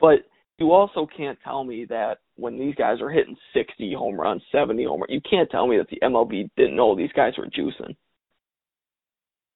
But 0.00 0.20
you 0.58 0.72
also 0.72 1.06
can't 1.16 1.38
tell 1.44 1.64
me 1.64 1.84
that 1.88 2.18
when 2.36 2.58
these 2.58 2.74
guys 2.74 3.00
are 3.00 3.10
hitting 3.10 3.36
60 3.54 3.94
home 3.94 4.20
runs, 4.20 4.42
70 4.52 4.84
home 4.84 5.00
runs, 5.00 5.10
you 5.10 5.20
can't 5.28 5.50
tell 5.50 5.66
me 5.66 5.76
that 5.76 5.88
the 5.88 6.00
MLB 6.02 6.50
didn't 6.56 6.76
know 6.76 6.94
these 6.94 7.12
guys 7.14 7.34
were 7.36 7.46
juicing. 7.46 7.96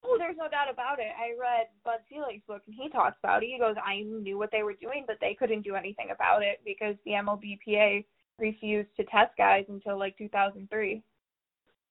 Oh, 0.05 0.17
there's 0.19 0.37
no 0.37 0.49
doubt 0.49 0.71
about 0.71 0.99
it. 0.99 1.13
I 1.17 1.39
read 1.41 1.69
Bud 1.85 2.01
Selig's 2.11 2.43
book 2.47 2.63
and 2.67 2.75
he 2.75 2.89
talks 2.89 3.17
about 3.23 3.43
it. 3.43 3.51
He 3.53 3.59
goes, 3.59 3.77
I 3.85 4.03
knew 4.03 4.37
what 4.37 4.51
they 4.51 4.65
were 4.65 4.75
doing, 4.75 5.05
but 5.07 5.17
they 5.21 5.37
couldn't 5.39 5.63
do 5.63 5.77
anything 5.77 6.09
about 6.13 6.43
it 6.43 6.61
because 6.65 6.97
the 7.05 7.13
MLBPA 7.13 8.05
refused 8.39 8.89
to 8.97 9.05
test 9.05 9.31
guys 9.39 9.65
until 9.69 9.99
like 9.99 10.19
2003. 10.19 11.03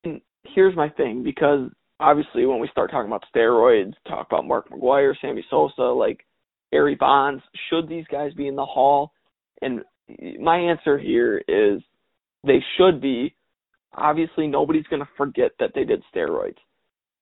And 0.03 0.21
here's 0.43 0.75
my 0.75 0.89
thing 0.89 1.23
because 1.23 1.69
obviously 2.01 2.45
when 2.45 2.59
we 2.59 2.67
start 2.69 2.91
talking 2.91 3.07
about 3.07 3.23
steroids, 3.33 3.93
talk 4.07 4.27
about 4.27 4.47
Mark 4.47 4.69
McGwire, 4.69 5.13
Sammy 5.21 5.45
Sosa, 5.49 5.83
like 5.83 6.25
Barry 6.71 6.95
Bonds, 6.95 7.43
should 7.69 7.87
these 7.87 8.05
guys 8.11 8.33
be 8.33 8.47
in 8.47 8.55
the 8.55 8.65
hall? 8.65 9.11
And 9.61 9.81
my 10.39 10.57
answer 10.57 10.97
here 10.97 11.41
is 11.47 11.81
they 12.45 12.59
should 12.77 13.01
be. 13.01 13.35
Obviously 13.93 14.47
nobody's 14.47 14.87
going 14.87 15.01
to 15.01 15.09
forget 15.17 15.51
that 15.59 15.71
they 15.75 15.83
did 15.83 16.01
steroids. 16.13 16.57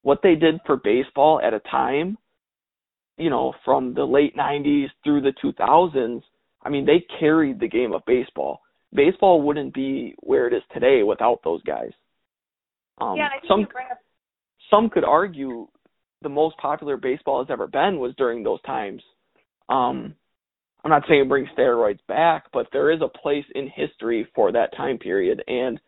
What 0.01 0.21
they 0.23 0.35
did 0.35 0.59
for 0.65 0.77
baseball 0.77 1.41
at 1.43 1.53
a 1.53 1.59
time, 1.59 2.17
you 3.17 3.29
know, 3.29 3.53
from 3.65 3.93
the 3.93 4.05
late 4.05 4.35
90s 4.37 4.87
through 5.03 5.21
the 5.21 5.33
2000s, 5.43 6.21
I 6.61 6.69
mean, 6.69 6.85
they 6.85 7.05
carried 7.19 7.59
the 7.59 7.67
game 7.67 7.91
of 7.93 8.01
baseball. 8.05 8.61
Baseball 8.93 9.41
wouldn't 9.41 9.73
be 9.73 10.15
where 10.19 10.47
it 10.47 10.53
is 10.53 10.63
today 10.73 11.03
without 11.03 11.39
those 11.43 11.61
guys. 11.63 11.91
Um, 13.01 13.17
yeah, 13.17 13.27
I 13.27 13.39
think 13.39 13.47
some 13.47 13.59
you 13.61 13.67
bring 13.67 13.87
up 13.91 13.99
some 14.69 14.89
could 14.89 15.03
argue 15.03 15.67
the 16.21 16.29
most 16.29 16.57
popular 16.57 16.97
baseball 16.97 17.43
has 17.43 17.51
ever 17.51 17.67
been 17.67 17.99
was 17.99 18.13
during 18.17 18.43
those 18.43 18.61
times. 18.63 19.01
Um, 19.69 20.15
I'm 20.83 20.91
not 20.91 21.03
saying 21.07 21.27
bring 21.27 21.47
steroids 21.57 21.99
back, 22.07 22.45
but 22.53 22.67
there 22.71 22.91
is 22.91 23.01
a 23.01 23.17
place 23.17 23.45
in 23.53 23.69
history 23.69 24.27
for 24.33 24.51
that 24.51 24.75
time 24.75 24.97
period. 24.97 25.43
And 25.47 25.79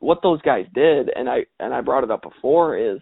what 0.00 0.18
those 0.22 0.42
guys 0.42 0.66
did, 0.74 1.10
and 1.14 1.28
I 1.28 1.44
and 1.60 1.72
I 1.72 1.80
brought 1.80 2.04
it 2.04 2.10
up 2.10 2.22
before, 2.22 2.76
is 2.76 2.98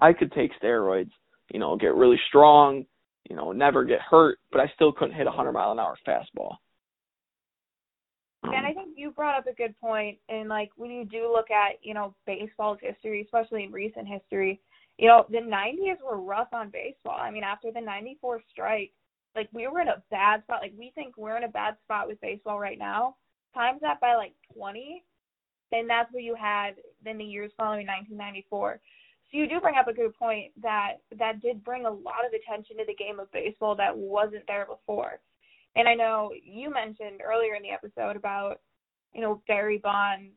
I 0.00 0.12
could 0.12 0.32
take 0.32 0.52
steroids, 0.62 1.10
you 1.52 1.58
know, 1.58 1.76
get 1.76 1.94
really 1.94 2.20
strong, 2.28 2.86
you 3.28 3.34
know, 3.34 3.52
never 3.52 3.84
get 3.84 4.00
hurt, 4.00 4.38
but 4.52 4.60
I 4.60 4.70
still 4.74 4.92
couldn't 4.92 5.16
hit 5.16 5.26
a 5.26 5.30
100 5.30 5.52
mile 5.52 5.72
an 5.72 5.80
hour 5.80 5.96
fastball. 6.06 6.56
And 8.54 8.66
I 8.66 8.72
think 8.72 8.90
you 8.96 9.10
brought 9.10 9.38
up 9.38 9.46
a 9.46 9.54
good 9.54 9.78
point. 9.78 10.18
And 10.28 10.48
like 10.48 10.70
when 10.76 10.90
you 10.90 11.04
do 11.04 11.30
look 11.32 11.50
at, 11.50 11.78
you 11.82 11.94
know, 11.94 12.14
baseball's 12.26 12.78
history, 12.80 13.22
especially 13.22 13.64
in 13.64 13.72
recent 13.72 14.06
history, 14.08 14.60
you 14.98 15.08
know, 15.08 15.26
the 15.28 15.38
90s 15.38 16.02
were 16.04 16.20
rough 16.20 16.48
on 16.52 16.70
baseball. 16.70 17.18
I 17.18 17.30
mean, 17.30 17.44
after 17.44 17.70
the 17.70 17.80
94 17.80 18.40
strike, 18.50 18.92
like 19.34 19.48
we 19.52 19.68
were 19.68 19.80
in 19.80 19.88
a 19.88 20.02
bad 20.10 20.42
spot. 20.44 20.60
Like 20.62 20.72
we 20.76 20.90
think 20.94 21.16
we're 21.16 21.36
in 21.36 21.44
a 21.44 21.48
bad 21.48 21.76
spot 21.84 22.08
with 22.08 22.20
baseball 22.20 22.58
right 22.58 22.78
now. 22.78 23.16
Times 23.54 23.80
that 23.82 24.00
by 24.00 24.16
like 24.16 24.32
20, 24.54 25.02
and 25.72 25.88
that's 25.88 26.12
what 26.12 26.22
you 26.22 26.34
had 26.34 26.76
in 27.04 27.18
the 27.18 27.24
years 27.24 27.52
following 27.56 27.86
1994. 27.86 28.80
So 29.30 29.38
you 29.38 29.48
do 29.48 29.60
bring 29.60 29.76
up 29.76 29.88
a 29.88 29.92
good 29.92 30.14
point 30.14 30.52
that 30.62 30.94
that 31.18 31.42
did 31.42 31.64
bring 31.64 31.84
a 31.84 31.90
lot 31.90 32.24
of 32.26 32.32
attention 32.32 32.76
to 32.78 32.84
the 32.86 32.94
game 32.94 33.20
of 33.20 33.30
baseball 33.32 33.74
that 33.76 33.96
wasn't 33.96 34.46
there 34.46 34.66
before. 34.66 35.20
And 35.76 35.86
I 35.86 35.94
know 35.94 36.32
you 36.42 36.72
mentioned 36.72 37.20
earlier 37.24 37.54
in 37.54 37.62
the 37.62 37.70
episode 37.70 38.16
about, 38.16 38.60
you 39.14 39.20
know, 39.20 39.42
Barry 39.46 39.78
Bonds 39.78 40.32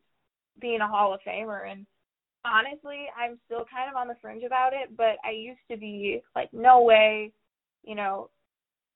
being 0.60 0.82
a 0.82 0.88
Hall 0.88 1.14
of 1.14 1.22
Famer. 1.26 1.72
And 1.72 1.86
honestly, 2.46 3.08
I'm 3.18 3.40
still 3.46 3.66
kind 3.74 3.90
of 3.90 3.96
on 3.96 4.08
the 4.08 4.18
fringe 4.22 4.44
about 4.44 4.74
it, 4.74 4.96
but 4.96 5.16
I 5.26 5.32
used 5.32 5.60
to 5.72 5.78
be 5.78 6.22
like, 6.36 6.50
no 6.54 6.82
way, 6.82 7.32
you 7.84 7.96
know, 7.96 8.30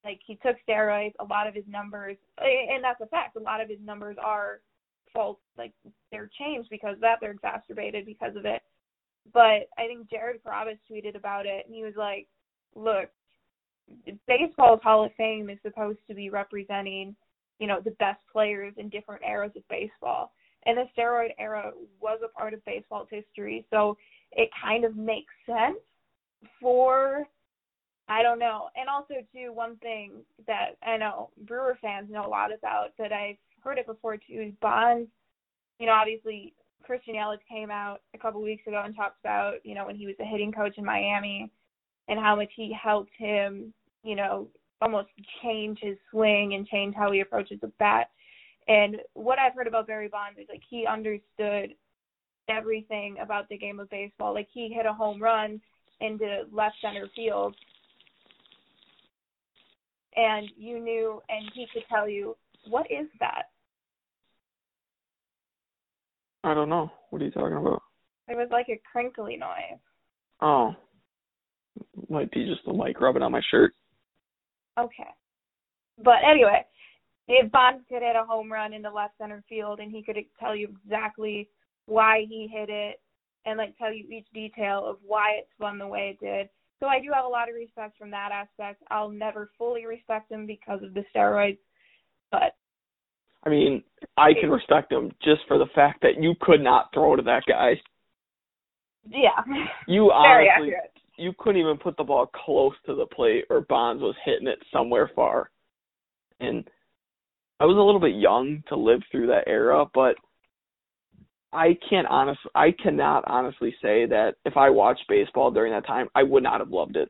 like 0.04 0.20
he 0.26 0.36
took 0.36 0.58
steroids, 0.68 1.14
a 1.20 1.26
lot 1.26 1.48
of 1.48 1.56
his 1.56 1.64
numbers, 1.68 2.18
and 2.38 2.84
that's 2.84 3.00
a 3.00 3.08
fact, 3.08 3.38
a 3.38 3.40
lot 3.40 3.62
of 3.62 3.70
his 3.70 3.80
numbers 3.84 4.18
are 4.22 4.60
false, 5.14 5.38
like 5.58 5.72
they're 6.12 6.30
changed 6.38 6.70
because 6.70 6.96
of 6.96 7.02
that, 7.02 7.20
they're 7.22 7.32
exacerbated 7.32 8.06
because 8.06 8.36
of 8.36 8.46
it. 8.46 8.62
But 9.34 9.70
I 9.78 9.88
think 9.88 10.10
Jared 10.10 10.44
Carrabis 10.44 10.78
tweeted 10.92 11.16
about 11.16 11.46
it, 11.46 11.66
and 11.66 11.74
he 11.74 11.84
was 11.84 11.94
like, 11.96 12.28
look, 12.76 13.10
baseball's 14.28 14.82
Hall 14.84 15.06
of 15.06 15.12
Fame 15.16 15.50
is 15.50 15.58
supposed 15.62 16.00
to 16.08 16.14
be 16.14 16.30
representing, 16.30 17.16
you 17.60 17.68
know, 17.68 17.80
the 17.80 17.92
best 17.92 18.20
players 18.32 18.74
in 18.78 18.90
different 18.90 19.22
eras 19.24 19.52
of 19.56 19.68
baseball. 19.70 20.32
And 20.66 20.78
the 20.78 20.86
steroid 20.98 21.32
era 21.38 21.72
was 22.00 22.20
a 22.24 22.30
part 22.30 22.54
of 22.54 22.64
baseball's 22.66 23.10
history, 23.12 23.66
so 23.70 23.98
it 24.32 24.50
kind 24.62 24.86
of 24.86 24.96
makes 24.96 25.34
sense 25.46 25.78
for 26.60 27.28
I 28.10 28.22
don't 28.22 28.40
know. 28.40 28.68
And 28.76 28.90
also 28.90 29.16
too, 29.34 29.54
one 29.54 29.78
thing 29.78 30.12
that 30.46 30.72
I 30.86 30.98
know 30.98 31.30
Brewer 31.46 31.78
fans 31.82 32.10
know 32.12 32.26
a 32.26 32.28
lot 32.28 32.54
about, 32.54 32.90
but 32.98 33.14
I've 33.14 33.38
heard 33.62 33.78
it 33.78 33.88
before 33.88 34.18
too, 34.18 34.48
is 34.48 34.54
Bonds. 34.62 35.10
You 35.80 35.88
know, 35.88 35.94
obviously 35.94 36.54
Christian 36.84 37.16
Yelich 37.16 37.40
came 37.50 37.72
out 37.72 38.02
a 38.14 38.18
couple 38.18 38.42
weeks 38.42 38.68
ago 38.68 38.82
and 38.86 38.96
talked 38.96 39.20
about, 39.22 39.56
you 39.64 39.74
know, 39.74 39.86
when 39.86 39.96
he 39.96 40.06
was 40.06 40.16
a 40.20 40.26
hitting 40.26 40.52
coach 40.52 40.78
in 40.78 40.86
Miami 40.86 41.50
and 42.08 42.20
how 42.20 42.36
much 42.36 42.50
he 42.56 42.74
helped 42.74 43.12
him, 43.18 43.74
you 44.04 44.16
know, 44.16 44.48
almost 44.82 45.10
change 45.42 45.80
his 45.82 45.98
swing 46.12 46.54
and 46.54 46.68
change 46.68 46.94
how 46.96 47.12
he 47.12 47.22
approaches 47.22 47.60
the 47.62 47.72
bat. 47.80 48.10
And 48.68 48.98
what 49.14 49.40
I've 49.40 49.54
heard 49.54 49.68
about 49.68 49.88
Barry 49.88 50.08
Bonds 50.08 50.40
is 50.40 50.48
like 50.50 50.62
he 50.70 50.86
understood 50.86 51.76
everything 52.50 53.18
about 53.22 53.48
the 53.50 53.58
game 53.58 53.80
of 53.80 53.90
baseball. 53.90 54.34
Like 54.34 54.48
he 54.52 54.74
hit 54.74 54.86
a 54.86 54.94
home 54.94 55.22
run 55.22 55.62
into 56.02 56.44
left 56.52 56.76
center 56.82 57.08
field 57.16 57.56
and 60.16 60.50
you 60.58 60.80
knew 60.80 61.22
and 61.30 61.52
he 61.54 61.68
could 61.74 61.84
tell 61.90 62.08
you, 62.08 62.36
what 62.70 62.86
is 62.90 63.08
that? 63.20 63.50
I 66.44 66.54
don't 66.54 66.70
know. 66.70 66.92
What 67.10 67.22
are 67.22 67.26
you 67.26 67.32
talking 67.32 67.58
about? 67.58 67.82
It 68.28 68.36
was 68.36 68.50
like 68.52 68.68
a 68.70 68.82
crinkly 68.92 69.38
noise. 69.38 69.80
Oh, 70.42 70.76
might 72.10 72.32
be 72.32 72.46
just 72.46 72.66
the 72.66 72.74
mic 72.74 73.00
rubbing 73.02 73.24
on 73.24 73.32
my 73.32 73.42
shirt. 73.50 73.74
Okay. 74.80 75.10
But 76.04 76.18
anyway, 76.30 76.66
if 77.28 77.52
Bonds 77.52 77.84
could 77.88 78.02
hit 78.02 78.16
a 78.16 78.26
home 78.26 78.52
run 78.52 78.74
into 78.74 78.92
left 78.92 79.18
center 79.18 79.44
field 79.48 79.80
and 79.80 79.92
he 79.92 80.04
could 80.04 80.18
tell 80.40 80.56
you 80.56 80.70
exactly 80.86 81.50
why 81.86 82.26
he 82.28 82.48
hit 82.52 82.70
it 82.70 83.00
and 83.46 83.58
like 83.58 83.78
tell 83.78 83.94
you 83.94 84.06
each 84.10 84.28
detail 84.34 84.86
of 84.86 84.98
why 85.06 85.32
it 85.40 85.48
spun 85.56 85.78
the 85.78 85.88
way 85.88 86.16
it 86.18 86.26
did. 86.26 86.50
So 86.80 86.88
I 86.88 87.00
do 87.00 87.12
have 87.14 87.26
a 87.26 87.30
lot 87.30 87.50
of 87.50 87.56
respect 87.56 87.98
from 87.98 88.12
that 88.12 88.32
aspect. 88.34 88.84
I'll 88.90 89.10
never 89.10 89.52
fully 89.58 89.86
respect 89.86 90.32
him 90.32 90.46
because 90.46 90.82
of 90.84 90.94
the 90.94 91.04
steroids, 91.16 91.60
but 92.32 92.56
I 93.46 93.50
mean, 93.50 93.84
I 94.18 94.34
can 94.40 94.50
respect 94.50 94.92
him 94.92 95.12
just 95.22 95.42
for 95.48 95.58
the 95.58 95.68
fact 95.76 96.02
that 96.02 96.22
you 96.22 96.34
could 96.42 96.62
not 96.62 96.90
throw 96.94 97.16
to 97.16 97.24
that 97.24 97.44
guy. 97.48 97.74
Yeah. 99.08 99.30
You 99.88 100.12
Very 100.24 100.50
honestly, 100.50 100.74
accurate. 100.76 100.93
You 101.18 101.34
couldn't 101.38 101.62
even 101.62 101.78
put 101.78 101.96
the 101.98 102.04
ball 102.04 102.26
close 102.28 102.74
to 102.86 102.96
the 102.96 103.06
plate, 103.06 103.46
or 103.50 103.62
Bonds 103.62 104.02
was 104.02 104.16
hitting 104.26 104.48
it 104.48 104.60
somewhere 104.72 105.12
far. 105.16 105.52
And 106.40 106.68
I 107.60 107.66
was 107.66 107.78
a 107.78 107.82
little 107.82 108.00
bit 108.02 108.16
young 108.16 108.64
to 108.70 108.76
live 108.76 109.02
through 109.12 109.28
that 109.28 109.48
era, 109.48 109.86
but 109.94 110.16
I 111.52 111.78
can't 111.88 112.08
honest, 112.08 112.40
I 112.56 112.72
cannot 112.72 113.24
honestly 113.28 113.76
say 113.82 114.08
that 114.08 114.36
if 114.44 114.58
I 114.58 114.70
watched 114.72 115.04
baseball 115.08 115.52
during 115.52 115.72
that 115.74 115.86
time, 115.86 116.08
I 116.16 116.24
would 116.24 116.42
not 116.44 116.60
have 116.60 116.72
loved 116.72 116.96
it. 116.96 117.10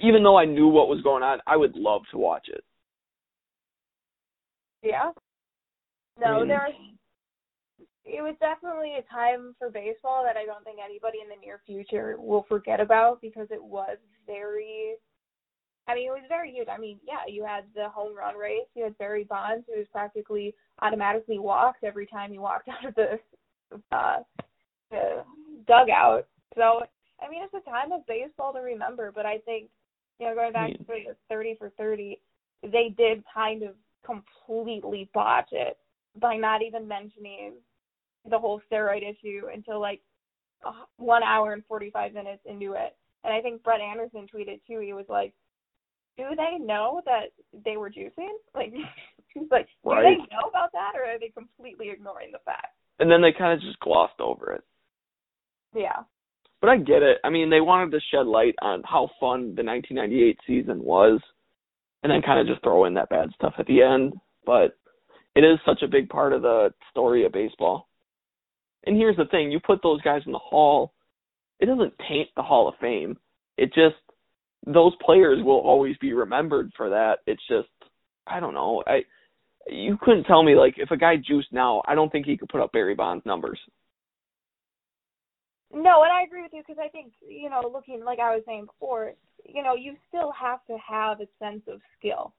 Even 0.00 0.22
though 0.22 0.36
I 0.38 0.44
knew 0.44 0.68
what 0.68 0.88
was 0.88 1.00
going 1.02 1.22
on, 1.22 1.40
I 1.46 1.56
would 1.56 1.74
love 1.76 2.02
to 2.10 2.18
watch 2.18 2.48
it. 2.48 2.62
Yeah. 4.82 5.12
I 6.18 6.20
No, 6.20 6.38
mean- 6.40 6.48
there 6.48 6.66
was 6.68 6.74
it 8.04 8.22
was 8.22 8.34
definitely 8.40 8.94
a 8.96 9.12
time 9.12 9.54
for 9.58 9.70
baseball 9.70 10.24
that 10.24 10.36
I 10.36 10.44
don't 10.44 10.64
think 10.64 10.78
anybody 10.82 11.18
in 11.22 11.28
the 11.28 11.40
near 11.44 11.60
future 11.66 12.16
will 12.18 12.44
forget 12.48 12.80
about 12.80 13.20
because 13.20 13.48
it 13.50 13.62
was 13.62 13.96
very 14.26 14.96
I 15.88 15.94
mean, 15.94 16.06
it 16.08 16.12
was 16.12 16.22
very 16.28 16.52
huge. 16.52 16.68
I 16.68 16.78
mean, 16.78 17.00
yeah, 17.04 17.26
you 17.26 17.44
had 17.44 17.64
the 17.74 17.88
home 17.88 18.16
run 18.16 18.36
race. 18.36 18.68
You 18.74 18.84
had 18.84 18.96
Barry 18.98 19.24
Bonds, 19.24 19.64
who 19.66 19.76
was 19.76 19.88
practically 19.90 20.54
automatically 20.82 21.40
walked 21.40 21.82
every 21.82 22.06
time 22.06 22.30
he 22.30 22.38
walked 22.38 22.68
out 22.68 22.84
of 22.84 22.94
the 22.94 23.18
uh, 23.90 24.18
the 24.90 25.24
dugout. 25.66 26.28
So, 26.54 26.82
I 27.20 27.28
mean, 27.28 27.42
it's 27.42 27.54
a 27.54 27.68
time 27.68 27.90
of 27.90 28.06
baseball 28.06 28.52
to 28.52 28.60
remember. 28.60 29.10
But 29.12 29.26
I 29.26 29.38
think, 29.38 29.68
you 30.20 30.26
know, 30.26 30.34
going 30.34 30.52
back 30.52 30.68
mean- 30.68 30.78
to 30.78 30.84
the 30.86 31.16
30 31.28 31.56
for 31.58 31.70
30, 31.70 32.20
they 32.62 32.94
did 32.96 33.24
kind 33.32 33.62
of 33.62 33.74
completely 34.04 35.10
botch 35.12 35.48
it 35.52 35.76
by 36.20 36.36
not 36.36 36.62
even 36.62 36.86
mentioning 36.86 37.54
the 38.28 38.38
whole 38.38 38.60
steroid 38.70 39.02
issue 39.08 39.42
until 39.52 39.80
like 39.80 40.00
one 40.96 41.22
hour 41.22 41.52
and 41.52 41.64
45 41.66 42.12
minutes 42.12 42.42
into 42.44 42.72
it. 42.74 42.96
And 43.24 43.32
I 43.32 43.40
think 43.40 43.62
Brett 43.62 43.80
Anderson 43.80 44.26
tweeted 44.32 44.60
too. 44.66 44.80
He 44.80 44.92
was 44.92 45.06
like, 45.08 45.32
"Do 46.16 46.24
they 46.36 46.58
know 46.62 47.00
that 47.06 47.32
they 47.64 47.76
were 47.76 47.90
juicing? 47.90 48.34
Like, 48.54 48.72
he's 49.34 49.50
like, 49.50 49.66
do 49.84 49.90
Right. 49.90 50.02
they 50.02 50.16
know 50.34 50.48
about 50.48 50.72
that, 50.72 50.92
or 50.96 51.04
are 51.04 51.18
they 51.18 51.28
completely 51.28 51.88
ignoring 51.90 52.32
the 52.32 52.38
fact?" 52.44 52.74
And 52.98 53.10
then 53.10 53.22
they 53.22 53.32
kind 53.32 53.52
of 53.54 53.60
just 53.60 53.78
glossed 53.80 54.20
over 54.20 54.52
it. 54.52 54.64
Yeah, 55.74 56.02
But 56.60 56.70
I 56.70 56.76
get 56.78 57.02
it. 57.02 57.18
I 57.24 57.30
mean, 57.30 57.48
they 57.48 57.60
wanted 57.60 57.92
to 57.92 58.00
shed 58.10 58.26
light 58.26 58.54
on 58.60 58.82
how 58.84 59.08
fun 59.20 59.54
the 59.54 59.62
1998 59.62 60.38
season 60.46 60.82
was, 60.82 61.20
and 62.02 62.10
then 62.10 62.22
kind 62.22 62.40
of 62.40 62.46
just 62.48 62.62
throw 62.62 62.84
in 62.86 62.94
that 62.94 63.08
bad 63.08 63.30
stuff 63.34 63.54
at 63.58 63.66
the 63.66 63.80
end. 63.82 64.14
But 64.44 64.76
it 65.36 65.44
is 65.44 65.58
such 65.64 65.82
a 65.82 65.88
big 65.88 66.08
part 66.08 66.32
of 66.32 66.42
the 66.42 66.74
story 66.90 67.24
of 67.24 67.32
baseball. 67.32 67.88
And 68.86 68.96
here's 68.96 69.16
the 69.16 69.26
thing: 69.26 69.50
you 69.50 69.60
put 69.60 69.82
those 69.82 70.00
guys 70.02 70.22
in 70.26 70.32
the 70.32 70.38
Hall, 70.38 70.92
it 71.58 71.66
doesn't 71.66 71.94
taint 72.08 72.28
the 72.36 72.42
Hall 72.42 72.68
of 72.68 72.74
Fame. 72.80 73.16
It 73.56 73.66
just 73.74 73.96
those 74.66 74.92
players 75.04 75.42
will 75.42 75.60
always 75.60 75.96
be 75.98 76.12
remembered 76.12 76.72
for 76.76 76.90
that. 76.90 77.18
It's 77.26 77.42
just 77.48 77.68
I 78.26 78.40
don't 78.40 78.54
know. 78.54 78.82
I 78.86 79.00
you 79.66 79.98
couldn't 80.00 80.24
tell 80.24 80.42
me 80.42 80.54
like 80.54 80.74
if 80.78 80.90
a 80.90 80.96
guy 80.96 81.16
juiced 81.16 81.52
now, 81.52 81.82
I 81.86 81.94
don't 81.94 82.10
think 82.10 82.26
he 82.26 82.36
could 82.36 82.48
put 82.48 82.60
up 82.60 82.72
Barry 82.72 82.94
Bonds 82.94 83.24
numbers. 83.26 83.58
no, 85.72 86.02
and 86.02 86.12
I 86.12 86.22
agree 86.22 86.42
with 86.42 86.52
you 86.52 86.62
because 86.66 86.82
I 86.82 86.88
think 86.88 87.12
you 87.28 87.50
know, 87.50 87.70
looking 87.72 88.04
like 88.04 88.18
I 88.18 88.34
was 88.34 88.42
saying 88.46 88.66
before, 88.66 89.12
you 89.44 89.62
know, 89.62 89.74
you 89.74 89.96
still 90.08 90.32
have 90.32 90.64
to 90.66 90.76
have 90.78 91.20
a 91.20 91.28
sense 91.38 91.62
of 91.68 91.80
skill. 91.98 92.32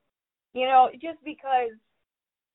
You 0.53 0.65
know, 0.65 0.89
just 0.93 1.23
because 1.23 1.71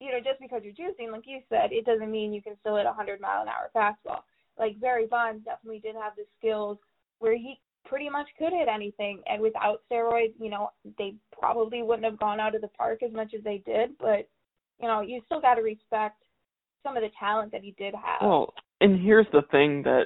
you 0.01 0.12
know, 0.12 0.18
just 0.18 0.40
because 0.40 0.62
you're 0.62 0.74
juicing, 0.74 1.11
like 1.12 1.24
you 1.26 1.40
said, 1.49 1.72
it 1.72 1.84
doesn't 1.84 2.11
mean 2.11 2.32
you 2.32 2.42
can 2.42 2.57
still 2.61 2.76
hit 2.76 2.86
a 2.86 2.92
hundred 2.92 3.20
mile 3.20 3.42
an 3.42 3.49
hour 3.49 3.70
fastball. 3.74 4.20
Like 4.59 4.80
Barry 4.80 5.07
Bonds 5.07 5.44
definitely 5.44 5.80
did 5.80 5.94
have 5.94 6.12
the 6.16 6.24
skills 6.38 6.78
where 7.18 7.36
he 7.36 7.61
pretty 7.84 8.11
much 8.11 8.26
could 8.38 8.53
hit 8.53 8.68
anything, 8.68 9.22
and 9.26 9.40
without 9.40 9.82
steroids, 9.90 10.34
you 10.40 10.51
know, 10.51 10.70
they 10.99 11.14
probably 11.38 11.82
wouldn't 11.82 12.05
have 12.05 12.18
gone 12.18 12.40
out 12.40 12.55
of 12.55 12.61
the 12.61 12.68
park 12.68 13.03
as 13.03 13.12
much 13.12 13.32
as 13.36 13.42
they 13.44 13.62
did. 13.64 13.97
But 13.99 14.28
you 14.80 14.88
know, 14.88 15.01
you 15.01 15.22
still 15.26 15.40
got 15.40 15.55
to 15.55 15.62
respect 15.62 16.22
some 16.82 16.97
of 16.97 17.03
the 17.03 17.11
talent 17.18 17.53
that 17.53 17.62
he 17.62 17.74
did 17.78 17.94
have. 17.94 18.20
Well, 18.20 18.55
and 18.80 19.01
here's 19.01 19.26
the 19.32 19.42
thing 19.51 19.82
that 19.82 20.05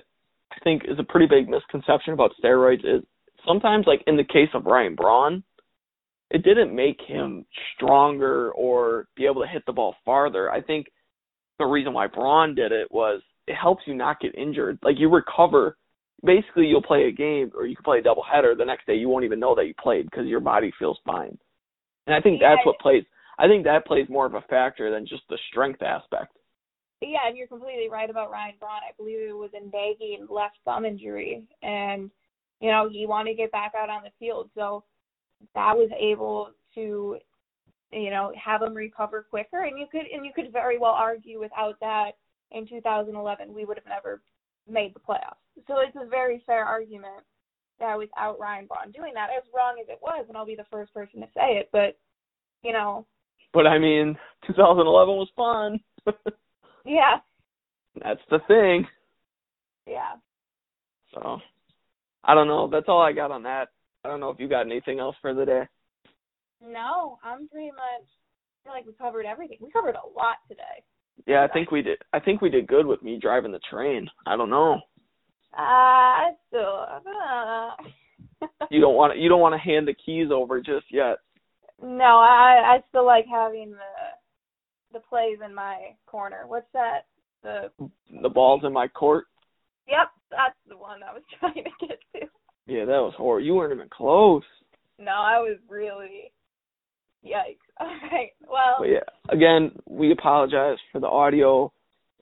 I 0.53 0.57
think 0.63 0.83
is 0.85 0.99
a 0.99 1.05
pretty 1.05 1.27
big 1.27 1.49
misconception 1.49 2.13
about 2.13 2.33
steroids 2.43 2.85
is 2.85 3.03
sometimes, 3.47 3.87
like 3.87 4.03
in 4.07 4.17
the 4.17 4.25
case 4.25 4.49
of 4.55 4.67
Ryan 4.67 4.95
Braun, 4.95 5.43
it 6.31 6.45
didn't 6.45 6.75
make 6.75 7.01
him 7.07 7.45
stronger 7.75 8.53
or 8.53 9.09
be 9.17 9.27
able 9.27 9.43
to 9.43 9.49
hit 9.49 9.65
the 9.67 9.73
ball 9.73 9.97
farther. 10.05 10.51
I 10.51 10.61
think 10.61 10.87
the 11.59 11.67
reason 11.67 11.93
why 11.93 12.07
Braun 12.07 12.55
did 12.55 12.73
it 12.73 12.91
was 12.91 13.21
it 13.47 13.57
helps 13.57 13.83
you 13.87 13.95
not 13.95 14.21
get 14.21 14.35
injured. 14.35 14.79
Like 14.83 14.99
you 14.99 15.11
recover. 15.11 15.77
Basically, 16.25 16.67
you'll 16.67 16.83
play 16.83 17.05
a 17.05 17.13
game 17.13 17.51
or 17.57 17.67
you 17.67 17.75
can 17.75 17.83
play 17.83 17.99
a 17.99 18.03
doubleheader. 18.03 18.57
The 18.57 18.65
next 18.65 18.87
day, 18.87 18.95
you 18.95 19.09
won't 19.09 19.25
even 19.25 19.41
know 19.41 19.55
that 19.55 19.67
you 19.67 19.75
played 19.83 20.05
because 20.05 20.27
your 20.27 20.41
body 20.41 20.71
feels 20.79 20.99
fine. 21.07 21.37
And 22.07 22.15
I 22.15 22.21
think 22.21 22.41
that's 22.41 22.65
what 22.65 22.79
plays. 22.79 23.05
I 23.39 23.47
think 23.47 23.65
that 23.65 23.87
plays 23.87 24.07
more 24.09 24.27
of 24.27 24.35
a 24.35 24.43
factor 24.43 24.91
than 24.91 25.07
just 25.07 25.23
the 25.31 25.39
strength 25.51 25.83
aspect. 25.83 26.37
Yeah, 27.01 27.27
and 27.27 27.37
you're 27.37 27.47
completely 27.47 27.89
right 27.91 28.11
about 28.11 28.31
Ryan 28.31 28.57
Braun. 28.61 28.83
I 28.87 28.93
believe 28.99 29.19
it 29.21 29.33
was 29.33 29.51
a 29.55 29.65
nagging 29.65 30.27
left 30.29 30.57
thumb 30.67 30.85
injury, 30.85 31.43
and 31.63 32.11
you 32.61 32.71
know 32.71 32.91
he 32.93 33.07
wanted 33.07 33.31
to 33.31 33.37
get 33.37 33.53
back 33.53 33.73
out 33.75 33.89
on 33.89 34.03
the 34.03 34.11
field, 34.19 34.51
so 34.55 34.85
that 35.55 35.77
was 35.77 35.91
able 35.99 36.51
to, 36.75 37.19
you 37.93 38.11
know, 38.11 38.33
have 38.43 38.63
him 38.63 38.75
recover 38.75 39.27
quicker. 39.29 39.65
And 39.65 39.79
you 39.79 39.87
could 39.91 40.07
and 40.13 40.25
you 40.25 40.33
could 40.35 40.53
very 40.53 40.79
well 40.79 40.93
argue 40.93 41.41
without 41.41 41.79
that 41.81 42.13
in 42.53 42.67
2011 42.67 43.55
we 43.55 43.65
would 43.65 43.77
have 43.77 43.87
never 43.87 44.21
made 44.69 44.95
the 44.95 45.01
playoffs. 45.01 45.41
So 45.67 45.79
it's 45.81 45.97
a 45.97 46.09
very 46.09 46.43
fair 46.47 46.65
argument 46.65 47.25
that 47.79 47.97
without 47.97 48.39
Ryan 48.39 48.67
Braun 48.67 48.93
doing 48.93 49.13
that, 49.15 49.31
as 49.37 49.43
wrong 49.55 49.77
as 49.81 49.89
it 49.89 49.99
was, 50.03 50.27
and 50.29 50.37
I'll 50.37 50.47
be 50.47 50.55
the 50.57 50.67
first 50.71 50.93
person 50.93 51.21
to 51.21 51.27
say 51.35 51.57
it, 51.59 51.69
but 51.73 51.97
you 52.63 52.73
know, 52.73 53.07
But 53.55 53.67
I 53.67 53.79
mean, 53.79 54.17
2011 54.47 55.15
was 55.17 55.29
fun. 55.35 55.81
yeah, 56.85 57.17
That's 58.03 58.21
the 58.31 58.39
thing. 58.47 58.87
yeah. 59.87 60.17
So, 61.15 61.39
I 62.23 62.35
don't 62.35 62.47
know. 62.49 62.69
That's 62.71 62.87
all 62.89 63.01
I 63.03 63.13
got 63.13 63.31
on 63.33 63.43
that. 63.45 63.69
I 64.05 64.09
don't 64.09 64.21
know 64.21 64.31
if 64.31 64.41
you 64.41 64.49
got 64.49 64.67
anything 64.67 64.99
else 64.99 65.17
for 65.21 65.35
the 65.35 65.45
day. 65.45 65.63
No, 66.63 67.19
I'm 67.25 67.49
pretty 67.49 67.71
much 67.71 68.07
I 68.07 68.69
feel 68.69 68.73
like 68.73 68.87
we 68.87 68.93
covered 68.93 69.27
everything. 69.27 69.59
We 69.61 69.71
covered 69.71 69.95
a 69.95 70.19
lot 70.19 70.37
today. 70.49 70.83
Yeah, 71.27 71.45
I 71.45 71.49
think 71.53 71.71
we 71.71 71.83
did. 71.83 71.99
I 72.13 72.21
think 72.21 72.41
we 72.41 72.51
did 72.51 72.67
good 72.67 72.87
with 72.87 73.03
me 73.03 73.19
driving 73.21 73.53
the 73.53 73.61
train. 73.71 74.09
I 74.27 74.37
don't 74.37 74.51
know. 74.51 74.81
Uh, 75.57 76.33
still 76.49 76.87
uh, 76.89 77.71
You 78.71 78.81
don't 78.81 78.95
want 78.95 79.15
to. 79.15 79.19
You 79.19 79.29
don't 79.29 79.41
want 79.41 79.55
to 79.55 79.59
hand 79.59 79.87
the 79.87 79.95
keys 79.95 80.29
over 80.33 80.61
just 80.61 80.87
yet. 80.91 81.19
No, 81.83 82.19
I 82.19 82.77
I 82.77 82.85
still 82.89 83.07
like 83.07 83.27
having 83.31 83.71
the 83.73 84.99
the 84.99 85.01
plays 85.01 85.39
in 85.45 85.55
my 85.55 85.95
corner. 86.07 86.45
What's 86.47 86.71
that? 86.73 87.07
The 87.43 87.71
The 88.23 88.29
ball's 88.29 88.65
in 88.65 88.73
my 88.73 88.89
court. 88.89 89.27
Yep, 89.89 90.09
that's 90.31 90.57
the 90.69 90.77
one 90.77 91.01
I 91.03 91.13
was 91.13 91.23
trying 91.41 91.65
to 91.65 91.87
get 91.87 91.99
to. 92.15 92.29
Yeah, 92.71 92.85
that 92.85 93.03
was 93.03 93.15
horrible. 93.17 93.45
You 93.45 93.55
weren't 93.55 93.75
even 93.75 93.89
close. 93.89 94.45
No, 94.99 95.11
I 95.11 95.39
was 95.39 95.59
really 95.69 96.33
yikes. 97.25 97.59
All 97.81 97.89
right. 98.13 98.31
Well, 98.49 98.77
But 98.79 98.89
yeah, 98.89 99.01
again, 99.29 99.73
we 99.89 100.13
apologize 100.13 100.79
for 100.93 101.01
the 101.01 101.09
audio 101.09 101.73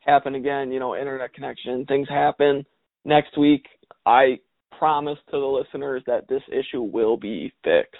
happen 0.00 0.34
again. 0.34 0.72
You 0.72 0.80
know, 0.80 0.96
internet 0.96 1.34
connection 1.34 1.84
things 1.86 2.08
happen. 2.08 2.64
Next 3.04 3.36
week, 3.36 3.66
I 4.06 4.38
promise 4.78 5.18
to 5.30 5.38
the 5.38 5.46
listeners 5.46 6.02
that 6.06 6.28
this 6.28 6.42
issue 6.48 6.82
will 6.82 7.16
be 7.16 7.52
fixed. 7.62 7.96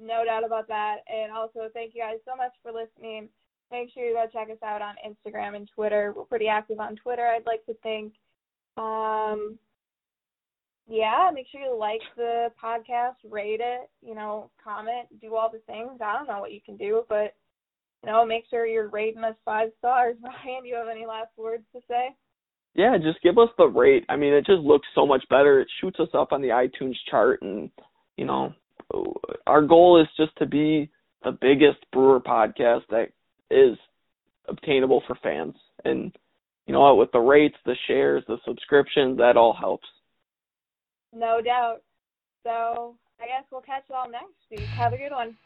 No 0.00 0.24
doubt 0.24 0.44
about 0.44 0.66
that. 0.68 0.96
And 1.08 1.32
also, 1.32 1.68
thank 1.72 1.94
you 1.94 2.02
guys 2.02 2.18
so 2.24 2.34
much 2.36 2.52
for 2.62 2.72
listening. 2.72 3.28
Make 3.70 3.90
sure 3.92 4.04
you 4.04 4.14
go 4.14 4.24
check 4.32 4.48
us 4.50 4.62
out 4.64 4.80
on 4.82 4.94
Instagram 5.06 5.54
and 5.54 5.68
Twitter. 5.74 6.14
We're 6.16 6.24
pretty 6.24 6.48
active 6.48 6.80
on 6.80 6.96
Twitter, 6.96 7.26
I'd 7.26 7.46
like 7.46 7.64
to 7.66 7.74
think. 7.82 8.14
Um, 8.76 9.58
yeah, 10.88 11.30
make 11.32 11.46
sure 11.52 11.60
you 11.60 11.76
like 11.76 12.00
the 12.16 12.48
podcast, 12.62 13.16
rate 13.30 13.60
it, 13.62 13.90
you 14.02 14.14
know, 14.14 14.50
comment, 14.62 15.08
do 15.20 15.34
all 15.34 15.50
the 15.50 15.58
things. 15.66 16.00
I 16.00 16.14
don't 16.14 16.26
know 16.26 16.40
what 16.40 16.52
you 16.52 16.60
can 16.64 16.76
do, 16.76 17.04
but, 17.08 17.34
you 18.02 18.10
know, 18.10 18.24
make 18.24 18.44
sure 18.48 18.66
you're 18.66 18.88
rating 18.88 19.22
us 19.22 19.36
five 19.44 19.68
stars. 19.78 20.16
Ryan, 20.22 20.62
do 20.62 20.68
you 20.68 20.76
have 20.76 20.88
any 20.88 21.06
last 21.06 21.30
words 21.36 21.64
to 21.74 21.80
say? 21.88 22.16
Yeah, 22.74 22.96
just 22.96 23.22
give 23.22 23.38
us 23.38 23.48
the 23.58 23.66
rate. 23.66 24.04
I 24.08 24.16
mean, 24.16 24.32
it 24.32 24.46
just 24.46 24.62
looks 24.62 24.86
so 24.94 25.04
much 25.04 25.24
better. 25.28 25.60
It 25.60 25.68
shoots 25.80 25.98
us 26.00 26.08
up 26.14 26.32
on 26.32 26.40
the 26.40 26.48
iTunes 26.48 26.94
chart, 27.10 27.42
and 27.42 27.70
you 28.16 28.24
know, 28.24 28.54
our 29.46 29.62
goal 29.62 30.00
is 30.00 30.08
just 30.16 30.36
to 30.38 30.46
be 30.46 30.90
the 31.24 31.32
biggest 31.32 31.78
Brewer 31.92 32.20
podcast 32.20 32.82
that 32.90 33.08
is 33.50 33.76
obtainable 34.48 35.02
for 35.06 35.16
fans. 35.22 35.54
And 35.84 36.16
you 36.66 36.72
know 36.72 36.80
what, 36.80 36.98
with 36.98 37.12
the 37.12 37.18
rates, 37.18 37.56
the 37.64 37.74
shares, 37.86 38.22
the 38.28 38.38
subscriptions, 38.46 39.18
that 39.18 39.36
all 39.36 39.56
helps. 39.58 39.86
No 41.12 41.40
doubt. 41.40 41.82
So 42.44 42.96
I 43.20 43.26
guess 43.26 43.44
we'll 43.50 43.60
catch 43.62 43.84
you 43.88 43.94
all 43.96 44.10
next 44.10 44.50
week. 44.50 44.60
Have 44.60 44.92
a 44.92 44.98
good 44.98 45.12
one. 45.12 45.36